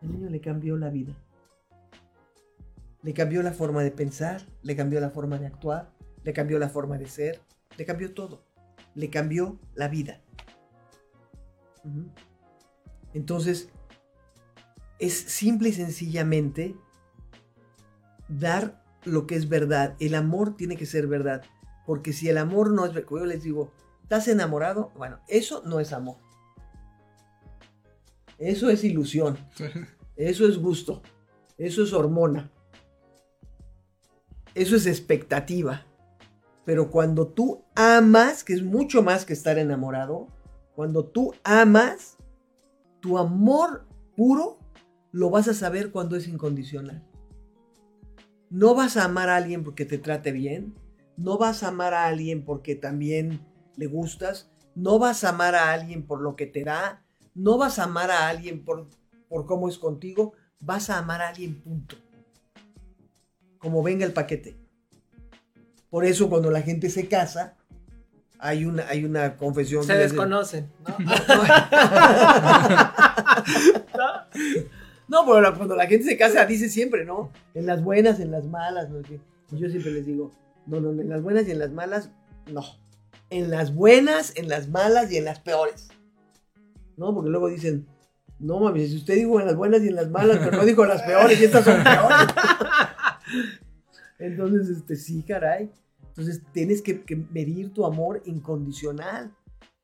El 0.02 0.12
niño 0.12 0.30
le 0.30 0.42
cambió 0.42 0.76
la 0.76 0.90
vida. 0.90 1.14
Le 3.02 3.14
cambió 3.14 3.42
la 3.44 3.54
forma 3.54 3.82
de 3.82 3.92
pensar, 3.92 4.42
le 4.62 4.76
cambió 4.76 5.00
la 5.00 5.10
forma 5.10 5.40
de 5.40 5.48
actuar, 5.48 5.90
le 6.26 6.34
cambió 6.34 6.60
la 6.60 6.68
forma 6.68 6.98
de 6.98 7.08
ser, 7.08 7.40
le 7.78 7.86
cambió 7.86 8.14
todo. 8.14 8.51
Le 8.96 9.10
cambió 9.10 9.60
la 9.76 9.88
vida. 9.88 10.22
Entonces, 13.14 13.70
es 15.00 15.14
simple 15.14 15.70
y 15.70 15.74
sencillamente 15.74 16.76
dar 18.28 18.84
lo 19.04 19.28
que 19.28 19.36
es 19.36 19.50
verdad. 19.50 19.96
El 20.00 20.16
amor 20.16 20.56
tiene 20.56 20.78
que 20.78 20.86
ser 20.86 21.08
verdad. 21.08 21.44
Porque 21.86 22.14
si 22.14 22.30
el 22.30 22.38
amor 22.38 22.72
no 22.72 22.86
es 22.86 22.94
verdad, 22.94 23.10
yo 23.12 23.26
les 23.26 23.44
digo, 23.44 23.74
¿estás 24.04 24.28
enamorado? 24.28 24.92
Bueno, 24.96 25.20
eso 25.28 25.64
no 25.66 25.80
es 25.80 25.92
amor. 25.94 26.18
Eso 28.38 28.70
es 28.70 28.84
ilusión. 28.84 29.38
Eso 30.16 30.48
es 30.48 30.58
gusto. 30.58 31.02
Eso 31.58 31.84
es 31.84 31.94
hormona. 31.94 32.52
Eso 34.54 34.76
es 34.76 34.86
expectativa. 34.86 35.86
Pero 36.72 36.90
cuando 36.90 37.28
tú 37.28 37.66
amas, 37.76 38.46
que 38.46 38.54
es 38.54 38.64
mucho 38.64 39.04
más 39.04 39.26
que 39.26 39.34
estar 39.34 39.58
enamorado, 39.58 40.30
cuando 40.74 41.04
tú 41.04 41.34
amas, 41.44 42.16
tu 43.02 43.18
amor 43.18 43.86
puro 44.16 44.58
lo 45.12 45.30
vas 45.30 45.50
a 45.50 45.54
saber 45.54 45.92
cuando 45.92 46.16
es 46.16 46.30
incondicional. 46.30 47.06
No 48.50 48.74
vas 48.74 48.96
a 48.96 49.04
amar 49.04 49.28
a 49.28 49.36
alguien 49.36 49.66
porque 49.66 49.84
te 49.84 49.98
trate 49.98 50.32
bien, 50.32 50.74
no 51.18 51.38
vas 51.38 51.62
a 51.64 51.68
amar 51.68 51.94
a 51.94 52.06
alguien 52.06 52.46
porque 52.46 52.76
también 52.76 53.46
le 53.76 53.88
gustas, 53.88 54.50
no 54.74 54.98
vas 54.98 55.26
a 55.26 55.30
amar 55.32 55.56
a 55.56 55.74
alguien 55.74 56.08
por 56.08 56.22
lo 56.22 56.38
que 56.38 56.46
te 56.46 56.64
da, 56.64 57.04
no 57.36 57.58
vas 57.58 57.80
a 57.80 57.84
amar 57.84 58.12
a 58.12 58.30
alguien 58.30 58.64
por, 58.64 58.88
por 59.28 59.46
cómo 59.46 59.68
es 59.68 59.78
contigo, 59.78 60.36
vas 60.62 60.90
a 60.90 61.00
amar 61.00 61.22
a 61.22 61.28
alguien 61.28 61.62
punto. 61.62 61.98
Como 63.58 63.84
venga 63.84 64.06
el 64.06 64.14
paquete. 64.14 64.61
Por 65.92 66.04
eso 66.06 66.28
cuando 66.30 66.50
la 66.50 66.64
gente 66.64 66.90
se 66.90 67.08
casa, 67.08 67.54
hay 68.40 68.66
una, 68.66 68.88
hay 68.88 69.06
una 69.06 69.38
confesión. 69.38 69.84
Se 69.84 69.94
desconocen, 69.94 70.72
¿no? 70.88 70.98
No, 75.08 75.26
pero 75.26 75.56
cuando 75.58 75.76
la 75.76 75.88
gente 75.88 76.06
se 76.06 76.18
casa 76.18 76.46
dice 76.46 76.70
siempre, 76.70 77.04
¿no? 77.04 77.32
En 77.54 77.66
las 77.66 77.84
buenas, 77.84 78.22
en 78.22 78.32
las 78.32 78.46
malas, 78.46 78.90
no. 78.90 79.02
Y 79.02 79.20
yo 79.60 79.70
siempre 79.70 79.92
les 79.92 80.06
digo, 80.06 80.32
no, 80.66 80.80
no, 80.80 80.92
en 80.92 81.10
las 81.10 81.22
buenas 81.22 81.46
y 81.50 81.52
en 81.52 81.60
las 81.60 81.72
malas, 81.72 82.12
no. 82.50 82.64
En 83.30 83.52
las 83.52 83.76
buenas, 83.76 84.32
en 84.38 84.48
las 84.48 84.70
malas 84.70 85.12
y 85.12 85.18
en 85.18 85.26
las 85.26 85.42
peores. 85.42 85.90
¿No? 86.96 87.14
Porque 87.14 87.30
luego 87.30 87.50
dicen, 87.50 87.86
no 88.40 88.62
mami, 88.62 88.88
si 88.88 88.96
usted 88.96 89.16
dijo 89.16 89.42
en 89.42 89.48
las 89.48 89.58
buenas 89.58 89.84
y 89.84 89.90
en 89.90 89.96
las 89.96 90.10
malas, 90.10 90.38
pero 90.38 90.56
no 90.56 90.64
dijo 90.64 90.84
en 90.84 90.90
las 90.90 91.02
peores 91.02 91.42
y 91.42 91.44
estas 91.44 91.66
son 91.66 91.84
peores. 91.84 92.28
Entonces, 94.22 94.70
este, 94.70 94.96
sí, 94.96 95.24
caray. 95.24 95.72
Entonces 96.08 96.42
tienes 96.52 96.82
que, 96.82 97.02
que 97.04 97.16
medir 97.16 97.74
tu 97.74 97.86
amor 97.86 98.22
incondicional. 98.26 99.36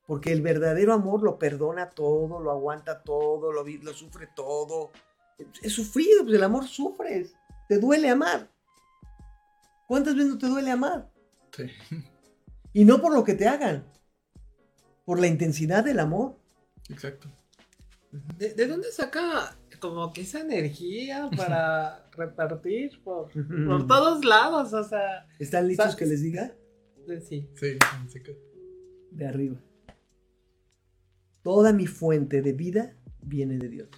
Porque 0.05 0.31
el 0.31 0.41
verdadero 0.41 0.93
amor 0.93 1.21
lo 1.21 1.37
perdona 1.37 1.89
todo, 1.89 2.39
lo 2.39 2.49
aguanta 2.49 3.03
todo, 3.03 3.51
lo 3.51 3.93
sufre 3.93 4.29
todo. 4.33 4.91
Es 5.61 5.73
sufrido, 5.73 6.23
pues 6.23 6.35
el 6.35 6.43
amor 6.43 6.65
sufres. 6.65 7.35
Te 7.67 7.77
duele 7.77 8.09
amar. 8.09 8.49
¿Cuántas 9.85 10.15
veces 10.15 10.31
no 10.31 10.37
te 10.37 10.47
duele 10.47 10.71
amar? 10.71 11.09
Sí. 11.51 11.65
Y 12.73 12.85
no 12.85 13.01
por 13.01 13.13
lo 13.13 13.23
que 13.23 13.33
te 13.33 13.47
hagan, 13.47 13.85
por 15.03 15.19
la 15.19 15.27
intensidad 15.27 15.83
del 15.83 15.99
amor. 15.99 16.37
Exacto. 16.89 17.29
¿De, 18.11 18.53
de 18.53 18.67
dónde 18.67 18.91
saca 18.91 19.57
como 19.79 20.11
que 20.13 20.21
esa 20.21 20.39
energía 20.41 21.29
para 21.35 22.09
repartir 22.11 23.01
por, 23.03 23.29
por 23.31 23.87
todos 23.87 24.23
lados? 24.23 24.73
O 24.73 24.83
sea, 24.83 25.27
¿Están 25.39 25.67
listos 25.67 25.85
¿Sabes? 25.85 25.95
que 25.97 26.05
les 26.05 26.21
diga? 26.21 26.55
sí. 27.27 27.49
Sí, 27.55 27.77
De 29.11 29.27
arriba. 29.27 29.57
Toda 31.41 31.71
mi 31.73 31.87
fuente 31.87 32.41
de 32.41 32.53
vida 32.53 32.97
viene 33.21 33.57
de 33.57 33.69
Dios. 33.69 33.89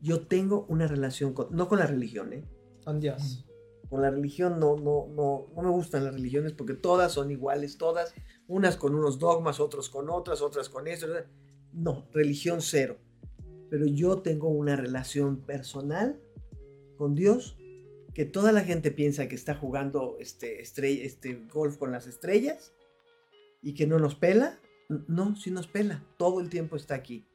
Yo 0.00 0.26
tengo 0.26 0.66
una 0.68 0.86
relación 0.86 1.32
con, 1.32 1.48
no 1.50 1.68
con 1.68 1.80
la 1.80 1.86
religión, 1.86 2.32
¿eh? 2.32 2.44
Con 2.84 3.00
Dios. 3.00 3.44
Con 3.90 4.02
la 4.02 4.10
religión 4.10 4.60
no, 4.60 4.76
no, 4.76 5.08
no, 5.08 5.46
no 5.54 5.62
me 5.62 5.70
gustan 5.70 6.04
las 6.04 6.14
religiones 6.14 6.52
porque 6.52 6.74
todas 6.74 7.12
son 7.12 7.30
iguales, 7.30 7.78
todas, 7.78 8.14
unas 8.46 8.76
con 8.76 8.94
unos 8.94 9.18
dogmas, 9.18 9.58
otros 9.60 9.88
con 9.88 10.08
otras, 10.10 10.40
otras 10.40 10.68
con 10.68 10.86
esto. 10.86 11.06
No, 11.78 12.08
religión 12.12 12.60
cero. 12.60 12.98
Pero 13.70 13.86
yo 13.86 14.18
tengo 14.18 14.48
una 14.48 14.74
relación 14.74 15.42
personal 15.42 16.20
con 16.96 17.14
Dios 17.14 17.56
que 18.14 18.24
toda 18.24 18.50
la 18.50 18.62
gente 18.62 18.90
piensa 18.90 19.28
que 19.28 19.36
está 19.36 19.54
jugando 19.54 20.16
este, 20.18 20.60
este 20.60 21.34
golf 21.52 21.76
con 21.76 21.92
las 21.92 22.08
estrellas 22.08 22.74
y 23.62 23.74
que 23.74 23.86
no 23.86 23.98
nos 23.98 24.16
pela. 24.16 24.58
No, 24.88 25.36
sí 25.36 25.52
nos 25.52 25.68
pela. 25.68 26.04
Todo 26.16 26.40
el 26.40 26.48
tiempo 26.48 26.74
está 26.74 26.96
aquí. 26.96 27.28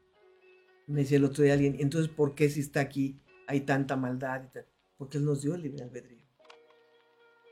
Me 0.87 1.01
decía 1.01 1.17
el 1.17 1.23
otro 1.23 1.45
día 1.45 1.53
alguien, 1.53 1.77
entonces, 1.79 2.11
¿por 2.11 2.35
qué 2.35 2.49
si 2.49 2.59
está 2.59 2.81
aquí 2.81 3.21
hay 3.47 3.61
tanta 3.61 3.95
maldad? 3.95 4.49
Porque 4.97 5.19
Él 5.19 5.25
nos 5.25 5.41
dio 5.41 5.55
el 5.55 5.61
libre 5.61 5.83
albedrío. 5.83 6.23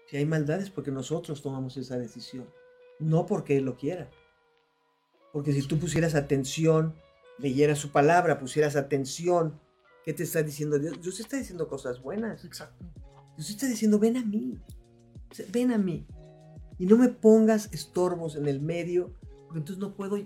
Si 0.08 0.18
hay 0.18 0.26
maldad 0.26 0.60
es 0.60 0.70
porque 0.70 0.92
nosotros 0.92 1.42
tomamos 1.42 1.78
esa 1.78 1.98
decisión, 1.98 2.50
no 3.00 3.26
porque 3.26 3.56
Él 3.56 3.64
lo 3.64 3.78
quiera. 3.78 4.10
Porque 5.32 5.54
si 5.54 5.62
tú 5.64 5.80
pusieras 5.80 6.16
atención, 6.16 6.94
leyeras 7.38 7.80
su 7.80 7.92
palabra, 7.92 8.40
pusieras 8.40 8.76
atención, 8.76 9.60
¿qué 10.06 10.14
te 10.14 10.24
está 10.24 10.44
diciendo 10.44 10.78
Dios? 10.80 11.02
Dios 11.02 11.20
está 11.20 11.38
diciendo 11.38 11.68
cosas 11.68 12.02
buenas. 12.02 12.46
Exacto. 12.46 12.86
Dios 13.36 13.48
te 13.48 13.54
está 13.54 13.68
diciendo, 13.68 14.00
ven 14.00 14.18
a 14.18 14.26
mí. 14.26 14.60
Ven 15.52 15.72
a 15.72 15.78
mí. 15.78 16.06
Y 16.78 16.86
no 16.86 16.98
me 16.98 17.10
pongas 17.10 17.70
estorbos 17.72 18.36
en 18.36 18.48
el 18.48 18.60
medio, 18.60 19.14
porque 19.46 19.60
entonces 19.60 19.78
no 19.78 19.96
puedo 19.96 20.18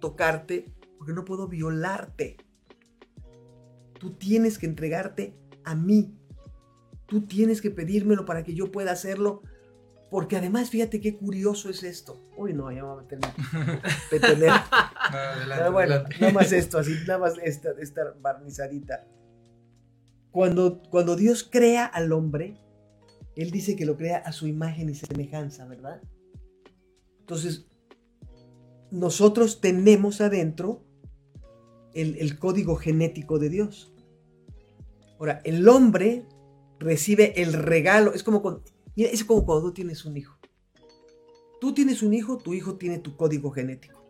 tocarte, 0.00 0.72
porque 0.98 1.12
no 1.12 1.24
puedo 1.24 1.48
violarte. 1.48 2.36
Tú 3.98 4.12
tienes 4.12 4.58
que 4.58 4.66
entregarte 4.66 5.36
a 5.64 5.74
mí. 5.74 6.16
Tú 7.06 7.22
tienes 7.22 7.60
que 7.60 7.70
pedírmelo 7.70 8.24
para 8.24 8.42
que 8.44 8.54
yo 8.54 8.70
pueda 8.70 8.92
hacerlo. 8.92 9.42
Porque 10.10 10.36
además, 10.36 10.70
fíjate 10.70 11.00
qué 11.00 11.16
curioso 11.16 11.68
es 11.68 11.82
esto. 11.82 12.20
Uy, 12.36 12.52
no, 12.52 12.70
ya 12.70 12.82
me 12.82 12.88
voy 12.88 13.04
a. 13.04 13.06
Ah, 13.52 15.32
adelante, 15.34 15.54
Pero 15.56 15.72
bueno, 15.72 15.94
adelante. 15.94 16.16
nada 16.20 16.32
más 16.32 16.52
esto, 16.52 16.78
así, 16.78 16.94
nada 17.06 17.18
más 17.18 17.34
esta, 17.42 17.70
esta 17.80 18.14
barnizadita. 18.20 19.04
Cuando, 20.30 20.80
cuando 20.90 21.16
Dios 21.16 21.48
crea 21.50 21.86
al 21.86 22.12
hombre, 22.12 22.56
Él 23.34 23.50
dice 23.50 23.74
que 23.74 23.84
lo 23.86 23.96
crea 23.96 24.18
a 24.18 24.32
su 24.32 24.46
imagen 24.46 24.88
y 24.88 24.94
semejanza, 24.94 25.66
¿verdad? 25.66 26.00
Entonces, 27.20 27.66
nosotros 28.92 29.60
tenemos 29.60 30.20
adentro 30.20 30.84
el, 31.94 32.16
el 32.18 32.38
código 32.38 32.76
genético 32.76 33.40
de 33.40 33.48
Dios. 33.48 33.92
Ahora, 35.18 35.40
el 35.44 35.68
hombre 35.68 36.26
recibe 36.78 37.42
el 37.42 37.54
regalo, 37.54 38.12
es 38.14 38.22
como 38.22 38.42
cuando, 38.42 38.62
mira, 38.96 39.10
es 39.10 39.24
como 39.24 39.44
cuando 39.44 39.68
tú 39.68 39.74
tienes 39.74 40.04
un 40.04 40.16
hijo. 40.16 40.36
Tú 41.60 41.72
tienes 41.72 42.02
un 42.02 42.12
hijo, 42.12 42.38
tu 42.38 42.54
hijo 42.54 42.76
tiene 42.76 42.98
tu 42.98 43.16
código 43.16 43.50
genético. 43.50 44.02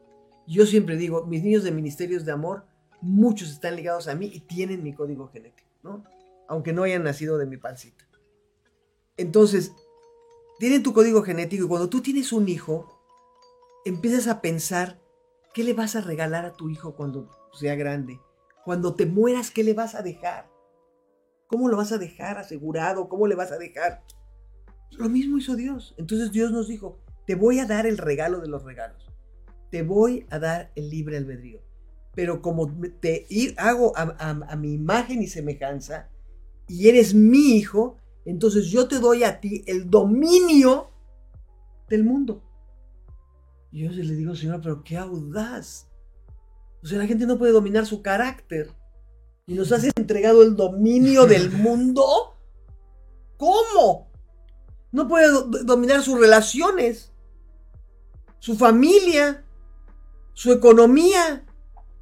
Yo 0.46 0.64
siempre 0.64 0.96
digo, 0.96 1.26
mis 1.26 1.42
niños 1.42 1.64
de 1.64 1.72
ministerios 1.72 2.24
de 2.24 2.32
amor, 2.32 2.64
muchos 3.00 3.50
están 3.50 3.76
ligados 3.76 4.08
a 4.08 4.14
mí 4.14 4.30
y 4.32 4.40
tienen 4.40 4.82
mi 4.82 4.94
código 4.94 5.28
genético, 5.28 5.68
¿no? 5.82 6.04
Aunque 6.48 6.72
no 6.72 6.84
hayan 6.84 7.02
nacido 7.02 7.36
de 7.38 7.46
mi 7.46 7.56
pancita. 7.56 8.08
Entonces, 9.16 9.72
tienen 10.58 10.82
tu 10.82 10.92
código 10.92 11.22
genético 11.22 11.64
y 11.64 11.68
cuando 11.68 11.88
tú 11.88 12.00
tienes 12.00 12.32
un 12.32 12.48
hijo, 12.48 13.00
empiezas 13.84 14.28
a 14.28 14.40
pensar, 14.40 15.00
¿qué 15.52 15.64
le 15.64 15.74
vas 15.74 15.96
a 15.96 16.00
regalar 16.00 16.44
a 16.44 16.52
tu 16.52 16.70
hijo 16.70 16.94
cuando 16.94 17.28
sea 17.52 17.74
grande? 17.74 18.20
Cuando 18.64 18.94
te 18.94 19.06
mueras, 19.06 19.50
¿qué 19.50 19.64
le 19.64 19.74
vas 19.74 19.94
a 19.94 20.02
dejar? 20.02 20.48
¿Cómo 21.46 21.68
lo 21.68 21.76
vas 21.76 21.92
a 21.92 21.98
dejar 21.98 22.38
asegurado? 22.38 23.08
¿Cómo 23.08 23.26
le 23.26 23.36
vas 23.36 23.52
a 23.52 23.58
dejar? 23.58 24.02
Lo 24.92 25.08
mismo 25.08 25.38
hizo 25.38 25.56
Dios. 25.56 25.94
Entonces 25.98 26.32
Dios 26.32 26.52
nos 26.52 26.68
dijo, 26.68 26.98
te 27.26 27.34
voy 27.34 27.58
a 27.58 27.66
dar 27.66 27.86
el 27.86 27.98
regalo 27.98 28.40
de 28.40 28.48
los 28.48 28.62
regalos. 28.64 29.04
Te 29.70 29.82
voy 29.82 30.26
a 30.30 30.38
dar 30.38 30.72
el 30.74 30.88
libre 30.90 31.16
albedrío. 31.16 31.60
Pero 32.14 32.40
como 32.40 32.72
te 33.00 33.26
hago 33.58 33.92
a, 33.96 34.02
a- 34.18 34.52
a 34.52 34.56
mi 34.56 34.72
imagen 34.72 35.22
y 35.22 35.26
semejanza, 35.26 36.08
y 36.68 36.88
eres 36.88 37.14
mi 37.14 37.56
hijo, 37.56 37.98
entonces 38.24 38.66
yo 38.66 38.88
te 38.88 38.98
doy 38.98 39.22
a 39.22 39.40
ti 39.40 39.62
el 39.66 39.90
dominio 39.90 40.90
del 41.88 42.04
mundo. 42.04 42.42
Y 43.70 43.84
yo 43.84 43.90
le 43.90 44.14
digo, 44.14 44.34
Señor, 44.34 44.60
pero 44.62 44.82
qué 44.82 44.96
audaz. 44.96 45.88
O 46.82 46.86
sea, 46.86 46.98
la 46.98 47.06
gente 47.06 47.26
no 47.26 47.36
puede 47.38 47.52
dominar 47.52 47.84
su 47.86 48.00
carácter. 48.02 48.70
Y 49.46 49.54
nos 49.54 49.70
has 49.72 49.84
entregado 49.96 50.42
el 50.42 50.56
dominio 50.56 51.26
del 51.26 51.50
mundo. 51.50 52.04
¿Cómo? 53.36 54.05
No 54.96 55.06
puede 55.06 55.28
do- 55.28 55.44
dominar 55.64 56.00
sus 56.00 56.18
relaciones, 56.18 57.12
su 58.38 58.56
familia, 58.56 59.44
su 60.32 60.52
economía. 60.52 61.44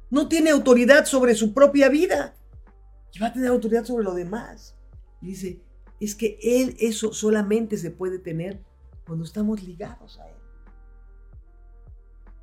No 0.09 0.29
tiene 0.29 0.51
autoridad 0.51 1.03
sobre 1.03 1.35
su 1.35 1.53
propia 1.53 1.89
vida. 1.89 2.37
Y 3.11 3.19
va 3.19 3.27
a 3.27 3.33
tener 3.33 3.49
autoridad 3.49 3.83
sobre 3.83 4.05
lo 4.05 4.13
demás. 4.13 4.77
Y 5.21 5.27
dice, 5.27 5.61
es 5.99 6.15
que 6.15 6.39
Él 6.41 6.77
eso 6.79 7.11
solamente 7.11 7.75
se 7.75 7.91
puede 7.91 8.17
tener 8.17 8.63
cuando 9.05 9.25
estamos 9.25 9.61
ligados 9.61 10.17
a 10.19 10.29
Él. 10.29 10.35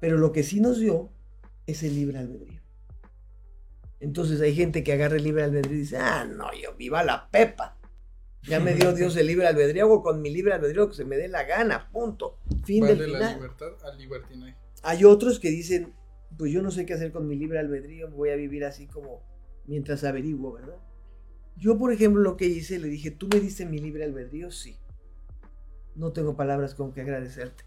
Pero 0.00 0.18
lo 0.18 0.32
que 0.32 0.42
sí 0.42 0.60
nos 0.60 0.78
dio 0.78 1.08
es 1.66 1.82
el 1.82 1.94
libre 1.94 2.18
albedrío. 2.18 2.60
Entonces 4.00 4.38
hay 4.42 4.54
gente 4.54 4.84
que 4.84 4.92
agarra 4.92 5.16
el 5.16 5.24
libre 5.24 5.44
albedrío 5.44 5.76
y 5.78 5.80
dice, 5.80 5.96
ah, 5.96 6.26
no, 6.26 6.52
yo 6.52 6.74
viva 6.74 7.02
la 7.04 7.30
pepa. 7.30 7.78
Ya 8.44 8.58
me 8.58 8.74
dio 8.74 8.92
Dios 8.92 9.16
el 9.16 9.28
libre 9.28 9.46
albedrío, 9.46 9.84
hago 9.84 10.02
con 10.02 10.20
mi 10.20 10.30
libre 10.30 10.52
albedrío 10.52 10.88
que 10.88 10.94
se 10.96 11.04
me 11.04 11.16
dé 11.16 11.28
la 11.28 11.44
gana, 11.44 11.88
punto. 11.92 12.38
Fin 12.64 12.80
Vale 12.82 12.96
del 12.96 13.12
la 13.12 13.18
final. 13.18 13.34
libertad 13.36 13.68
al 13.84 13.98
libertinaje. 13.98 14.56
Hay 14.82 15.04
otros 15.04 15.38
que 15.38 15.50
dicen, 15.50 15.94
pues 16.36 16.50
yo 16.52 16.60
no 16.60 16.70
sé 16.72 16.84
qué 16.84 16.94
hacer 16.94 17.12
con 17.12 17.28
mi 17.28 17.36
libre 17.36 17.60
albedrío, 17.60 18.10
voy 18.10 18.30
a 18.30 18.36
vivir 18.36 18.64
así 18.64 18.88
como 18.88 19.22
mientras 19.66 20.02
averiguo, 20.02 20.52
¿verdad? 20.52 20.76
Yo, 21.56 21.78
por 21.78 21.92
ejemplo, 21.92 22.20
lo 22.20 22.36
que 22.36 22.46
hice, 22.46 22.78
le 22.80 22.88
dije, 22.88 23.10
¿tú 23.12 23.28
me 23.32 23.38
diste 23.38 23.64
mi 23.64 23.78
libre 23.78 24.04
albedrío? 24.04 24.50
Sí. 24.50 24.76
No 25.94 26.12
tengo 26.12 26.34
palabras 26.34 26.74
con 26.74 26.92
que 26.92 27.02
agradecerte, 27.02 27.64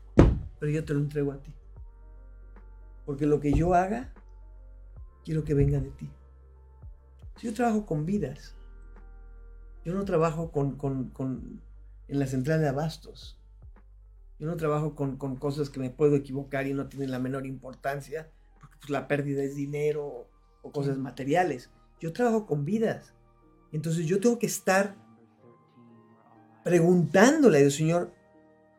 pero 0.60 0.72
yo 0.72 0.84
te 0.84 0.94
lo 0.94 1.00
entrego 1.00 1.32
a 1.32 1.42
ti. 1.42 1.54
Porque 3.06 3.28
lo 3.28 3.40
que 3.40 3.54
yo 3.54 3.76
haga, 3.76 4.12
quiero 5.24 5.44
que 5.44 5.54
venga 5.54 5.80
de 5.80 5.92
ti. 5.92 6.10
Si 7.38 7.48
yo 7.48 7.54
trabajo 7.54 7.86
con 7.86 8.06
vidas, 8.06 8.55
yo 9.86 9.94
no 9.94 10.04
trabajo 10.04 10.52
con, 10.52 10.76
con- 10.78 11.10
con- 11.12 11.62
en 12.08 12.20
la 12.20 12.28
central 12.28 12.60
de 12.60 12.68
abastos. 12.68 13.40
Yo 14.38 14.48
no 14.48 14.58
trabajo 14.58 14.96
con, 14.96 15.16
con 15.18 15.38
cosas 15.38 15.70
que 15.70 15.80
me 15.80 15.90
puedo 15.90 16.16
equivocar 16.16 16.68
y 16.68 16.74
no 16.74 16.88
tienen 16.88 17.12
la 17.12 17.20
menor 17.20 17.46
importancia, 17.46 18.30
porque 18.60 18.76
pues, 18.80 18.90
la 18.90 19.08
pérdida 19.08 19.44
es 19.44 19.56
dinero 19.56 20.06
o, 20.06 20.28
o 20.64 20.72
cosas 20.72 20.98
materiales. 20.98 21.70
Yo 22.02 22.12
trabajo 22.12 22.46
con 22.46 22.66
vidas. 22.66 23.14
Entonces 23.72 24.06
yo 24.06 24.20
tengo 24.20 24.38
que 24.40 24.46
estar 24.48 24.96
preguntándole 26.64 27.58
a 27.60 27.62
Dios, 27.62 27.76
Señor, 27.76 28.12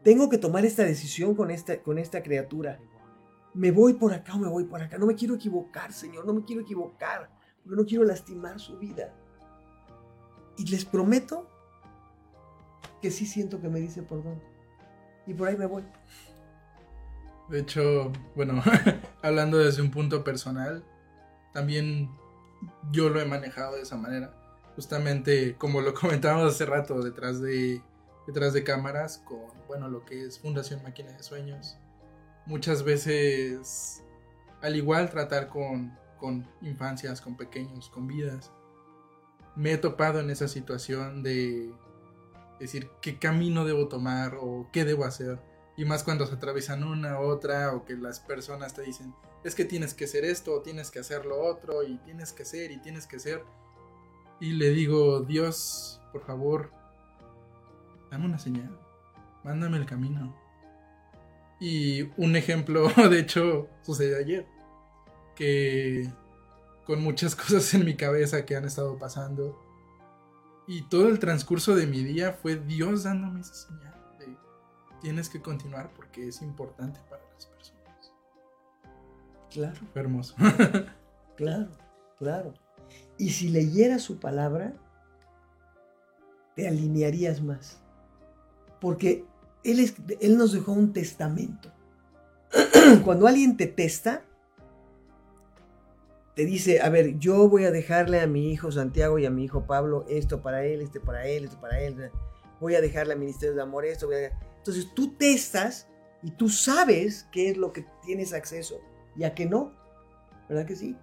tengo 0.02 0.28
que 0.28 0.38
tomar 0.38 0.64
esta 0.64 0.82
decisión 0.84 1.34
con 1.34 1.50
esta, 1.50 1.82
con 1.82 1.98
esta 1.98 2.22
criatura. 2.22 2.78
¿Me 3.54 3.70
voy 3.70 3.94
por 3.94 4.12
acá 4.12 4.34
o 4.34 4.38
me 4.38 4.48
voy 4.48 4.64
por 4.64 4.82
acá? 4.82 4.98
No 4.98 5.06
me 5.06 5.14
quiero 5.14 5.34
equivocar, 5.34 5.92
Señor, 5.92 6.26
no 6.26 6.34
me 6.34 6.44
quiero 6.44 6.62
equivocar, 6.62 7.30
porque 7.62 7.76
no 7.76 7.86
quiero 7.86 8.04
lastimar 8.04 8.60
su 8.60 8.78
vida. 8.78 9.14
Y 10.56 10.66
les 10.66 10.84
prometo 10.84 11.48
que 13.02 13.10
sí 13.10 13.26
siento 13.26 13.60
que 13.60 13.68
me 13.68 13.80
dice 13.80 14.02
por 14.02 14.22
dónde. 14.22 14.44
Y 15.26 15.34
por 15.34 15.48
ahí 15.48 15.56
me 15.56 15.66
voy. 15.66 15.84
De 17.48 17.60
hecho, 17.60 18.12
bueno, 18.34 18.62
hablando 19.22 19.58
desde 19.58 19.82
un 19.82 19.90
punto 19.90 20.24
personal, 20.24 20.84
también 21.52 22.10
yo 22.90 23.08
lo 23.08 23.20
he 23.20 23.24
manejado 23.24 23.76
de 23.76 23.82
esa 23.82 23.96
manera. 23.96 24.32
Justamente 24.74 25.56
como 25.56 25.80
lo 25.80 25.94
comentábamos 26.00 26.54
hace 26.54 26.66
rato, 26.66 27.02
detrás 27.02 27.40
de, 27.40 27.82
detrás 28.26 28.52
de 28.52 28.64
cámaras, 28.64 29.18
con 29.18 29.46
bueno, 29.68 29.88
lo 29.88 30.04
que 30.04 30.24
es 30.24 30.38
Fundación 30.38 30.82
Máquina 30.82 31.12
de 31.12 31.22
Sueños. 31.22 31.78
Muchas 32.46 32.84
veces, 32.84 34.04
al 34.62 34.76
igual 34.76 35.10
tratar 35.10 35.48
con, 35.48 35.96
con 36.18 36.48
infancias, 36.62 37.20
con 37.20 37.36
pequeños, 37.36 37.88
con 37.90 38.06
vidas, 38.06 38.52
me 39.56 39.72
he 39.72 39.78
topado 39.78 40.20
en 40.20 40.30
esa 40.30 40.48
situación 40.48 41.22
de 41.22 41.72
decir 42.60 42.90
qué 43.00 43.18
camino 43.18 43.64
debo 43.64 43.88
tomar 43.88 44.36
o 44.40 44.68
qué 44.72 44.84
debo 44.84 45.04
hacer. 45.04 45.40
Y 45.76 45.84
más 45.84 46.04
cuando 46.04 46.26
se 46.26 46.34
atraviesan 46.34 46.84
una, 46.84 47.20
otra, 47.20 47.74
o 47.74 47.84
que 47.84 47.96
las 47.96 48.20
personas 48.20 48.74
te 48.74 48.82
dicen, 48.82 49.14
es 49.44 49.54
que 49.54 49.64
tienes 49.64 49.92
que 49.92 50.04
hacer 50.04 50.24
esto, 50.24 50.54
o 50.54 50.62
tienes 50.62 50.90
que 50.90 51.00
hacer 51.00 51.26
lo 51.26 51.42
otro, 51.42 51.82
y 51.82 51.98
tienes 51.98 52.32
que 52.32 52.44
ser, 52.44 52.70
y 52.70 52.78
tienes 52.78 53.06
que 53.06 53.18
ser. 53.18 53.44
Y 54.40 54.52
le 54.52 54.70
digo, 54.70 55.20
Dios, 55.20 56.00
por 56.12 56.24
favor, 56.24 56.72
dame 58.10 58.24
una 58.24 58.38
señal, 58.38 58.78
mándame 59.44 59.76
el 59.76 59.86
camino. 59.86 60.34
Y 61.60 62.02
un 62.16 62.36
ejemplo, 62.36 62.88
de 63.10 63.20
hecho, 63.20 63.68
sucedió 63.82 64.16
ayer, 64.16 64.46
que 65.34 66.10
con 66.86 67.02
muchas 67.02 67.34
cosas 67.36 67.72
en 67.74 67.84
mi 67.84 67.96
cabeza 67.96 68.44
que 68.46 68.56
han 68.56 68.64
estado 68.64 68.98
pasando, 68.98 69.60
y 70.68 70.82
todo 70.88 71.08
el 71.08 71.18
transcurso 71.18 71.74
de 71.74 71.86
mi 71.86 72.02
día 72.02 72.32
fue 72.32 72.56
Dios 72.56 73.04
dándome 73.04 73.40
esa 73.40 73.54
señal 73.54 73.94
de 74.18 74.36
tienes 75.00 75.28
que 75.28 75.40
continuar 75.40 75.90
porque 75.94 76.28
es 76.28 76.42
importante 76.42 76.98
para 77.08 77.22
las 77.34 77.46
personas. 77.46 78.12
Claro, 79.50 79.80
Fue 79.92 80.02
hermoso. 80.02 80.34
claro, 81.36 81.68
claro. 82.18 82.54
Y 83.16 83.30
si 83.30 83.48
leyeras 83.48 84.02
su 84.02 84.18
palabra, 84.18 84.74
te 86.56 86.66
alinearías 86.66 87.40
más. 87.42 87.78
Porque 88.80 89.24
Él, 89.62 89.78
es- 89.80 89.94
él 90.20 90.36
nos 90.36 90.52
dejó 90.52 90.72
un 90.72 90.92
testamento. 90.92 91.70
cuando 93.04 93.26
alguien 93.26 93.56
te 93.56 93.66
testa, 93.66 94.22
te 96.36 96.44
dice, 96.44 96.82
a 96.82 96.90
ver, 96.90 97.18
yo 97.18 97.48
voy 97.48 97.64
a 97.64 97.70
dejarle 97.70 98.20
a 98.20 98.26
mi 98.26 98.52
hijo 98.52 98.70
Santiago 98.70 99.18
y 99.18 99.24
a 99.24 99.30
mi 99.30 99.44
hijo 99.44 99.66
Pablo 99.66 100.04
esto 100.06 100.42
para 100.42 100.66
él, 100.66 100.82
este 100.82 101.00
para 101.00 101.26
él, 101.26 101.44
esto 101.44 101.58
para 101.58 101.80
él, 101.80 102.10
voy 102.60 102.74
a 102.74 102.82
dejarle 102.82 103.14
al 103.14 103.18
Ministerio 103.18 103.54
de 103.54 103.62
Amor 103.62 103.86
esto, 103.86 104.06
voy 104.06 104.16
a... 104.16 104.38
entonces 104.58 104.92
tú 104.94 105.14
testas 105.14 105.88
y 106.22 106.30
tú 106.32 106.50
sabes 106.50 107.26
qué 107.32 107.48
es 107.48 107.56
lo 107.56 107.72
que 107.72 107.86
tienes 108.04 108.34
acceso 108.34 108.82
y 109.16 109.24
a 109.24 109.34
qué 109.34 109.46
no, 109.46 109.72
¿verdad 110.46 110.66
que 110.66 110.76
sí? 110.76 110.94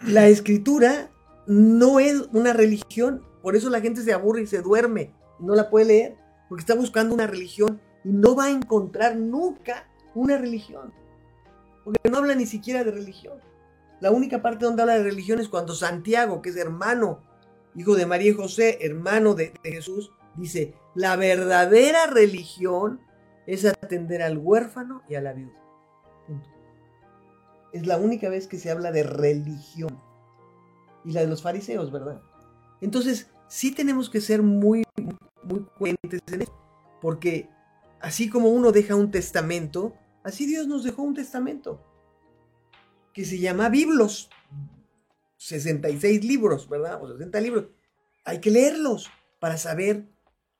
La 0.00 0.26
escritura 0.26 1.12
no 1.46 2.00
es 2.00 2.22
una 2.32 2.52
religión, 2.52 3.24
por 3.40 3.54
eso 3.54 3.70
la 3.70 3.80
gente 3.80 4.02
se 4.02 4.12
aburre 4.12 4.42
y 4.42 4.46
se 4.48 4.62
duerme, 4.62 5.14
no 5.38 5.54
la 5.54 5.70
puede 5.70 5.86
leer, 5.86 6.16
porque 6.48 6.62
está 6.62 6.74
buscando 6.74 7.14
una 7.14 7.28
religión 7.28 7.80
y 8.02 8.08
no 8.08 8.34
va 8.34 8.46
a 8.46 8.50
encontrar 8.50 9.14
nunca 9.14 9.88
una 10.12 10.38
religión, 10.38 10.92
porque 11.84 12.10
no 12.10 12.18
habla 12.18 12.34
ni 12.34 12.46
siquiera 12.46 12.84
de 12.84 12.90
religión. 12.90 13.38
La 14.00 14.10
única 14.10 14.42
parte 14.42 14.64
donde 14.64 14.82
habla 14.82 14.96
de 14.96 15.04
religión 15.04 15.40
es 15.40 15.48
cuando 15.48 15.74
Santiago, 15.74 16.40
que 16.40 16.50
es 16.50 16.56
hermano, 16.56 17.20
hijo 17.74 17.94
de 17.94 18.06
María 18.06 18.30
y 18.30 18.34
José, 18.34 18.78
hermano 18.80 19.34
de, 19.34 19.52
Jesús, 19.62 20.12
dice, 20.36 20.74
la 20.94 21.16
verdadera 21.16 22.06
religión 22.06 23.00
es 23.46 23.64
atender 23.64 24.22
al 24.22 24.38
huérfano 24.38 25.02
y 25.08 25.14
a 25.14 25.20
la 25.20 25.32
viuda. 25.32 25.60
Es 27.72 27.86
la 27.86 27.98
única 27.98 28.28
vez 28.28 28.46
que 28.46 28.58
se 28.58 28.70
habla 28.70 28.90
de 28.90 29.02
religión. 29.02 30.00
Y 31.04 31.12
la 31.12 31.20
de 31.20 31.28
los 31.28 31.42
fariseos, 31.42 31.92
¿verdad? 31.92 32.20
Entonces, 32.80 33.30
sí 33.48 33.72
tenemos 33.72 34.10
que 34.10 34.20
ser 34.20 34.42
muy, 34.42 34.84
muy 35.44 35.66
coherentes 35.78 36.20
en 36.32 36.42
eso. 36.42 36.58
Porque 37.00 37.48
así 38.00 38.28
como 38.28 38.48
uno 38.48 38.72
deja 38.72 38.96
un 38.96 39.10
testamento, 39.10 39.94
así 40.24 40.46
Dios 40.46 40.66
nos 40.66 40.84
dejó 40.84 41.02
un 41.02 41.14
testamento. 41.14 41.84
Que 43.12 43.24
se 43.24 43.38
llama 43.38 43.68
Biblos. 43.68 44.30
66 45.36 46.24
libros, 46.24 46.68
¿verdad? 46.68 47.02
O 47.02 47.08
60 47.08 47.40
libros. 47.40 47.66
Hay 48.24 48.40
que 48.40 48.50
leerlos 48.50 49.08
para 49.38 49.56
saber 49.56 50.06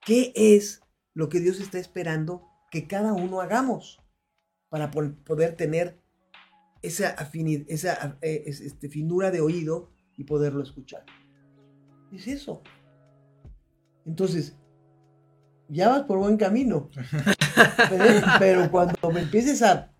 qué 0.01 0.33
es 0.35 0.81
lo 1.15 1.29
que 1.29 1.41
Dios 1.41 1.61
está 1.61 1.79
esperando 1.79 2.47
que 2.71 2.87
cada 2.87 3.13
uno 3.13 3.41
hagamos 3.41 4.01
para 4.71 4.91
po- 4.91 5.13
poder 5.25 5.57
tener 5.57 6.01
esa, 6.83 7.15
afini- 7.17 7.67
esa 7.69 8.19
eh, 8.23 8.45
es- 8.47 8.61
este, 8.61 8.89
finura 8.89 9.31
de 9.31 9.41
oído 9.43 9.91
y 10.17 10.25
poderlo 10.25 10.63
escuchar. 10.63 11.05
Es 12.13 12.27
eso. 12.27 12.63
Entonces, 14.07 14.57
ya 15.71 15.89
vas 15.89 16.03
por 16.03 16.19
buen 16.19 16.37
camino. 16.37 16.91
Pero, 17.89 18.05
pero 18.39 18.71
cuando 18.71 19.11
me 19.13 19.21
empieces 19.21 19.63
a, 19.63 19.93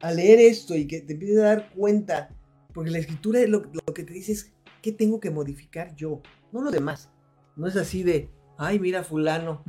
a 0.00 0.12
leer 0.12 0.38
esto 0.38 0.74
y 0.74 0.86
que 0.86 1.00
te 1.00 1.14
empieces 1.14 1.38
a 1.38 1.46
dar 1.46 1.70
cuenta, 1.70 2.30
porque 2.72 2.90
la 2.90 2.98
escritura 2.98 3.40
lo, 3.46 3.62
lo 3.72 3.94
que 3.94 4.04
te 4.04 4.12
dice 4.12 4.32
es 4.32 4.52
qué 4.82 4.92
tengo 4.92 5.18
que 5.20 5.30
modificar 5.30 5.94
yo, 5.96 6.20
no 6.52 6.62
lo 6.62 6.70
demás. 6.70 7.10
No 7.56 7.66
es 7.66 7.76
así 7.76 8.02
de, 8.02 8.30
ay, 8.58 8.78
mira 8.78 9.02
fulano, 9.02 9.64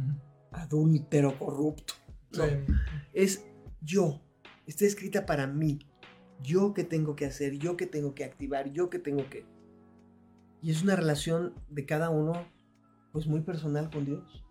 adúltero, 0.51 1.37
corrupto. 1.39 1.93
No, 2.33 2.43
es 3.13 3.45
yo. 3.81 4.21
Está 4.65 4.85
escrita 4.85 5.25
para 5.25 5.47
mí. 5.47 5.79
Yo 6.43 6.73
qué 6.73 6.83
tengo 6.83 7.15
que 7.15 7.25
hacer, 7.25 7.57
yo 7.57 7.77
qué 7.77 7.87
tengo 7.87 8.13
que 8.13 8.23
activar, 8.23 8.71
yo 8.71 8.89
qué 8.89 8.99
tengo 8.99 9.27
que... 9.29 9.45
Y 10.61 10.71
es 10.71 10.83
una 10.83 10.95
relación 10.95 11.53
de 11.69 11.85
cada 11.85 12.09
uno, 12.09 12.33
pues 13.11 13.25
muy 13.25 13.41
personal 13.41 13.89
con 13.89 14.05
Dios. 14.05 14.43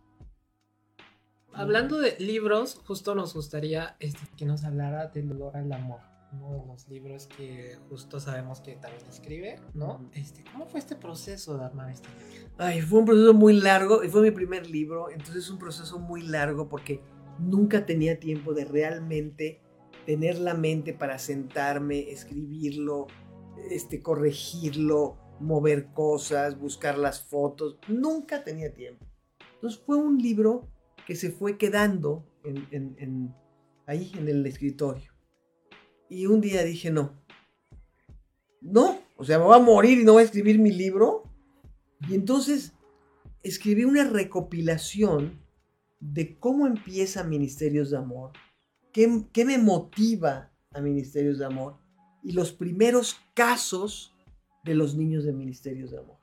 Hablando 1.56 1.98
de 1.98 2.16
libros, 2.18 2.78
justo 2.84 3.14
nos 3.14 3.32
gustaría 3.32 3.96
este, 3.98 4.20
que 4.36 4.44
nos 4.44 4.64
hablara 4.64 5.06
del 5.06 5.32
olor 5.32 5.56
al 5.56 5.72
amor. 5.72 6.00
Uno 6.32 6.60
de 6.60 6.66
los 6.66 6.86
libros 6.86 7.28
que 7.28 7.78
justo 7.88 8.20
sabemos 8.20 8.60
que 8.60 8.76
también 8.76 9.06
escribe, 9.08 9.58
¿no? 9.72 10.06
Este, 10.12 10.44
¿Cómo 10.52 10.66
fue 10.66 10.80
este 10.80 10.96
proceso 10.96 11.56
de 11.56 11.64
armar 11.64 11.90
este 11.90 12.08
libro? 12.08 12.50
Ay, 12.58 12.82
fue 12.82 12.98
un 12.98 13.06
proceso 13.06 13.32
muy 13.32 13.58
largo 13.58 14.04
y 14.04 14.08
fue 14.08 14.20
mi 14.20 14.32
primer 14.32 14.68
libro, 14.68 15.08
entonces 15.08 15.44
es 15.44 15.50
un 15.50 15.58
proceso 15.58 15.98
muy 15.98 16.20
largo 16.20 16.68
porque 16.68 17.00
nunca 17.38 17.86
tenía 17.86 18.20
tiempo 18.20 18.52
de 18.52 18.66
realmente 18.66 19.62
tener 20.04 20.38
la 20.38 20.52
mente 20.52 20.92
para 20.92 21.18
sentarme, 21.18 22.10
escribirlo, 22.10 23.06
este, 23.70 24.02
corregirlo, 24.02 25.16
mover 25.40 25.86
cosas, 25.94 26.58
buscar 26.58 26.98
las 26.98 27.22
fotos. 27.22 27.78
Nunca 27.88 28.44
tenía 28.44 28.74
tiempo. 28.74 29.06
Entonces 29.54 29.80
fue 29.86 29.96
un 29.96 30.18
libro 30.18 30.68
que 31.06 31.14
se 31.14 31.30
fue 31.30 31.56
quedando 31.56 32.26
en, 32.44 33.34
ahí 33.86 34.12
en 34.18 34.28
el 34.28 34.44
escritorio. 34.44 35.12
Y 36.10 36.26
un 36.26 36.40
día 36.40 36.62
dije, 36.64 36.90
no, 36.90 37.14
no, 38.60 38.98
o 39.16 39.24
sea, 39.24 39.38
me 39.38 39.44
voy 39.44 39.56
a 39.56 39.62
morir 39.62 40.00
y 40.00 40.04
no 40.04 40.14
voy 40.14 40.22
a 40.22 40.26
escribir 40.26 40.58
mi 40.58 40.72
libro. 40.72 41.22
Y 42.08 42.14
entonces 42.14 42.74
escribí 43.42 43.84
una 43.84 44.04
recopilación 44.04 45.40
de 46.00 46.38
cómo 46.38 46.66
empieza 46.66 47.24
Ministerios 47.24 47.90
de 47.90 47.98
Amor, 47.98 48.32
qué, 48.92 49.24
qué 49.32 49.44
me 49.44 49.58
motiva 49.58 50.52
a 50.72 50.80
Ministerios 50.80 51.38
de 51.38 51.46
Amor 51.46 51.78
y 52.22 52.32
los 52.32 52.52
primeros 52.52 53.16
casos 53.34 54.12
de 54.64 54.74
los 54.74 54.96
niños 54.96 55.24
de 55.24 55.32
Ministerios 55.32 55.92
de 55.92 55.98
Amor. 55.98 56.18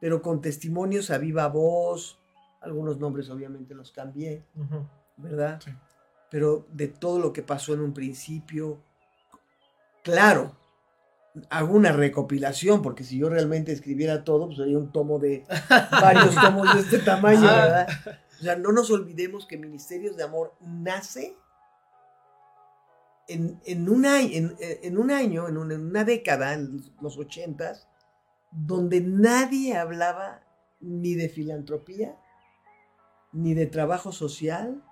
Pero 0.00 0.20
con 0.20 0.40
testimonios 0.40 1.10
a 1.10 1.18
viva 1.18 1.46
voz, 1.48 2.18
algunos 2.60 2.98
nombres 2.98 3.30
obviamente 3.30 3.74
los 3.74 3.92
cambié, 3.92 4.44
¿verdad? 5.16 5.60
Sí. 5.64 5.70
Pero 6.30 6.66
de 6.72 6.88
todo 6.88 7.20
lo 7.20 7.32
que 7.32 7.42
pasó 7.42 7.74
en 7.74 7.80
un 7.80 7.94
principio, 7.94 8.82
claro, 10.02 10.56
hago 11.50 11.74
una 11.74 11.92
recopilación, 11.92 12.82
porque 12.82 13.04
si 13.04 13.18
yo 13.18 13.28
realmente 13.28 13.72
escribiera 13.72 14.24
todo, 14.24 14.46
pues 14.46 14.58
sería 14.58 14.78
un 14.78 14.90
tomo 14.90 15.18
de 15.18 15.44
varios 15.90 16.34
tomos 16.34 16.74
de 16.74 16.80
este 16.80 16.98
tamaño, 16.98 17.46
Ah. 17.48 17.56
¿verdad? 17.56 17.88
O 18.38 18.42
sea, 18.42 18.56
no 18.56 18.72
nos 18.72 18.90
olvidemos 18.90 19.46
que 19.46 19.56
Ministerios 19.56 20.16
de 20.16 20.24
Amor 20.24 20.54
nace 20.60 21.34
en, 23.28 23.60
en 23.64 23.88
un, 23.88 24.06
año, 24.06 24.28
en, 24.32 24.56
en 24.60 24.98
un 24.98 25.10
año, 25.10 25.48
en 25.48 25.56
una, 25.56 25.74
en 25.74 25.86
una 25.86 26.04
década, 26.04 26.54
en 26.54 26.82
los 27.00 27.18
ochentas, 27.18 27.88
donde 28.52 29.00
nadie 29.00 29.76
hablaba 29.76 30.42
ni 30.80 31.14
de 31.14 31.28
filantropía, 31.28 32.16
ni 33.36 33.54
de 33.54 33.66
trabajo 33.66 34.12
social, 34.12 34.82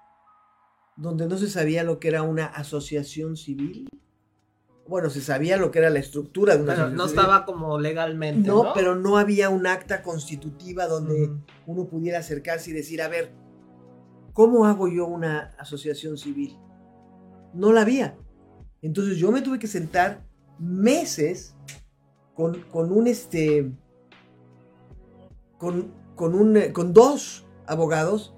donde 0.97 1.27
no 1.27 1.39
se 1.39 1.49
sabía 1.49 1.83
lo 1.83 1.99
que 1.99 2.09
era 2.09 2.23
una 2.23 2.45
asociación 2.47 3.37
civil. 3.37 3.89
Bueno, 4.87 5.09
se 5.09 5.23
sabía 5.23 5.57
lo 5.57 5.71
que 5.71 5.79
era 5.79 5.89
la 5.89 5.99
estructura 5.99 6.55
de 6.57 6.63
una 6.63 6.75
Pero 6.75 6.85
asociación 6.85 6.97
no 6.99 7.09
civil. 7.09 7.21
estaba 7.21 7.47
como 7.47 7.79
legalmente. 7.81 8.47
No, 8.47 8.65
No, 8.65 8.73
pero 8.75 8.95
no 8.95 9.17
había 9.17 9.49
un 9.49 9.67
acta 9.67 10.03
constitutiva 10.03 10.87
donde 10.87 11.25
Ujú. 11.25 11.41
uno 11.67 11.89
pudiera 11.89 12.19
acercarse 12.19 12.71
y 12.71 12.75
decir, 12.75 13.01
a 13.01 13.09
ver, 13.09 13.33
¿cómo 14.35 14.67
hago 14.67 14.87
yo 14.89 15.07
una 15.07 15.55
asociación 15.59 16.19
civil? 16.19 16.59
No 17.55 17.73
la 17.73 17.81
había. 17.81 18.19
Entonces 18.83 19.17
yo 19.17 19.33
me 19.33 19.41
tuve 19.41 19.59
que 19.59 19.69
sentar 19.69 20.23
meses 20.59 21.57
con, 22.35 22.61
con 22.71 22.93
un 22.93 23.07
este. 23.07 23.73
Con, 25.57 25.95
con 26.15 26.35
un, 26.35 26.57
eh, 26.59 26.73
con 26.75 26.93
dos 26.93 27.47
abogados 27.67 28.34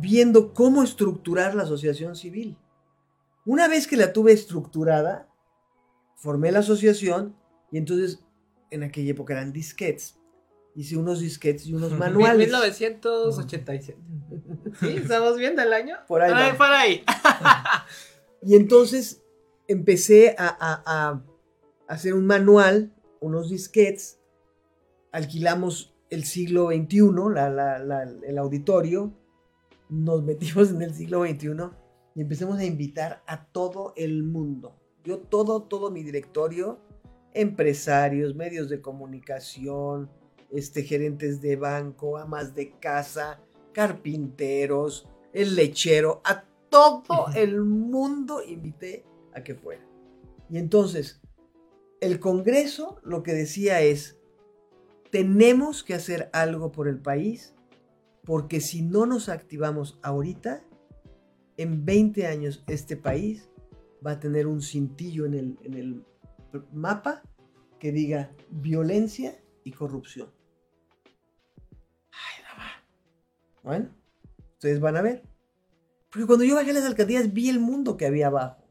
viendo 0.00 0.52
cómo 0.54 0.82
estructurar 0.82 1.54
la 1.54 1.62
asociación 1.64 2.16
civil. 2.16 2.56
Una 3.44 3.68
vez 3.68 3.86
que 3.86 3.96
la 3.96 4.12
tuve 4.12 4.32
estructurada, 4.32 5.28
formé 6.16 6.52
la 6.52 6.60
asociación 6.60 7.36
y 7.70 7.78
entonces 7.78 8.24
en 8.70 8.82
aquella 8.82 9.10
época 9.10 9.34
eran 9.34 9.52
disquetes. 9.52 10.18
Hice 10.74 10.96
unos 10.96 11.20
disquetes 11.20 11.66
y 11.66 11.74
unos 11.74 11.92
manuales. 11.98 12.46
1987. 12.48 13.98
¿Sí? 14.80 14.88
¿Estamos 14.96 15.36
viendo 15.36 15.60
el 15.62 15.72
año? 15.72 15.96
Por 16.08 16.22
ahí 16.22 16.32
Ay, 16.34 16.52
por 16.56 16.66
ahí. 16.66 17.04
Y 18.44 18.56
entonces 18.56 19.22
empecé 19.68 20.34
a, 20.36 20.48
a- 20.48 20.82
a 20.84 21.22
hacer 21.86 22.14
un 22.14 22.26
manual, 22.26 22.92
unos 23.20 23.50
disquetes, 23.50 24.18
alquilamos 25.12 25.94
el 26.10 26.24
siglo 26.24 26.68
XXI, 26.70 27.00
la- 27.34 27.50
la- 27.50 27.78
la- 27.78 28.02
el 28.02 28.38
auditorio, 28.38 29.12
nos 29.92 30.22
metimos 30.24 30.70
en 30.70 30.82
el 30.82 30.94
siglo 30.94 31.24
XXI 31.24 31.50
y 32.14 32.22
empecemos 32.22 32.58
a 32.58 32.64
invitar 32.64 33.22
a 33.26 33.44
todo 33.44 33.92
el 33.96 34.22
mundo. 34.24 34.76
Yo 35.04 35.18
todo, 35.18 35.64
todo 35.64 35.90
mi 35.90 36.02
directorio, 36.02 36.80
empresarios, 37.34 38.34
medios 38.34 38.68
de 38.68 38.80
comunicación, 38.80 40.10
este, 40.50 40.82
gerentes 40.82 41.40
de 41.40 41.56
banco, 41.56 42.16
amas 42.16 42.54
de 42.54 42.78
casa, 42.78 43.40
carpinteros, 43.72 45.08
el 45.32 45.56
lechero, 45.56 46.22
a 46.24 46.44
todo 46.68 47.26
el 47.34 47.60
mundo 47.60 48.42
invité 48.42 49.04
a 49.34 49.42
que 49.42 49.54
fuera. 49.54 49.84
Y 50.48 50.58
entonces, 50.58 51.20
el 52.00 52.18
Congreso 52.18 52.98
lo 53.02 53.22
que 53.22 53.32
decía 53.32 53.80
es, 53.80 54.18
tenemos 55.10 55.82
que 55.82 55.94
hacer 55.94 56.30
algo 56.32 56.72
por 56.72 56.88
el 56.88 56.98
país, 56.98 57.54
porque 58.24 58.60
si 58.60 58.82
no 58.82 59.06
nos 59.06 59.28
activamos 59.28 59.98
ahorita, 60.02 60.64
en 61.56 61.84
20 61.84 62.26
años 62.26 62.64
este 62.68 62.96
país 62.96 63.50
va 64.04 64.12
a 64.12 64.20
tener 64.20 64.46
un 64.46 64.62
cintillo 64.62 65.26
en 65.26 65.34
el, 65.34 65.58
en 65.62 65.74
el 65.74 66.04
mapa 66.72 67.22
que 67.78 67.92
diga 67.92 68.32
violencia 68.50 69.42
y 69.64 69.72
corrupción. 69.72 70.30
Ay, 72.10 72.42
no 72.44 72.58
va. 72.58 72.84
Bueno, 73.62 73.90
ustedes 74.52 74.80
van 74.80 74.96
a 74.96 75.02
ver. 75.02 75.22
Porque 76.10 76.26
cuando 76.26 76.44
yo 76.44 76.56
bajé 76.56 76.70
a 76.70 76.74
las 76.74 76.84
alcaldías 76.84 77.32
vi 77.32 77.48
el 77.48 77.58
mundo 77.58 77.96
que 77.96 78.06
había 78.06 78.28
abajo. 78.28 78.62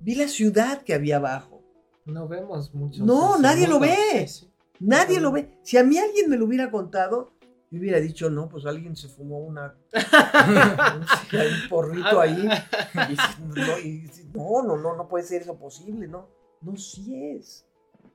Vi 0.00 0.14
la 0.14 0.28
ciudad 0.28 0.82
que 0.82 0.94
había 0.94 1.16
abajo. 1.16 1.62
No 2.06 2.26
vemos 2.26 2.74
mucho. 2.74 3.04
No, 3.04 3.38
nadie 3.38 3.68
lo 3.68 3.78
ve. 3.78 3.96
Sí, 4.26 4.28
sí. 4.28 4.52
Nadie 4.80 5.20
lo 5.20 5.32
ve. 5.32 5.58
Si 5.62 5.76
a 5.76 5.84
mí 5.84 5.98
alguien 5.98 6.30
me 6.30 6.36
lo 6.36 6.46
hubiera 6.46 6.70
contado, 6.70 7.32
yo 7.70 7.80
hubiera 7.80 8.00
dicho, 8.00 8.30
no, 8.30 8.48
pues 8.48 8.64
alguien 8.64 8.96
se 8.96 9.08
fumó 9.08 9.40
una, 9.40 9.74
un, 11.32 11.68
porrito 11.68 12.20
ahí. 12.20 12.48
Y 12.94 13.10
dices, 13.10 13.38
no, 13.40 13.78
y 13.78 14.10
no, 14.32 14.62
no, 14.62 14.76
no, 14.76 14.96
no 14.96 15.08
puede 15.08 15.24
ser 15.24 15.42
eso 15.42 15.58
posible, 15.58 16.08
¿no? 16.08 16.28
No, 16.62 16.76
sí 16.76 17.26
es. 17.36 17.66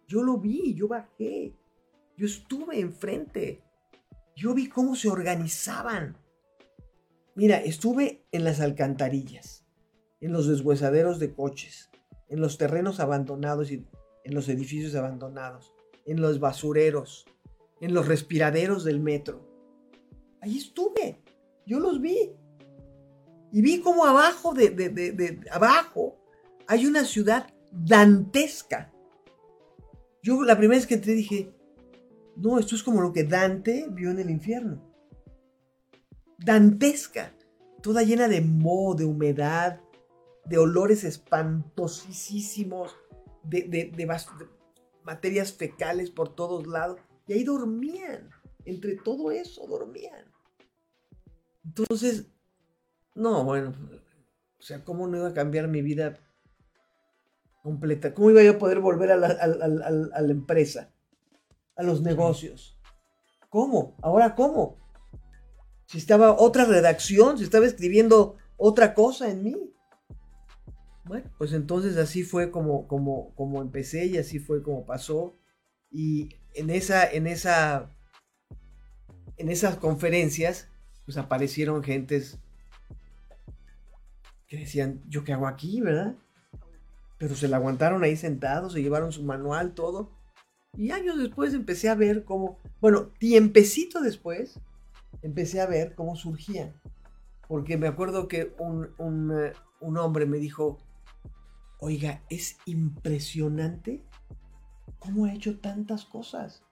Yo 0.08 0.24
lo 0.24 0.38
vi, 0.38 0.74
yo 0.74 0.88
bajé. 0.88 1.56
Yo 2.18 2.26
estuve 2.26 2.80
enfrente. 2.80 3.64
Yo 4.36 4.56
vi 4.56 4.70
cómo 4.70 4.95
se 4.95 5.10
organizaban. 5.10 6.18
Mira, 7.36 7.58
estuve 7.58 8.26
en 8.32 8.43
las 8.43 8.60
alcantarillas, 8.60 9.66
en 10.22 10.34
los 10.34 10.47
deshuesaderos 10.47 11.20
de 11.20 11.34
coches, 11.34 11.91
en 12.28 12.41
los 12.41 12.58
terrenos 12.58 12.99
abandonados 12.99 13.72
y 13.72 13.88
en 14.24 14.34
los 14.34 14.49
edificios 14.49 14.95
abandonados, 14.95 15.74
en 16.06 16.22
los 16.22 16.39
basureros, 16.39 17.26
en 17.84 17.94
los 17.94 18.08
respiraderos 18.08 18.86
del 18.86 19.02
metro. 19.02 19.46
Ahí 20.40 20.58
estuve. 20.58 21.22
Yo 21.66 21.80
los 21.80 22.00
vi. 22.00 22.32
Y 23.52 23.62
vi 23.62 23.82
como 23.82 24.06
abajo 24.06 24.54
de, 24.54 24.70
de- 24.70 24.90
de- 24.90 25.42
abajo 25.52 26.18
hay 26.66 26.86
una 26.86 27.04
ciudad 27.04 27.54
dantesca. 27.72 28.94
Yo 30.22 30.42
la 30.44 30.58
primera 30.58 30.78
vez 30.80 30.88
que 30.88 30.94
entré 30.94 31.14
dije, 31.14 31.54
no, 32.38 32.58
esto 32.58 32.76
es 32.76 32.84
como 32.84 33.02
lo 33.02 33.12
que 33.12 33.26
Dante 33.26 33.88
vio 33.92 34.12
en 34.12 34.20
el 34.20 34.30
infierno. 34.30 34.82
Dantesca. 36.40 37.34
Toda 37.82 38.04
llena 38.04 38.30
de 38.30 38.40
moho, 38.40 38.96
de 38.96 39.04
humedad, 39.04 39.82
de 40.46 40.58
olores 40.58 41.04
espantosísimos, 41.04 42.96
de, 43.44 43.64
de 43.64 44.08
materias 45.04 45.52
fecales 45.52 46.10
por 46.12 46.34
todos 46.34 46.66
lados. 46.66 47.02
Y 47.28 47.34
ahí 47.34 47.43
dormían. 47.43 48.30
Entre 48.65 48.95
todo 48.95 49.32
eso 49.32 49.67
dormían. 49.67 50.26
Entonces, 51.65 52.28
no, 53.15 53.43
bueno, 53.43 53.74
o 54.59 54.61
sea, 54.61 54.84
¿cómo 54.84 55.07
no 55.07 55.17
iba 55.17 55.28
a 55.30 55.34
cambiar 55.34 55.67
mi 55.67 55.82
vida 55.82 56.17
completa? 57.61 58.13
¿Cómo 58.13 58.30
iba 58.32 58.43
yo 58.43 58.51
a 58.51 58.57
poder 58.57 58.80
volver 58.80 59.11
a 59.11 59.17
la, 59.17 59.28
al- 59.28 60.11
a 60.13 60.21
la 60.21 60.32
empresa? 60.32 60.93
A 61.76 61.84
los 61.84 62.01
negocios. 62.01 62.78
¿Cómo? 63.49 63.97
¿Ahora 64.01 64.36
cómo? 64.36 64.78
Si 65.88 65.97
estaba 65.97 66.34
otra 66.38 66.65
redacción, 66.65 67.38
si 67.38 67.43
estaba 67.43 67.65
escribiendo 67.65 68.38
otra 68.57 68.93
cosa 68.93 69.30
en 69.30 69.43
mí. 69.43 69.74
Bueno, 71.05 71.30
pues 71.38 71.51
entonces 71.53 71.97
así 71.97 72.24
fue 72.24 72.49
como, 72.51 72.88
como, 72.88 73.34
como 73.36 73.61
empecé 73.61 74.05
y 74.05 74.17
así 74.17 74.39
fue 74.39 74.63
como 74.63 74.86
pasó. 74.86 75.38
Y 75.91 76.30
en 76.54 76.70
esa, 76.70 77.10
en 77.10 77.28
esa, 77.28 77.89
en 79.38 79.49
esas 79.49 79.78
conferencias, 79.78 80.68
pues 81.06 81.18
aparecieron 81.18 81.84
gentes 81.84 82.39
que 84.47 84.58
decían, 84.58 85.01
¿yo 85.08 85.24
qué 85.24 85.34
hago 85.34 85.47
aquí, 85.47 85.82
verdad? 85.82 86.16
Pero 87.18 87.36
se 87.36 87.47
la 87.47 87.58
aguantaron 87.58 88.04
ahí 88.04 88.16
sentados, 88.16 88.74
se 88.74 88.82
llevaron 88.82 89.12
su 89.12 89.24
manual, 89.24 89.74
todo. 89.74 90.12
Y 90.76 90.91
años 90.91 91.18
después 91.18 91.54
empecé 91.54 91.89
a 91.89 91.95
ver 91.95 92.24
cómo, 92.24 92.60
bueno, 92.82 93.08
tiempecito 93.20 94.01
después, 94.01 94.60
empecé 95.22 95.62
a 95.62 95.68
ver 95.68 95.95
cómo 95.95 96.16
surgían. 96.16 96.74
Porque 97.47 97.78
me 97.78 97.88
acuerdo 97.88 98.28
que 98.28 98.54
un, 98.60 98.89
un, 98.97 99.32
eh, 99.32 99.54
un 99.80 99.97
hombre 99.97 100.26
me 100.26 100.38
dijo, 100.38 100.78
oiga, 101.80 102.22
es 102.30 102.58
impresionante 102.66 104.04
cómo 105.04 105.26
ha 105.26 105.34
hecho 105.34 105.60
tantas 105.60 106.06
cosas. 106.06 106.64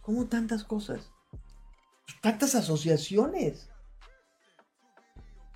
¿Cómo 0.00 0.26
tantas 0.26 0.64
cosas? 0.64 1.10
Tantas 2.22 2.54
asociaciones. 2.54 3.68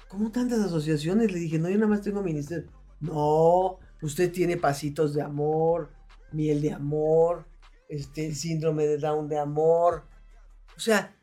¿Cómo 0.09 0.31
tantas 0.31 0.61
asociaciones? 0.61 1.33
Le 1.33 1.39
dije, 1.39 1.59
no, 1.59 1.71
yo 1.71 1.77
nada 1.77 1.89
más 1.89 2.03
tengo 2.03 2.23
ministerio. 2.23 2.71
No, 3.01 3.79
usted 4.03 4.31
tiene 4.31 4.59
pasitos 4.59 5.15
de 5.15 5.23
amor, 5.23 5.95
miel 6.31 6.61
de 6.61 6.73
amor, 6.73 7.47
este, 7.89 8.27
el 8.27 8.37
síndrome 8.37 8.87
de 8.87 8.99
Down 8.99 9.29
de 9.29 9.39
amor. 9.39 10.05
O 10.77 10.81
sea, 10.81 11.17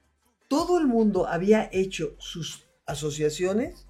todo 0.48 0.80
el 0.80 0.88
mundo 0.88 1.28
había 1.28 1.70
hecho 1.72 2.16
sus 2.18 2.68
asociaciones 2.88 3.88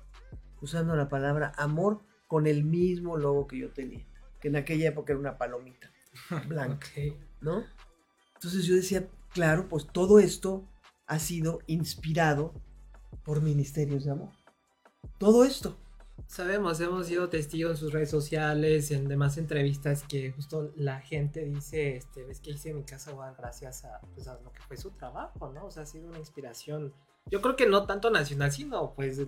usando 0.61 0.97
la 0.97 1.07
palabra 1.07 1.53
amor 1.55 2.01
con 2.27 2.47
el 2.47 2.65
mismo 2.65 3.15
logo 3.15 3.47
que 3.47 3.59
yo 3.59 3.71
tenía, 3.71 4.05
que 4.41 4.49
en 4.49 4.57
aquella 4.57 4.89
época 4.89 5.13
era 5.13 5.19
una 5.21 5.37
palomita 5.37 5.89
blanca, 6.47 6.87
Ok. 6.87 7.15
¿no? 7.41 7.63
Entonces 8.35 8.65
yo 8.65 8.75
decía, 8.75 9.07
claro, 9.33 9.67
pues 9.67 9.87
todo 9.87 10.19
esto 10.19 10.67
ha 11.07 11.19
sido 11.19 11.59
inspirado 11.67 12.53
por 13.23 13.41
ministerios 13.41 14.05
de 14.05 14.11
amor. 14.11 14.31
Todo 15.17 15.43
esto. 15.43 15.77
Sabemos, 16.27 16.79
hemos 16.79 17.07
sido 17.07 17.29
testigos 17.29 17.71
en 17.71 17.77
sus 17.77 17.93
redes 17.93 18.09
sociales, 18.11 18.91
en 18.91 19.07
demás 19.07 19.37
entrevistas 19.37 20.03
que 20.03 20.31
justo 20.31 20.71
la 20.75 20.99
gente 20.99 21.43
dice, 21.43 21.95
este, 21.95 22.23
ves 22.23 22.39
que 22.39 22.51
hice 22.51 22.73
mi 22.73 22.83
casa 22.83 23.11
igual 23.11 23.35
gracias 23.37 23.83
a, 23.85 23.99
pues, 24.13 24.27
a 24.27 24.39
lo 24.39 24.51
que 24.51 24.61
fue 24.61 24.77
su 24.77 24.91
trabajo, 24.91 25.51
¿no? 25.51 25.65
O 25.65 25.71
sea, 25.71 25.83
ha 25.83 25.85
sido 25.85 26.07
una 26.07 26.19
inspiración. 26.19 26.93
Yo 27.25 27.41
creo 27.41 27.55
que 27.55 27.67
no 27.67 27.85
tanto 27.85 28.09
nacional, 28.09 28.51
sino 28.51 28.93
pues 28.93 29.21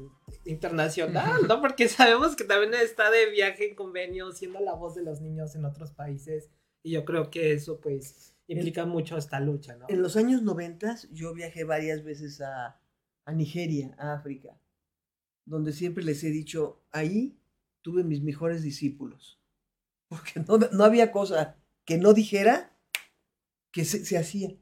internacional, 0.45 1.47
¿no? 1.47 1.61
Porque 1.61 1.87
sabemos 1.87 2.35
que 2.35 2.43
también 2.43 2.73
está 2.75 3.09
de 3.09 3.29
viaje 3.29 3.69
en 3.69 3.75
convenio, 3.75 4.31
siendo 4.31 4.59
la 4.59 4.73
voz 4.73 4.95
de 4.95 5.03
los 5.03 5.21
niños 5.21 5.55
en 5.55 5.65
otros 5.65 5.91
países. 5.91 6.49
Y 6.83 6.91
yo 6.91 7.05
creo 7.05 7.29
que 7.29 7.53
eso 7.53 7.79
pues 7.79 8.35
implica 8.47 8.85
mucho 8.85 9.17
esta 9.17 9.39
lucha, 9.39 9.75
¿no? 9.75 9.85
En 9.87 10.01
los 10.01 10.15
años 10.15 10.41
90 10.41 10.97
yo 11.11 11.33
viajé 11.33 11.63
varias 11.63 12.03
veces 12.03 12.41
a, 12.41 12.79
a 13.25 13.31
Nigeria, 13.33 13.95
a 13.97 14.13
África, 14.13 14.59
donde 15.45 15.73
siempre 15.73 16.03
les 16.03 16.23
he 16.23 16.29
dicho, 16.29 16.83
ahí 16.91 17.37
tuve 17.81 18.03
mis 18.03 18.21
mejores 18.21 18.61
discípulos, 18.61 19.39
porque 20.07 20.39
no, 20.47 20.57
no 20.57 20.83
había 20.83 21.11
cosa 21.11 21.57
que 21.85 21.97
no 21.97 22.13
dijera 22.13 22.77
que 23.71 23.85
se, 23.85 24.05
se 24.05 24.17
hacía. 24.17 24.55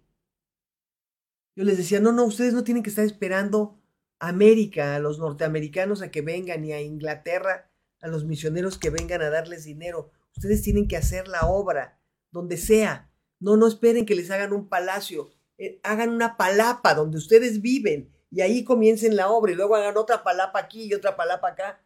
Yo 1.55 1.63
les 1.65 1.77
decía, 1.77 1.99
no, 1.99 2.11
no, 2.11 2.25
ustedes 2.25 2.53
no 2.53 2.63
tienen 2.63 2.83
que 2.83 2.89
estar 2.89 3.03
esperando 3.03 3.81
a 4.19 4.29
América, 4.29 4.95
a 4.95 4.99
los 4.99 5.19
norteamericanos 5.19 6.01
a 6.01 6.11
que 6.11 6.21
vengan, 6.21 6.61
ni 6.61 6.71
a 6.71 6.81
Inglaterra, 6.81 7.69
a 8.01 8.07
los 8.07 8.25
misioneros 8.25 8.77
que 8.77 8.89
vengan 8.89 9.21
a 9.21 9.29
darles 9.29 9.65
dinero. 9.65 10.11
Ustedes 10.35 10.61
tienen 10.61 10.87
que 10.87 10.97
hacer 10.97 11.27
la 11.27 11.47
obra, 11.47 11.98
donde 12.31 12.57
sea. 12.57 13.09
No, 13.39 13.57
no 13.57 13.67
esperen 13.67 14.05
que 14.05 14.15
les 14.15 14.29
hagan 14.31 14.53
un 14.53 14.67
palacio. 14.67 15.29
Eh, 15.57 15.79
hagan 15.83 16.09
una 16.09 16.37
palapa 16.37 16.93
donde 16.93 17.17
ustedes 17.17 17.61
viven 17.61 18.11
y 18.31 18.41
ahí 18.41 18.63
comiencen 18.63 19.15
la 19.15 19.29
obra 19.29 19.51
y 19.51 19.55
luego 19.55 19.75
hagan 19.75 19.97
otra 19.97 20.23
palapa 20.23 20.59
aquí 20.59 20.83
y 20.83 20.93
otra 20.93 21.15
palapa 21.15 21.49
acá. 21.49 21.83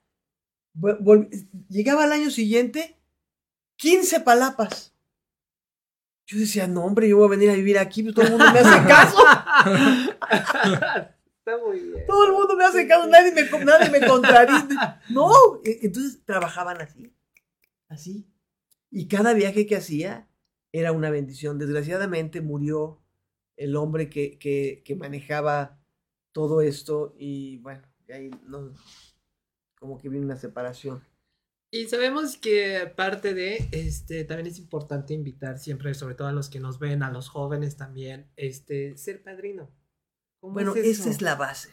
Vol- 0.75 1.29
Llegaba 1.69 2.03
al 2.03 2.11
año 2.11 2.29
siguiente, 2.31 2.97
15 3.77 4.19
palapas. 4.21 4.93
Yo 6.25 6.39
decía, 6.39 6.67
no, 6.67 6.85
hombre, 6.85 7.07
yo 7.09 7.17
voy 7.17 7.27
a 7.27 7.31
venir 7.31 7.49
a 7.49 7.53
vivir 7.53 7.77
aquí, 7.77 8.01
pues 8.03 8.15
todo 8.15 8.25
el 8.25 8.31
mundo 8.31 8.45
me 8.51 8.59
hace 8.59 8.87
caso. 8.87 9.17
Está 11.39 11.57
muy 11.57 11.79
bien. 11.79 12.05
Todo 12.07 12.25
el 12.25 12.31
mundo 12.33 12.55
me 12.55 12.63
hace 12.63 12.87
caso, 12.87 13.07
nadie 13.07 13.31
me, 13.33 13.43
nadie 13.65 13.89
me 13.89 14.07
contradice. 14.07 14.75
No, 15.09 15.29
e- 15.65 15.79
entonces 15.83 16.23
trabajaban 16.25 16.79
así, 16.81 17.13
así. 17.89 18.25
Y 18.89 19.07
cada 19.07 19.33
viaje 19.33 19.65
que 19.65 19.75
hacía 19.75 20.29
era 20.73 20.91
una 20.91 21.09
bendición. 21.09 21.57
Desgraciadamente 21.57 22.41
murió 22.41 23.01
el 23.55 23.77
hombre 23.77 24.09
que, 24.09 24.37
que, 24.37 24.81
que 24.83 24.95
manejaba 24.95 25.79
todo 26.33 26.61
esto 26.61 27.15
y 27.17 27.59
bueno, 27.59 27.83
ahí 28.11 28.31
no, 28.45 28.73
como 29.79 29.97
que 29.97 30.09
viene 30.09 30.25
una 30.25 30.35
separación. 30.35 31.01
Y 31.71 31.87
sabemos 31.87 32.37
que 32.37 32.77
aparte 32.77 33.33
de 33.33 33.67
este 33.71 34.25
también 34.25 34.47
es 34.47 34.59
importante 34.59 35.13
invitar 35.13 35.57
siempre, 35.57 35.93
sobre 35.93 36.15
todo 36.15 36.27
a 36.27 36.31
los 36.31 36.49
que 36.49 36.59
nos 36.59 36.77
ven, 36.77 37.01
a 37.01 37.11
los 37.11 37.29
jóvenes 37.29 37.77
también, 37.77 38.31
este 38.35 38.95
ser 38.97 39.23
padrino. 39.23 39.71
¿Cómo 40.39 40.53
Bueno, 40.53 40.75
es 40.75 40.99
esa 40.99 41.09
es 41.09 41.21
la 41.21 41.35
base. 41.35 41.69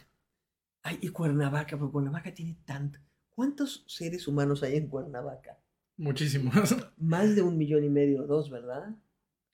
Ay, 0.83 0.97
y 1.01 1.09
Cuernavaca, 1.09 1.77
pero 1.77 1.91
Cuernavaca 1.91 2.33
tiene 2.33 2.57
tanto. 2.65 2.99
¿Cuántos 3.29 3.83
seres 3.87 4.27
humanos 4.27 4.63
hay 4.63 4.77
en 4.77 4.87
Cuernavaca? 4.87 5.60
Muchísimos. 5.97 6.53
Más 6.97 7.35
de 7.35 7.41
un 7.41 7.57
millón 7.57 7.83
y 7.83 7.89
medio, 7.89 8.23
dos, 8.27 8.49
¿verdad? 8.49 8.95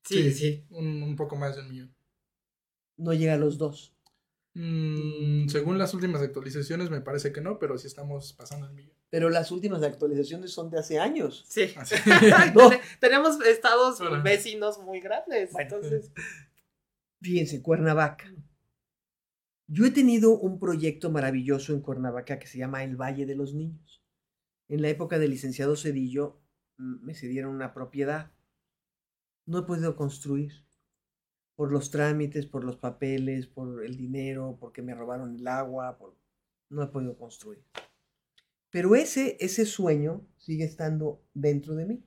Sí, 0.03 0.31
sí. 0.31 0.65
Un, 0.69 1.03
un 1.03 1.15
poco 1.17 1.35
más 1.35 1.55
de 1.57 1.63
un 1.63 1.69
millón. 1.69 1.95
No 2.95 3.13
llega 3.13 3.33
a 3.33 3.37
los 3.37 3.57
dos. 3.57 3.93
Mm, 4.53 5.49
según 5.49 5.77
las 5.77 5.93
últimas 5.93 6.21
actualizaciones 6.21 6.89
me 6.89 7.01
parece 7.01 7.31
que 7.33 7.41
no, 7.41 7.59
pero 7.59 7.77
sí 7.77 7.87
estamos 7.87 8.31
pasando 8.33 8.67
el 8.67 8.73
millón. 8.73 8.95
Pero 9.09 9.29
las 9.29 9.51
últimas 9.51 9.83
actualizaciones 9.83 10.51
son 10.53 10.69
de 10.69 10.79
hace 10.79 10.97
años. 10.99 11.43
Sí. 11.49 11.73
Así. 11.77 11.95
No. 12.55 12.69
Ten- 12.69 12.79
Tenemos 13.01 13.39
estados 13.45 13.99
Bueno. 13.99 14.23
vecinos 14.23 14.79
muy 14.79 15.01
grandes. 15.01 15.51
Bueno. 15.51 15.75
entonces, 15.75 16.11
Fíjense, 17.21 17.61
Cuernavaca. 17.61 18.31
Yo 19.67 19.85
he 19.85 19.91
tenido 19.91 20.37
un 20.39 20.59
proyecto 20.59 21.09
maravilloso 21.11 21.73
en 21.73 21.81
Cuernavaca 21.81 22.39
que 22.39 22.47
se 22.47 22.57
llama 22.57 22.83
El 22.85 22.95
Valle 22.95 23.25
de 23.25 23.35
los 23.35 23.53
Niños. 23.53 23.96
En 24.69 24.81
la 24.81 24.89
época 24.89 25.19
del 25.19 25.31
licenciado 25.31 25.75
Cedillo 25.75 26.41
mm, 26.77 27.05
me 27.05 27.13
cedieron 27.13 27.55
una 27.55 27.73
propiedad. 27.73 28.31
No 29.45 29.59
he 29.59 29.63
podido 29.63 29.95
construir 29.95 30.51
por 31.55 31.71
los 31.71 31.89
trámites, 31.89 32.45
por 32.45 32.63
los 32.63 32.77
papeles, 32.77 33.47
por 33.47 33.83
el 33.83 33.97
dinero, 33.97 34.57
porque 34.59 34.81
me 34.81 34.93
robaron 34.93 35.35
el 35.35 35.47
agua, 35.47 35.97
por- 35.97 36.17
no 36.69 36.83
he 36.83 36.87
podido 36.87 37.17
construir. 37.17 37.63
Pero 38.69 38.95
ese, 38.95 39.37
ese 39.39 39.65
sueño 39.65 40.27
sigue 40.37 40.65
estando 40.65 41.23
dentro 41.33 41.75
de 41.75 41.85
mí. 41.85 42.03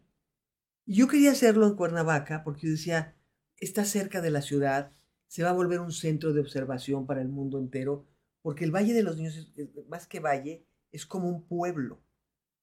Yo 0.87 1.09
quería 1.09 1.33
hacerlo 1.33 1.67
en 1.67 1.75
Cuernavaca 1.77 2.45
porque 2.45 2.67
yo 2.67 2.73
decía, 2.73 3.17
está 3.57 3.85
cerca 3.85 4.21
de 4.21 4.31
la 4.31 4.43
ciudad, 4.43 4.93
se 5.27 5.43
va 5.43 5.51
a 5.51 5.55
volver 5.55 5.81
un 5.81 5.93
centro 5.93 6.33
de 6.33 6.41
observación 6.41 7.07
para 7.07 7.23
el 7.23 7.29
mundo 7.29 7.59
entero, 7.59 8.07
porque 8.43 8.65
el 8.65 8.75
Valle 8.75 8.93
de 8.93 9.03
los 9.03 9.17
Niños, 9.17 9.53
más 9.89 10.07
que 10.07 10.21
valle, 10.21 10.67
es 10.93 11.07
como 11.07 11.29
un 11.29 11.47
pueblo, 11.47 12.03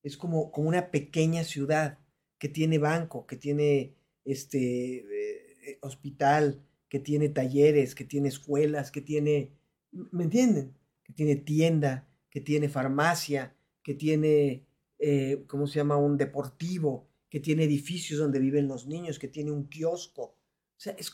es 0.07 0.17
como, 0.17 0.51
como 0.51 0.69
una 0.69 0.89
pequeña 0.89 1.43
ciudad 1.43 1.99
que 2.39 2.49
tiene 2.49 2.77
banco, 2.77 3.25
que 3.27 3.35
tiene 3.35 3.95
este 4.23 4.97
eh, 4.97 5.57
eh, 5.65 5.79
hospital, 5.81 6.63
que 6.89 6.99
tiene 6.99 7.29
talleres, 7.29 7.95
que 7.95 8.05
tiene 8.05 8.29
escuelas, 8.29 8.91
que 8.91 9.01
tiene, 9.01 9.51
¿me 9.91 10.23
entienden? 10.23 10.75
Que 11.03 11.13
tiene 11.13 11.35
tienda, 11.35 12.07
que 12.29 12.41
tiene 12.41 12.69
farmacia, 12.69 13.55
que 13.83 13.93
tiene, 13.93 14.65
eh, 14.99 15.43
¿cómo 15.47 15.67
se 15.67 15.75
llama? 15.75 15.97
Un 15.97 16.17
deportivo, 16.17 17.07
que 17.29 17.39
tiene 17.39 17.65
edificios 17.65 18.19
donde 18.19 18.39
viven 18.39 18.67
los 18.67 18.87
niños, 18.87 19.19
que 19.19 19.27
tiene 19.27 19.51
un 19.51 19.67
kiosco. 19.67 20.23
O 20.23 20.79
sea, 20.79 20.93
es... 20.93 21.11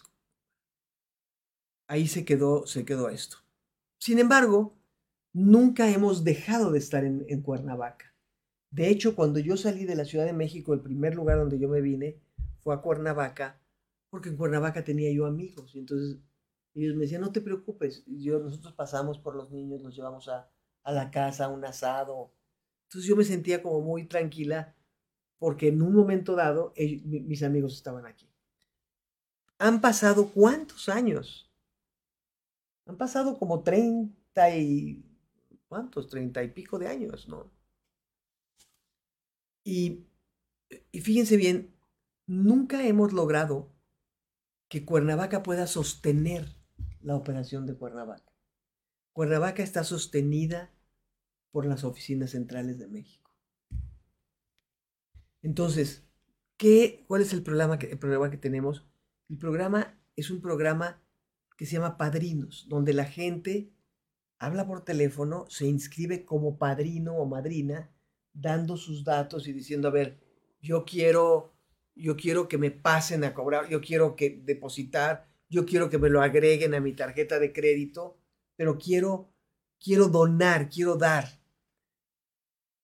ahí 1.87 2.07
se 2.07 2.25
quedó, 2.25 2.67
se 2.67 2.85
quedó 2.85 3.09
esto. 3.09 3.37
Sin 3.97 4.19
embargo, 4.19 4.77
nunca 5.31 5.89
hemos 5.89 6.23
dejado 6.23 6.71
de 6.71 6.79
estar 6.79 7.03
en, 7.05 7.25
en 7.27 7.41
Cuernavaca. 7.41 8.12
De 8.73 8.89
hecho, 8.89 9.15
cuando 9.15 9.37
yo 9.37 9.55
salí 9.55 9.85
de 9.85 9.95
la 9.95 10.03
Ciudad 10.03 10.25
de 10.25 10.33
México, 10.33 10.73
el 10.73 10.81
primer 10.81 11.13
lugar 11.13 11.37
donde 11.37 11.59
yo 11.59 11.69
me 11.69 11.79
vine 11.79 12.19
fue 12.61 12.73
a 12.73 12.79
Cuernavaca, 12.81 13.61
porque 14.09 14.29
en 14.29 14.35
Cuernavaca 14.35 14.83
tenía 14.83 15.11
yo 15.11 15.27
amigos. 15.27 15.75
Y 15.75 15.79
entonces 15.79 16.17
ellos 16.73 16.95
me 16.95 17.03
decían, 17.03 17.21
no 17.21 17.31
te 17.31 17.41
preocupes, 17.41 18.03
yo, 18.07 18.39
nosotros 18.39 18.73
pasamos 18.73 19.19
por 19.19 19.35
los 19.35 19.51
niños, 19.51 19.83
los 19.83 19.95
llevamos 19.95 20.27
a, 20.27 20.49
la 20.85 21.11
casa, 21.11 21.45
a 21.45 21.49
un 21.49 21.63
asado. 21.63 22.33
Entonces 22.85 23.07
yo 23.07 23.15
me 23.15 23.23
sentía 23.23 23.61
como 23.61 23.79
muy 23.81 24.07
tranquila 24.07 24.75
porque 25.37 25.67
en 25.67 25.83
un 25.83 25.93
momento 25.93 26.35
dado 26.35 26.73
mis 26.75 27.43
amigos 27.43 27.75
estaban 27.75 28.07
aquí. 28.07 28.27
Han 29.59 29.81
pasado 29.81 30.29
cuántos 30.29 30.89
años? 30.89 31.47
Han 32.87 32.97
pasado 32.97 33.37
como 33.37 33.61
30 33.61 34.55
y... 34.57 35.05
¿Cuántos? 35.67 36.07
30 36.07 36.43
y 36.43 36.47
pico 36.49 36.79
de 36.79 36.87
años, 36.87 37.27
¿no? 37.27 37.51
Y, 39.63 40.05
fíjense 40.93 41.37
bien, 41.37 41.73
nunca 42.25 42.85
hemos 42.85 43.13
logrado 43.13 43.71
que 44.67 44.85
Cuernavaca 44.85 45.43
pueda 45.43 45.67
sostener 45.67 46.55
la 47.01 47.15
operación 47.15 47.65
de 47.65 47.75
Cuernavaca. 47.75 48.33
Cuernavaca 49.13 49.63
está 49.63 49.83
sostenida 49.83 50.71
por 51.51 51.65
las 51.65 51.83
oficinas 51.83 52.31
centrales 52.31 52.79
de 52.79 52.87
México. 52.87 53.31
Entonces, 55.41 56.03
¿qué, 56.57 57.05
¿cuál 57.07 57.21
es 57.21 57.33
el 57.33 57.43
programa, 57.43 57.77
que, 57.77 57.91
el 57.91 57.99
programa 57.99 58.31
que 58.31 58.37
tenemos? 58.37 58.87
El 59.29 59.37
programa 59.37 59.99
es 60.15 60.31
un 60.31 60.41
programa 60.41 61.01
que 61.57 61.65
se 61.65 61.73
llama 61.73 61.97
Padrinos, 61.97 62.65
donde 62.69 62.93
la 62.93 63.05
gente 63.05 63.71
habla 64.39 64.65
por 64.65 64.83
teléfono, 64.83 65.45
se 65.49 65.67
inscribe 65.67 66.25
como 66.25 66.57
padrino 66.57 67.15
o 67.15 67.25
madrina, 67.25 67.92
dando 68.33 68.77
sus 68.77 69.03
datos 69.03 69.47
y 69.47 69.53
diciendo, 69.53 69.87
a 69.87 69.91
ver, 69.91 70.19
yo 70.61 70.85
quiero, 70.85 71.53
yo 71.95 72.15
quiero 72.15 72.47
que 72.47 72.57
me 72.57 72.71
pasen 72.71 73.23
a 73.23 73.33
cobrar, 73.33 73.69
yo 73.69 73.81
quiero 73.81 74.15
que 74.15 74.41
depositar, 74.43 75.27
yo 75.49 75.65
quiero 75.65 75.89
que 75.89 75.99
me 75.99 76.09
lo 76.09 76.21
agreguen 76.21 76.73
a 76.73 76.79
mi 76.79 76.93
tarjeta 76.93 77.39
de 77.39 77.53
crédito, 77.53 78.17
pero 78.55 78.77
quiero, 78.77 79.31
quiero 79.79 80.07
donar, 80.07 80.69
quiero 80.69 80.95
dar. 80.95 81.41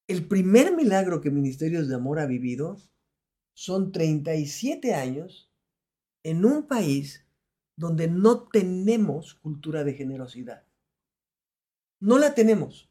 El 0.07 0.27
primer 0.27 0.75
milagro 0.75 1.21
que 1.21 1.29
Ministerios 1.31 1.87
de 1.87 1.95
Amor 1.95 2.19
ha 2.19 2.25
vivido 2.25 2.77
son 3.53 3.91
37 3.91 4.93
años 4.93 5.51
en 6.23 6.45
un 6.45 6.67
país 6.67 7.25
donde 7.75 8.07
no 8.07 8.47
tenemos 8.49 9.35
cultura 9.35 9.83
de 9.83 9.93
generosidad. 9.93 10.65
No 11.99 12.17
la 12.17 12.33
tenemos. 12.33 12.88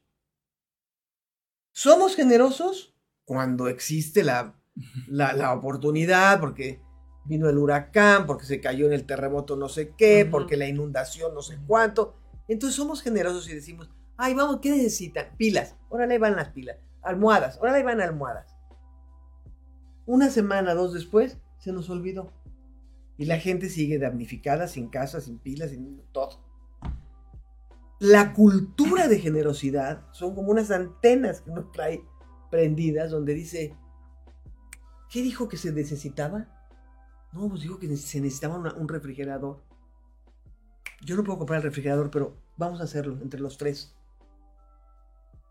Somos 1.79 2.17
generosos 2.17 2.93
cuando 3.25 3.69
existe 3.69 4.25
la, 4.25 4.61
la, 5.07 5.33
la 5.33 5.53
oportunidad, 5.53 6.41
porque 6.41 6.83
vino 7.25 7.49
el 7.49 7.57
huracán, 7.57 8.27
porque 8.27 8.47
se 8.47 8.61
cayó 8.61 8.87
en 8.87 8.95
el 8.95 9.07
terremoto 9.07 9.55
no 9.55 9.69
sé 9.69 9.95
qué, 9.97 10.27
porque 10.29 10.57
la 10.57 10.67
inundación 10.67 11.33
no 11.35 11.41
sé 11.41 11.57
cuánto. 11.69 12.17
Entonces 12.49 12.75
somos 12.75 13.01
generosos 13.01 13.49
y 13.49 13.55
decimos, 13.55 13.89
ay, 14.17 14.35
vamos, 14.35 14.59
¿qué 14.61 14.71
necesitan? 14.71 15.37
Pilas. 15.37 15.77
Órale, 15.89 16.19
van 16.19 16.35
las 16.35 16.49
pilas. 16.49 16.79
Almohadas. 17.01 17.61
Órale, 17.63 17.85
van 17.85 18.01
almohadas. 18.01 18.57
Una 20.05 20.31
semana, 20.31 20.75
dos 20.75 20.93
después, 20.93 21.39
se 21.61 21.71
nos 21.71 21.89
olvidó. 21.91 22.33
Y 23.17 23.27
la 23.27 23.39
gente 23.39 23.69
sigue 23.69 24.01
damnificada, 24.01 24.67
sin 24.67 24.89
casa, 24.89 25.21
sin 25.21 25.39
pilas, 25.39 25.71
sin 25.71 26.03
todo. 26.11 26.41
La 27.99 28.33
cultura 28.33 29.09
de 29.09 29.19
generosidad 29.19 30.07
son 30.13 30.35
como 30.35 30.51
unas 30.53 30.71
antenas 30.71 31.41
que 31.41 31.51
uno 31.51 31.71
trae 31.73 32.05
prendidas 32.51 33.11
donde 33.11 33.35
dice, 33.35 33.77
¿qué 35.11 35.23
dijo 35.23 35.49
que 35.49 35.57
se 35.57 35.73
necesitaba? 35.73 36.47
No, 37.33 37.49
pues 37.49 37.63
dijo 37.63 37.79
que 37.79 37.95
se 37.97 38.21
necesitaba 38.21 38.57
un 38.57 38.89
refrigerador. 38.89 39.63
Yo 41.05 41.17
no 41.17 41.25
puedo 41.25 41.39
comprar 41.39 41.59
el 41.59 41.65
refrigerador, 41.65 42.11
pero 42.11 42.37
vamos 42.57 42.81
a 42.81 42.85
hacerlo 42.85 43.19
entre 43.21 43.41
los 43.41 43.59
tres. 43.59 43.95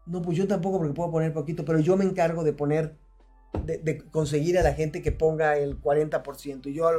No, 0.06 0.22
pues 0.22 0.38
yo 0.38 0.48
tampoco 0.48 0.80
porque 0.80 0.94
puedo 0.94 1.12
poner 1.12 1.34
poquito, 1.34 1.66
pero 1.66 1.80
yo 1.80 1.98
me 1.98 2.06
encargo 2.06 2.44
de 2.44 2.54
poner, 2.54 2.98
de, 3.66 3.98
conseguir 4.10 4.58
a 4.58 4.64
la 4.64 4.74
gente 4.74 5.02
que 5.02 5.12
ponga 5.12 5.58
el 5.58 5.82
40%. 5.82 6.68
Y 6.68 6.74
yo, 6.74 6.90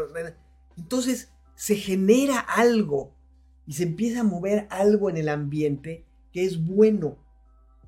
entonces 0.76 1.32
se 1.54 1.76
genera 1.76 2.38
algo 2.38 3.14
y 3.68 3.74
se 3.74 3.82
empieza 3.84 4.20
a 4.20 4.24
mover 4.24 4.66
algo 4.70 5.10
en 5.10 5.18
el 5.18 5.28
ambiente 5.28 6.06
que 6.32 6.42
es 6.44 6.64
bueno. 6.64 7.18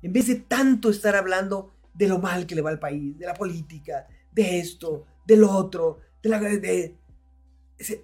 En 0.03 0.13
vez 0.13 0.27
de 0.27 0.35
tanto 0.35 0.91
estar 0.91 1.15
hablando 1.15 1.73
de 1.95 2.07
lo 2.07 2.19
mal 2.19 2.45
que 2.45 2.53
le 2.55 2.61
va 2.61 2.69
al 2.69 2.79
país, 2.79 3.17
de 3.17 3.25
la 3.25 3.33
política, 3.33 4.07
de 4.31 4.59
esto, 4.59 5.05
del 5.25 5.43
otro, 5.43 5.97
de 6.21 6.29
la... 6.29 6.39
de- 6.39 6.95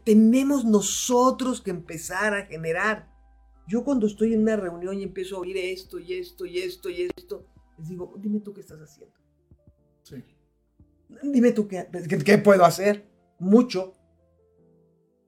tenemos 0.04 0.66
nosotros 0.66 1.62
que 1.62 1.70
empezar 1.70 2.34
a 2.34 2.48
generar. 2.48 3.12
Yo 3.68 3.84
cuando 3.84 4.08
estoy 4.08 4.34
en 4.34 4.42
una 4.42 4.56
reunión 4.56 4.98
y 4.98 5.04
empiezo 5.04 5.36
a 5.38 5.42
oír 5.42 5.56
esto 5.58 6.00
y 6.00 6.14
esto 6.14 6.48
y 6.48 6.58
esto 6.58 6.90
y 6.90 7.04
esto, 7.16 7.46
les 7.78 7.90
digo, 7.90 8.12
dime 8.18 8.40
tú 8.40 8.56
qué 8.56 8.62
estás 8.62 8.80
haciendo. 8.80 9.14
Sí. 10.02 10.24
Dime 11.22 11.52
tú 11.52 11.68
qué, 11.68 11.88
qué, 12.10 12.18
qué 12.18 12.38
puedo 12.40 12.66
hacer. 12.66 13.08
Mucho. 13.38 13.94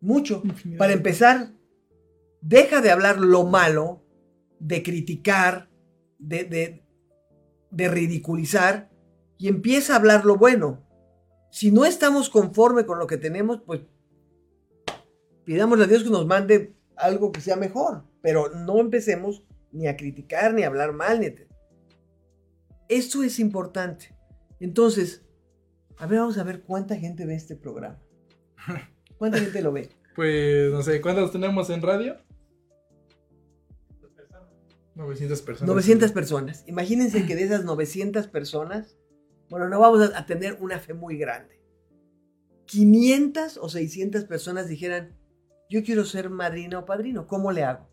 Mucho. 0.02 0.42
Para 0.80 0.94
empezar, 0.94 1.54
deja 2.42 2.82
de 2.82 2.92
hablar 2.92 3.20
lo 3.20 3.46
malo, 3.46 4.04
de 4.60 4.84
criticar, 4.84 5.70
de, 6.18 6.84
de, 7.72 7.88
ridiculizar 7.88 8.90
y 9.38 9.48
empieza 9.48 9.94
a 9.94 9.98
hablar 9.98 10.26
lo 10.26 10.36
bueno. 10.38 10.86
Si 11.52 11.72
no 11.72 11.86
estamos 11.86 12.30
conforme 12.30 12.86
con 12.86 13.00
lo 13.00 13.08
que 13.08 13.18
tenemos, 13.18 13.62
pues 13.66 13.82
pidámosle 15.46 15.86
a 15.86 15.88
Dios 15.88 16.04
que 16.04 16.10
nos 16.10 16.26
mande 16.26 16.76
algo 16.96 17.32
que 17.32 17.42
sea 17.42 17.56
mejor, 17.56 18.04
pero 18.22 18.50
no 18.50 18.80
empecemos 18.80 19.44
ni 19.72 19.88
a 19.88 19.96
criticar, 19.98 20.54
ni 20.54 20.64
a 20.64 20.68
hablar 20.68 20.94
mal. 20.94 21.20
Ni 21.20 21.28
a- 21.28 21.34
Esto 22.88 23.24
es 23.24 23.40
importante. 23.40 24.16
Entonces, 24.60 25.24
a 25.98 26.06
ver, 26.06 26.20
vamos 26.20 26.38
a 26.38 26.44
ver 26.44 26.62
cuánta 26.64 26.96
gente 26.96 27.26
ve 27.26 27.36
este 27.36 27.56
programa. 27.56 28.00
¿Cuánta 29.18 29.40
gente 29.40 29.62
lo 29.62 29.72
ve? 29.72 29.90
Pues 30.16 30.70
no 30.72 30.82
sé, 30.84 31.00
¿cuántos 31.00 31.32
tenemos 31.32 31.70
en 31.70 31.82
radio? 31.82 32.18
900 35.00 35.42
personas. 35.42 35.68
900 35.70 36.12
personas. 36.12 36.64
Imagínense 36.68 37.26
que 37.26 37.36
de 37.36 37.44
esas 37.44 37.64
900 37.66 38.28
personas, 38.28 38.98
bueno, 39.50 39.68
no 39.70 39.80
vamos 39.80 40.02
a, 40.12 40.18
a 40.18 40.26
tener 40.26 40.58
una 40.62 40.80
fe 40.80 40.94
muy 40.94 41.18
grande. 41.18 41.60
500 42.66 43.58
o 43.58 43.70
600 43.70 44.26
personas 44.26 44.68
dijeran, 44.68 45.16
yo 45.70 45.84
quiero 45.84 46.06
ser 46.06 46.30
madrina 46.30 46.80
o 46.80 46.86
padrino, 46.86 47.28
¿cómo 47.28 47.52
le 47.52 47.64
hago? 47.64 47.88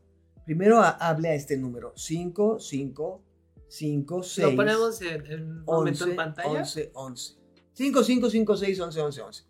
Primero 0.45 0.79
ha- 0.81 0.91
hable 0.91 1.29
a 1.29 1.35
este 1.35 1.57
número. 1.57 1.93
5, 1.97 2.59
5, 2.61 3.25
5, 3.69 4.23
6. 4.23 4.47
Lo 4.51 4.57
ponemos 4.57 5.01
en, 5.03 5.27
en 5.27 5.43
un 5.43 5.65
momento 5.65 6.05
11, 6.05 6.11
en 6.11 6.17
pantalla. 6.17 6.61
11, 6.61 6.91
11. 6.95 7.35
5, 7.73 8.05
5, 8.05 8.31
5, 8.31 8.57
6, 8.57 8.81
11, 8.81 9.01
11, 9.01 9.21
11. 9.23 9.45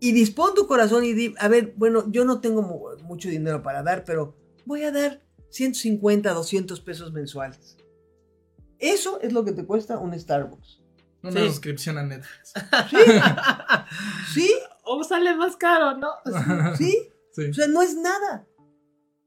Y 0.00 0.12
dispón 0.12 0.54
tu 0.54 0.66
corazón 0.66 1.04
y 1.04 1.12
di, 1.12 1.34
a 1.38 1.48
ver, 1.48 1.74
bueno, 1.76 2.04
yo 2.10 2.24
no 2.24 2.40
tengo 2.40 2.62
mu- 2.62 2.96
mucho 3.04 3.28
dinero 3.28 3.62
para 3.62 3.82
dar, 3.82 4.04
pero 4.04 4.36
voy 4.64 4.82
a 4.84 4.92
dar 4.92 5.22
150, 5.50 6.32
200 6.32 6.80
pesos 6.80 7.12
mensuales. 7.12 7.76
Eso 8.78 9.20
es 9.20 9.32
lo 9.32 9.44
que 9.44 9.52
te 9.52 9.64
cuesta 9.66 9.98
un 9.98 10.18
Starbucks. 10.18 10.82
Una 11.22 11.32
Sí. 11.32 11.46
suscripción 11.48 11.98
a 11.98 12.04
Netflix. 12.04 12.52
¿Sí? 14.34 14.48
o 14.84 15.02
sale 15.02 15.34
más 15.36 15.56
caro, 15.56 15.96
¿no? 15.96 16.10
¿Sí? 16.76 16.96
Sí. 17.32 17.50
O 17.50 17.54
sea, 17.54 17.66
no 17.68 17.82
es 17.82 17.96
nada. 17.96 18.46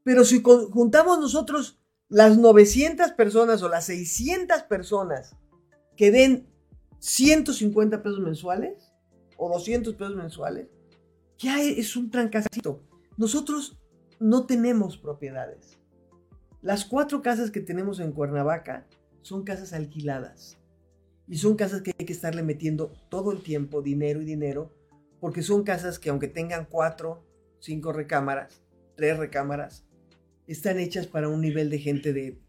Pero 0.04 0.24
si 0.24 0.42
juntamos 0.42 1.18
nosotros 1.20 1.78
las 2.08 2.38
900 2.38 3.12
personas 3.12 3.62
o 3.62 3.68
las 3.68 3.84
600 3.86 4.62
personas 4.64 5.36
que 5.96 6.10
den 6.10 6.48
150 6.98 8.02
pesos 8.02 8.20
mensuales 8.20 8.92
o 9.36 9.48
200 9.52 9.94
pesos 9.94 10.16
mensuales, 10.16 10.68
ya 11.38 11.60
es 11.60 11.94
un 11.96 12.10
trancacito. 12.10 12.82
Nosotros 13.16 13.78
no 14.18 14.46
tenemos 14.46 14.96
propiedades. 14.96 15.78
Las 16.62 16.84
cuatro 16.84 17.22
casas 17.22 17.50
que 17.50 17.60
tenemos 17.60 17.98
en 17.98 18.12
Cuernavaca 18.12 18.86
son 19.20 19.42
casas 19.42 19.72
alquiladas. 19.72 20.58
Y 21.26 21.38
son 21.38 21.56
casas 21.56 21.82
que 21.82 21.92
hay 21.98 22.06
que 22.06 22.12
estarle 22.12 22.44
metiendo 22.44 22.92
todo 23.08 23.32
el 23.32 23.42
tiempo 23.42 23.82
dinero 23.82 24.22
y 24.22 24.24
dinero, 24.24 24.72
porque 25.20 25.42
son 25.42 25.64
casas 25.64 25.98
que 25.98 26.10
aunque 26.10 26.28
tengan 26.28 26.66
cuatro, 26.66 27.24
cinco 27.58 27.92
recámaras, 27.92 28.62
tres 28.96 29.18
recámaras, 29.18 29.84
están 30.46 30.78
hechas 30.78 31.08
para 31.08 31.28
un 31.28 31.40
nivel 31.40 31.68
de 31.68 31.78
gente 31.78 32.12
de 32.12 32.40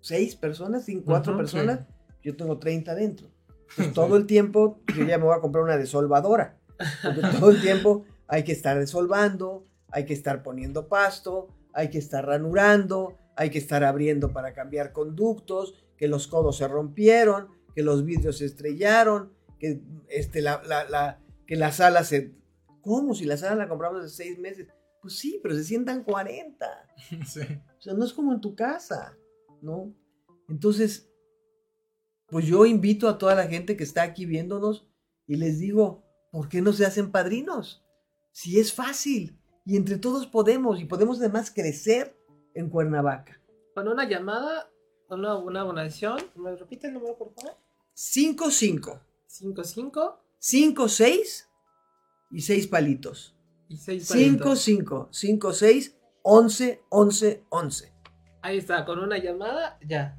seis 0.00 0.34
personas, 0.34 0.86
cinco, 0.86 1.04
cuatro 1.06 1.36
personas. 1.36 1.80
Yo 2.22 2.36
tengo 2.36 2.58
30 2.58 2.94
dentro. 2.94 3.30
Entonces, 3.70 3.92
todo 3.94 4.16
el 4.16 4.26
tiempo 4.26 4.80
yo 4.94 5.04
ya 5.04 5.18
me 5.18 5.24
voy 5.24 5.36
a 5.36 5.40
comprar 5.40 5.64
una 5.64 5.76
desolvadora. 5.76 6.58
Porque 7.02 7.20
todo 7.20 7.50
el 7.50 7.60
tiempo 7.60 8.04
hay 8.26 8.42
que 8.42 8.52
estar 8.52 8.78
desolvando, 8.78 9.66
hay 9.90 10.06
que 10.06 10.14
estar 10.14 10.42
poniendo 10.42 10.88
pasto, 10.88 11.48
hay 11.74 11.90
que 11.90 11.98
estar 11.98 12.24
ranurando, 12.26 13.18
hay 13.36 13.50
que 13.50 13.58
estar 13.58 13.84
abriendo 13.84 14.32
para 14.32 14.52
cambiar 14.52 14.92
conductos, 14.92 15.74
que 15.96 16.08
los 16.08 16.26
codos 16.28 16.56
se 16.58 16.68
rompieron, 16.68 17.48
que 17.74 17.82
los 17.82 18.04
vidrios 18.04 18.38
se 18.38 18.46
estrellaron, 18.46 19.32
que, 19.58 19.80
este, 20.08 20.40
la, 20.42 20.62
la- 20.64 20.88
la- 20.88 21.20
que 21.46 21.56
la 21.56 21.72
sala 21.72 22.04
se... 22.04 22.34
¿Cómo? 22.82 23.14
Si 23.14 23.24
la 23.26 23.36
sala 23.36 23.56
la 23.56 23.68
compramos 23.68 24.02
hace 24.04 24.14
seis 24.24 24.38
meses. 24.38 24.68
Pues 25.02 25.14
sí, 25.18 25.38
pero 25.42 25.54
se 25.54 25.64
sientan 25.64 26.04
40. 26.04 26.66
Sí. 27.26 27.40
O 27.78 27.80
sea, 27.82 27.94
no 27.94 28.04
es 28.04 28.12
como 28.12 28.32
en 28.32 28.40
tu 28.40 28.54
casa, 28.54 29.16
¿no? 29.62 29.94
Entonces, 30.48 31.10
pues 32.26 32.46
yo 32.46 32.66
invito 32.66 33.08
a 33.08 33.18
toda 33.18 33.34
la 33.34 33.46
gente 33.46 33.76
que 33.76 33.84
está 33.84 34.02
aquí 34.02 34.26
viéndonos 34.26 34.88
y 35.26 35.36
les 35.36 35.58
digo, 35.58 36.04
¿por 36.30 36.48
qué 36.48 36.60
no 36.60 36.72
se 36.72 36.84
hacen 36.86 37.10
padrinos? 37.10 37.84
Si 38.32 38.60
es 38.60 38.72
fácil 38.72 39.39
y 39.64 39.76
entre 39.76 39.98
todos 39.98 40.26
podemos 40.26 40.80
y 40.80 40.84
podemos 40.84 41.18
además 41.18 41.50
crecer 41.50 42.16
en 42.54 42.68
Cuernavaca. 42.70 43.40
Con 43.74 43.88
una 43.88 44.08
llamada, 44.08 44.70
una, 45.08 45.36
una 45.36 45.60
donación. 45.60 46.18
¿Me 46.36 46.54
repite 46.56 46.88
el 46.88 46.94
número, 46.94 47.16
por 47.16 47.32
favor? 47.34 47.56
5-5, 47.94 49.00
55 49.26 50.24
5-6 50.40 51.46
y 52.30 52.40
6 52.40 52.66
palitos. 52.68 53.36
y 53.68 53.76
6 53.76 54.10
5-5, 54.10 55.08
5-6, 55.10 55.94
11, 56.22 56.82
11, 56.88 57.44
11. 57.50 57.94
Ahí 58.42 58.56
está, 58.58 58.84
con 58.86 58.98
una 58.98 59.18
llamada, 59.18 59.78
ya. 59.86 60.18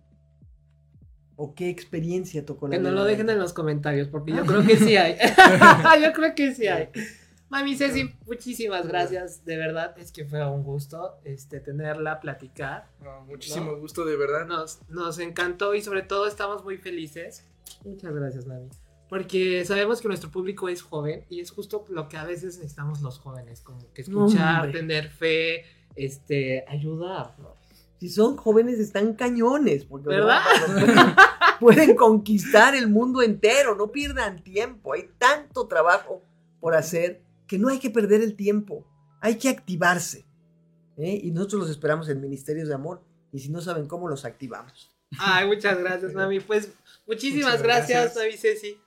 O 1.37 1.55
qué 1.55 1.69
experiencia 1.71 2.45
tocó 2.45 2.67
la 2.67 2.73
Que 2.73 2.79
vida 2.79 2.91
nos 2.91 2.99
lo 2.99 3.05
de 3.05 3.13
dejen 3.13 3.31
en 3.31 3.39
los 3.39 3.53
comentarios, 3.53 4.09
porque 4.09 4.33
yo 4.33 4.45
creo 4.45 4.65
que 4.65 4.77
sí 4.77 4.97
hay. 4.97 5.17
yo 6.03 6.13
creo 6.13 6.35
que 6.35 6.55
sí 6.55 6.67
hay. 6.67 6.89
Mami 7.49 7.77
Ceci, 7.77 8.15
muchísimas 8.27 8.87
gracias, 8.87 9.45
de 9.47 9.57
verdad, 9.57 9.99
es 9.99 10.13
que 10.13 10.27
fue 10.27 10.45
un 10.47 10.63
gusto 10.63 11.19
este, 11.25 11.61
tenerla, 11.61 12.21
platicar. 12.21 12.89
No, 13.03 13.23
muchísimo 13.23 13.73
¿No? 13.73 13.79
gusto, 13.79 14.05
de 14.05 14.17
verdad. 14.17 14.47
Nos, 14.47 14.81
nos 14.89 15.19
encantó 15.19 15.75
y 15.75 15.81
sobre 15.81 16.03
todo 16.03 16.27
estamos 16.27 16.63
muy 16.63 16.77
felices. 16.77 17.45
Muchas 17.85 18.15
gracias, 18.15 18.47
Mami. 18.47 18.69
Porque 19.09 19.65
sabemos 19.65 20.03
que 20.03 20.09
nuestro 20.09 20.31
público 20.31 20.69
es 20.69 20.83
joven 20.83 21.25
y 21.31 21.41
es 21.41 21.51
justo 21.51 21.87
lo 21.89 22.11
que 22.11 22.19
a 22.19 22.25
veces 22.25 22.59
necesitamos 22.59 23.01
los 23.01 23.19
jóvenes, 23.19 23.63
como 23.63 23.91
que 23.95 24.03
escuchar, 24.03 24.65
Hombre. 24.65 24.81
tener 24.81 25.09
fe, 25.09 25.65
este, 25.97 26.67
ayudar, 26.69 27.35
¿no? 27.39 27.57
Si 27.99 28.09
son 28.09 28.37
jóvenes 28.37 28.79
están 28.79 29.15
cañones, 29.15 29.85
porque 29.85 30.09
¿Verdad? 30.09 30.41
pueden, 30.67 30.97
pueden 31.61 31.97
conquistar 31.97 32.75
el 32.75 32.89
mundo 32.89 33.23
entero, 33.23 33.75
no 33.75 33.91
pierdan 33.91 34.43
tiempo, 34.43 34.93
hay 34.93 35.11
tanto 35.19 35.67
trabajo 35.67 36.23
por 36.61 36.75
hacer 36.75 37.23
que 37.47 37.59
no 37.59 37.69
hay 37.69 37.79
que 37.79 37.91
perder 37.91 38.23
el 38.23 38.37
tiempo, 38.37 38.87
hay 39.21 39.37
que 39.37 39.49
activarse. 39.49 40.27
¿eh? 40.97 41.21
Y 41.23 41.31
nosotros 41.31 41.63
los 41.63 41.71
esperamos 41.71 42.09
en 42.09 42.21
Ministerios 42.21 42.69
de 42.69 42.75
Amor 42.75 43.03
y 43.33 43.41
si 43.41 43.49
no 43.49 43.61
saben 43.61 43.87
cómo 43.87 44.09
los 44.09 44.25
activamos. 44.25 44.91
Ay, 45.19 45.47
muchas 45.47 45.79
gracias, 45.83 46.15
Mami. 46.15 46.41
Pues 46.41 46.73
muchísimas 47.07 47.53
Muchas 47.53 47.63
gracias, 47.63 48.15
gracias. 48.15 48.17
Mami 48.17 48.37
Ceci. 48.37 48.81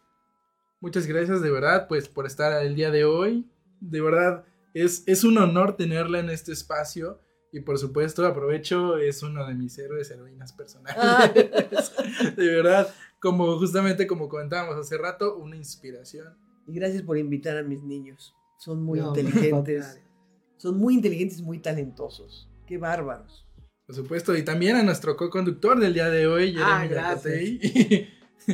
Muchas 0.80 1.06
gracias 1.06 1.42
de 1.42 1.52
verdad, 1.52 1.88
pues 1.88 2.08
por 2.08 2.26
estar 2.26 2.64
el 2.64 2.76
día 2.76 2.92
de 2.92 3.06
hoy. 3.06 3.48
De 3.80 4.02
verdad, 4.02 4.46
es, 4.74 5.04
es 5.06 5.24
un 5.24 5.38
honor 5.38 5.76
tenerla 5.76 6.20
en 6.20 6.30
este 6.30 6.52
espacio. 6.52 7.20
Y 7.54 7.60
por 7.62 7.78
supuesto, 7.78 8.26
aprovecho, 8.26 8.98
es 8.98 9.24
uno 9.24 9.46
de 9.46 9.54
mis 9.56 9.78
héroes, 9.78 10.10
heroínas 10.10 10.54
personales. 10.54 10.96
de 12.38 12.48
verdad, 12.48 12.88
como 13.20 13.58
justamente 13.60 14.08
como 14.08 14.30
comentábamos 14.30 14.78
hace 14.78 14.98
rato, 14.98 15.36
una 15.38 15.58
inspiración. 15.58 16.38
Y 16.66 16.74
gracias 16.74 17.02
por 17.04 17.18
invitar 17.18 17.58
a 17.58 17.64
mis 17.64 17.84
niños. 17.84 18.34
Son 18.58 18.82
muy 18.82 19.00
No, 19.00 19.10
inteligentes. 19.10 20.00
Son 20.58 20.78
muy 20.78 20.94
inteligentes 20.94 21.40
y 21.40 21.44
muy 21.44 21.60
talentosos. 21.60 22.50
Qué 22.68 22.78
bárbaros. 22.78 23.46
Por 23.86 23.96
supuesto, 23.96 24.36
y 24.38 24.44
también 24.46 24.78
a 24.78 24.84
nuestro 24.84 25.18
co-conductor 25.18 25.78
del 25.80 25.94
día 25.94 26.10
de 26.10 26.28
hoy, 26.28 26.56
Ah, 26.58 26.80
Jeremy 26.84 26.88
gracias. 26.88 27.34
Yacotey. 27.34 28.10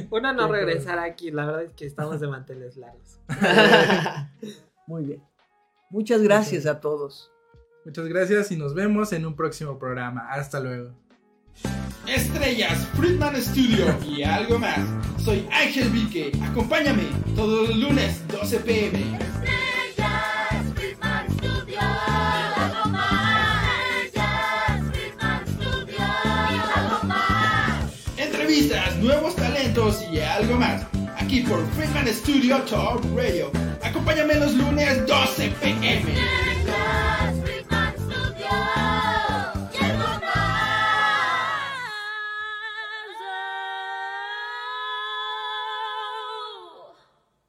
Uno 0.10 0.34
no 0.34 0.52
regresar 0.52 0.98
aquí, 0.98 1.30
la 1.30 1.45
verdad 1.45 1.64
es 1.64 1.74
que 1.74 1.86
estamos 1.86 2.19
de 2.19 2.28
manteles 2.28 2.78
largos. 2.78 3.19
Muy 4.88 5.03
bien. 5.06 5.24
Muchas 5.91 6.22
gracias 6.24 6.65
a 6.65 6.80
todos. 6.80 7.32
Muchas 7.88 8.08
gracias 8.10 8.52
y 8.52 8.58
nos 8.58 8.74
vemos 8.74 9.14
en 9.14 9.26
un 9.26 9.34
próximo 9.34 9.80
programa. 9.80 10.28
Hasta 10.30 10.60
luego. 10.60 10.92
Estrellas, 12.06 12.86
Friedman 12.98 13.42
Studio 13.42 13.86
y 14.06 14.24
algo 14.24 14.60
más. 14.60 14.80
Soy 15.24 15.48
Ángel 15.54 15.90
Vique. 15.92 16.34
Acompáñame 16.44 17.04
todos 17.34 17.70
los 17.70 17.78
lunes 17.78 18.28
12 18.28 18.60
pm. 18.60 19.00
Estrellas, 19.00 20.74
Friedman 20.76 21.32
Studio. 21.32 21.66
Y 21.70 21.76
algo 21.78 22.90
más. 22.90 23.64
Estrellas, 24.04 24.84
Friedman 24.92 25.48
Studio. 25.48 25.98
Y 25.98 26.80
algo 26.80 27.04
más. 27.06 27.94
Entrevistas, 28.18 28.98
nuevos 28.98 29.34
talentos 29.38 30.04
y 30.12 30.20
algo 30.20 30.58
más. 30.58 30.86
Aquí 31.16 31.40
por 31.40 31.66
Friedman 31.72 32.08
Studio 32.10 32.62
Talk 32.64 33.02
Radio. 33.16 33.50
Acompáñame 33.82 34.36
los 34.36 34.54
lunes 34.56 35.08
12 35.08 35.52
pm. 35.62 36.57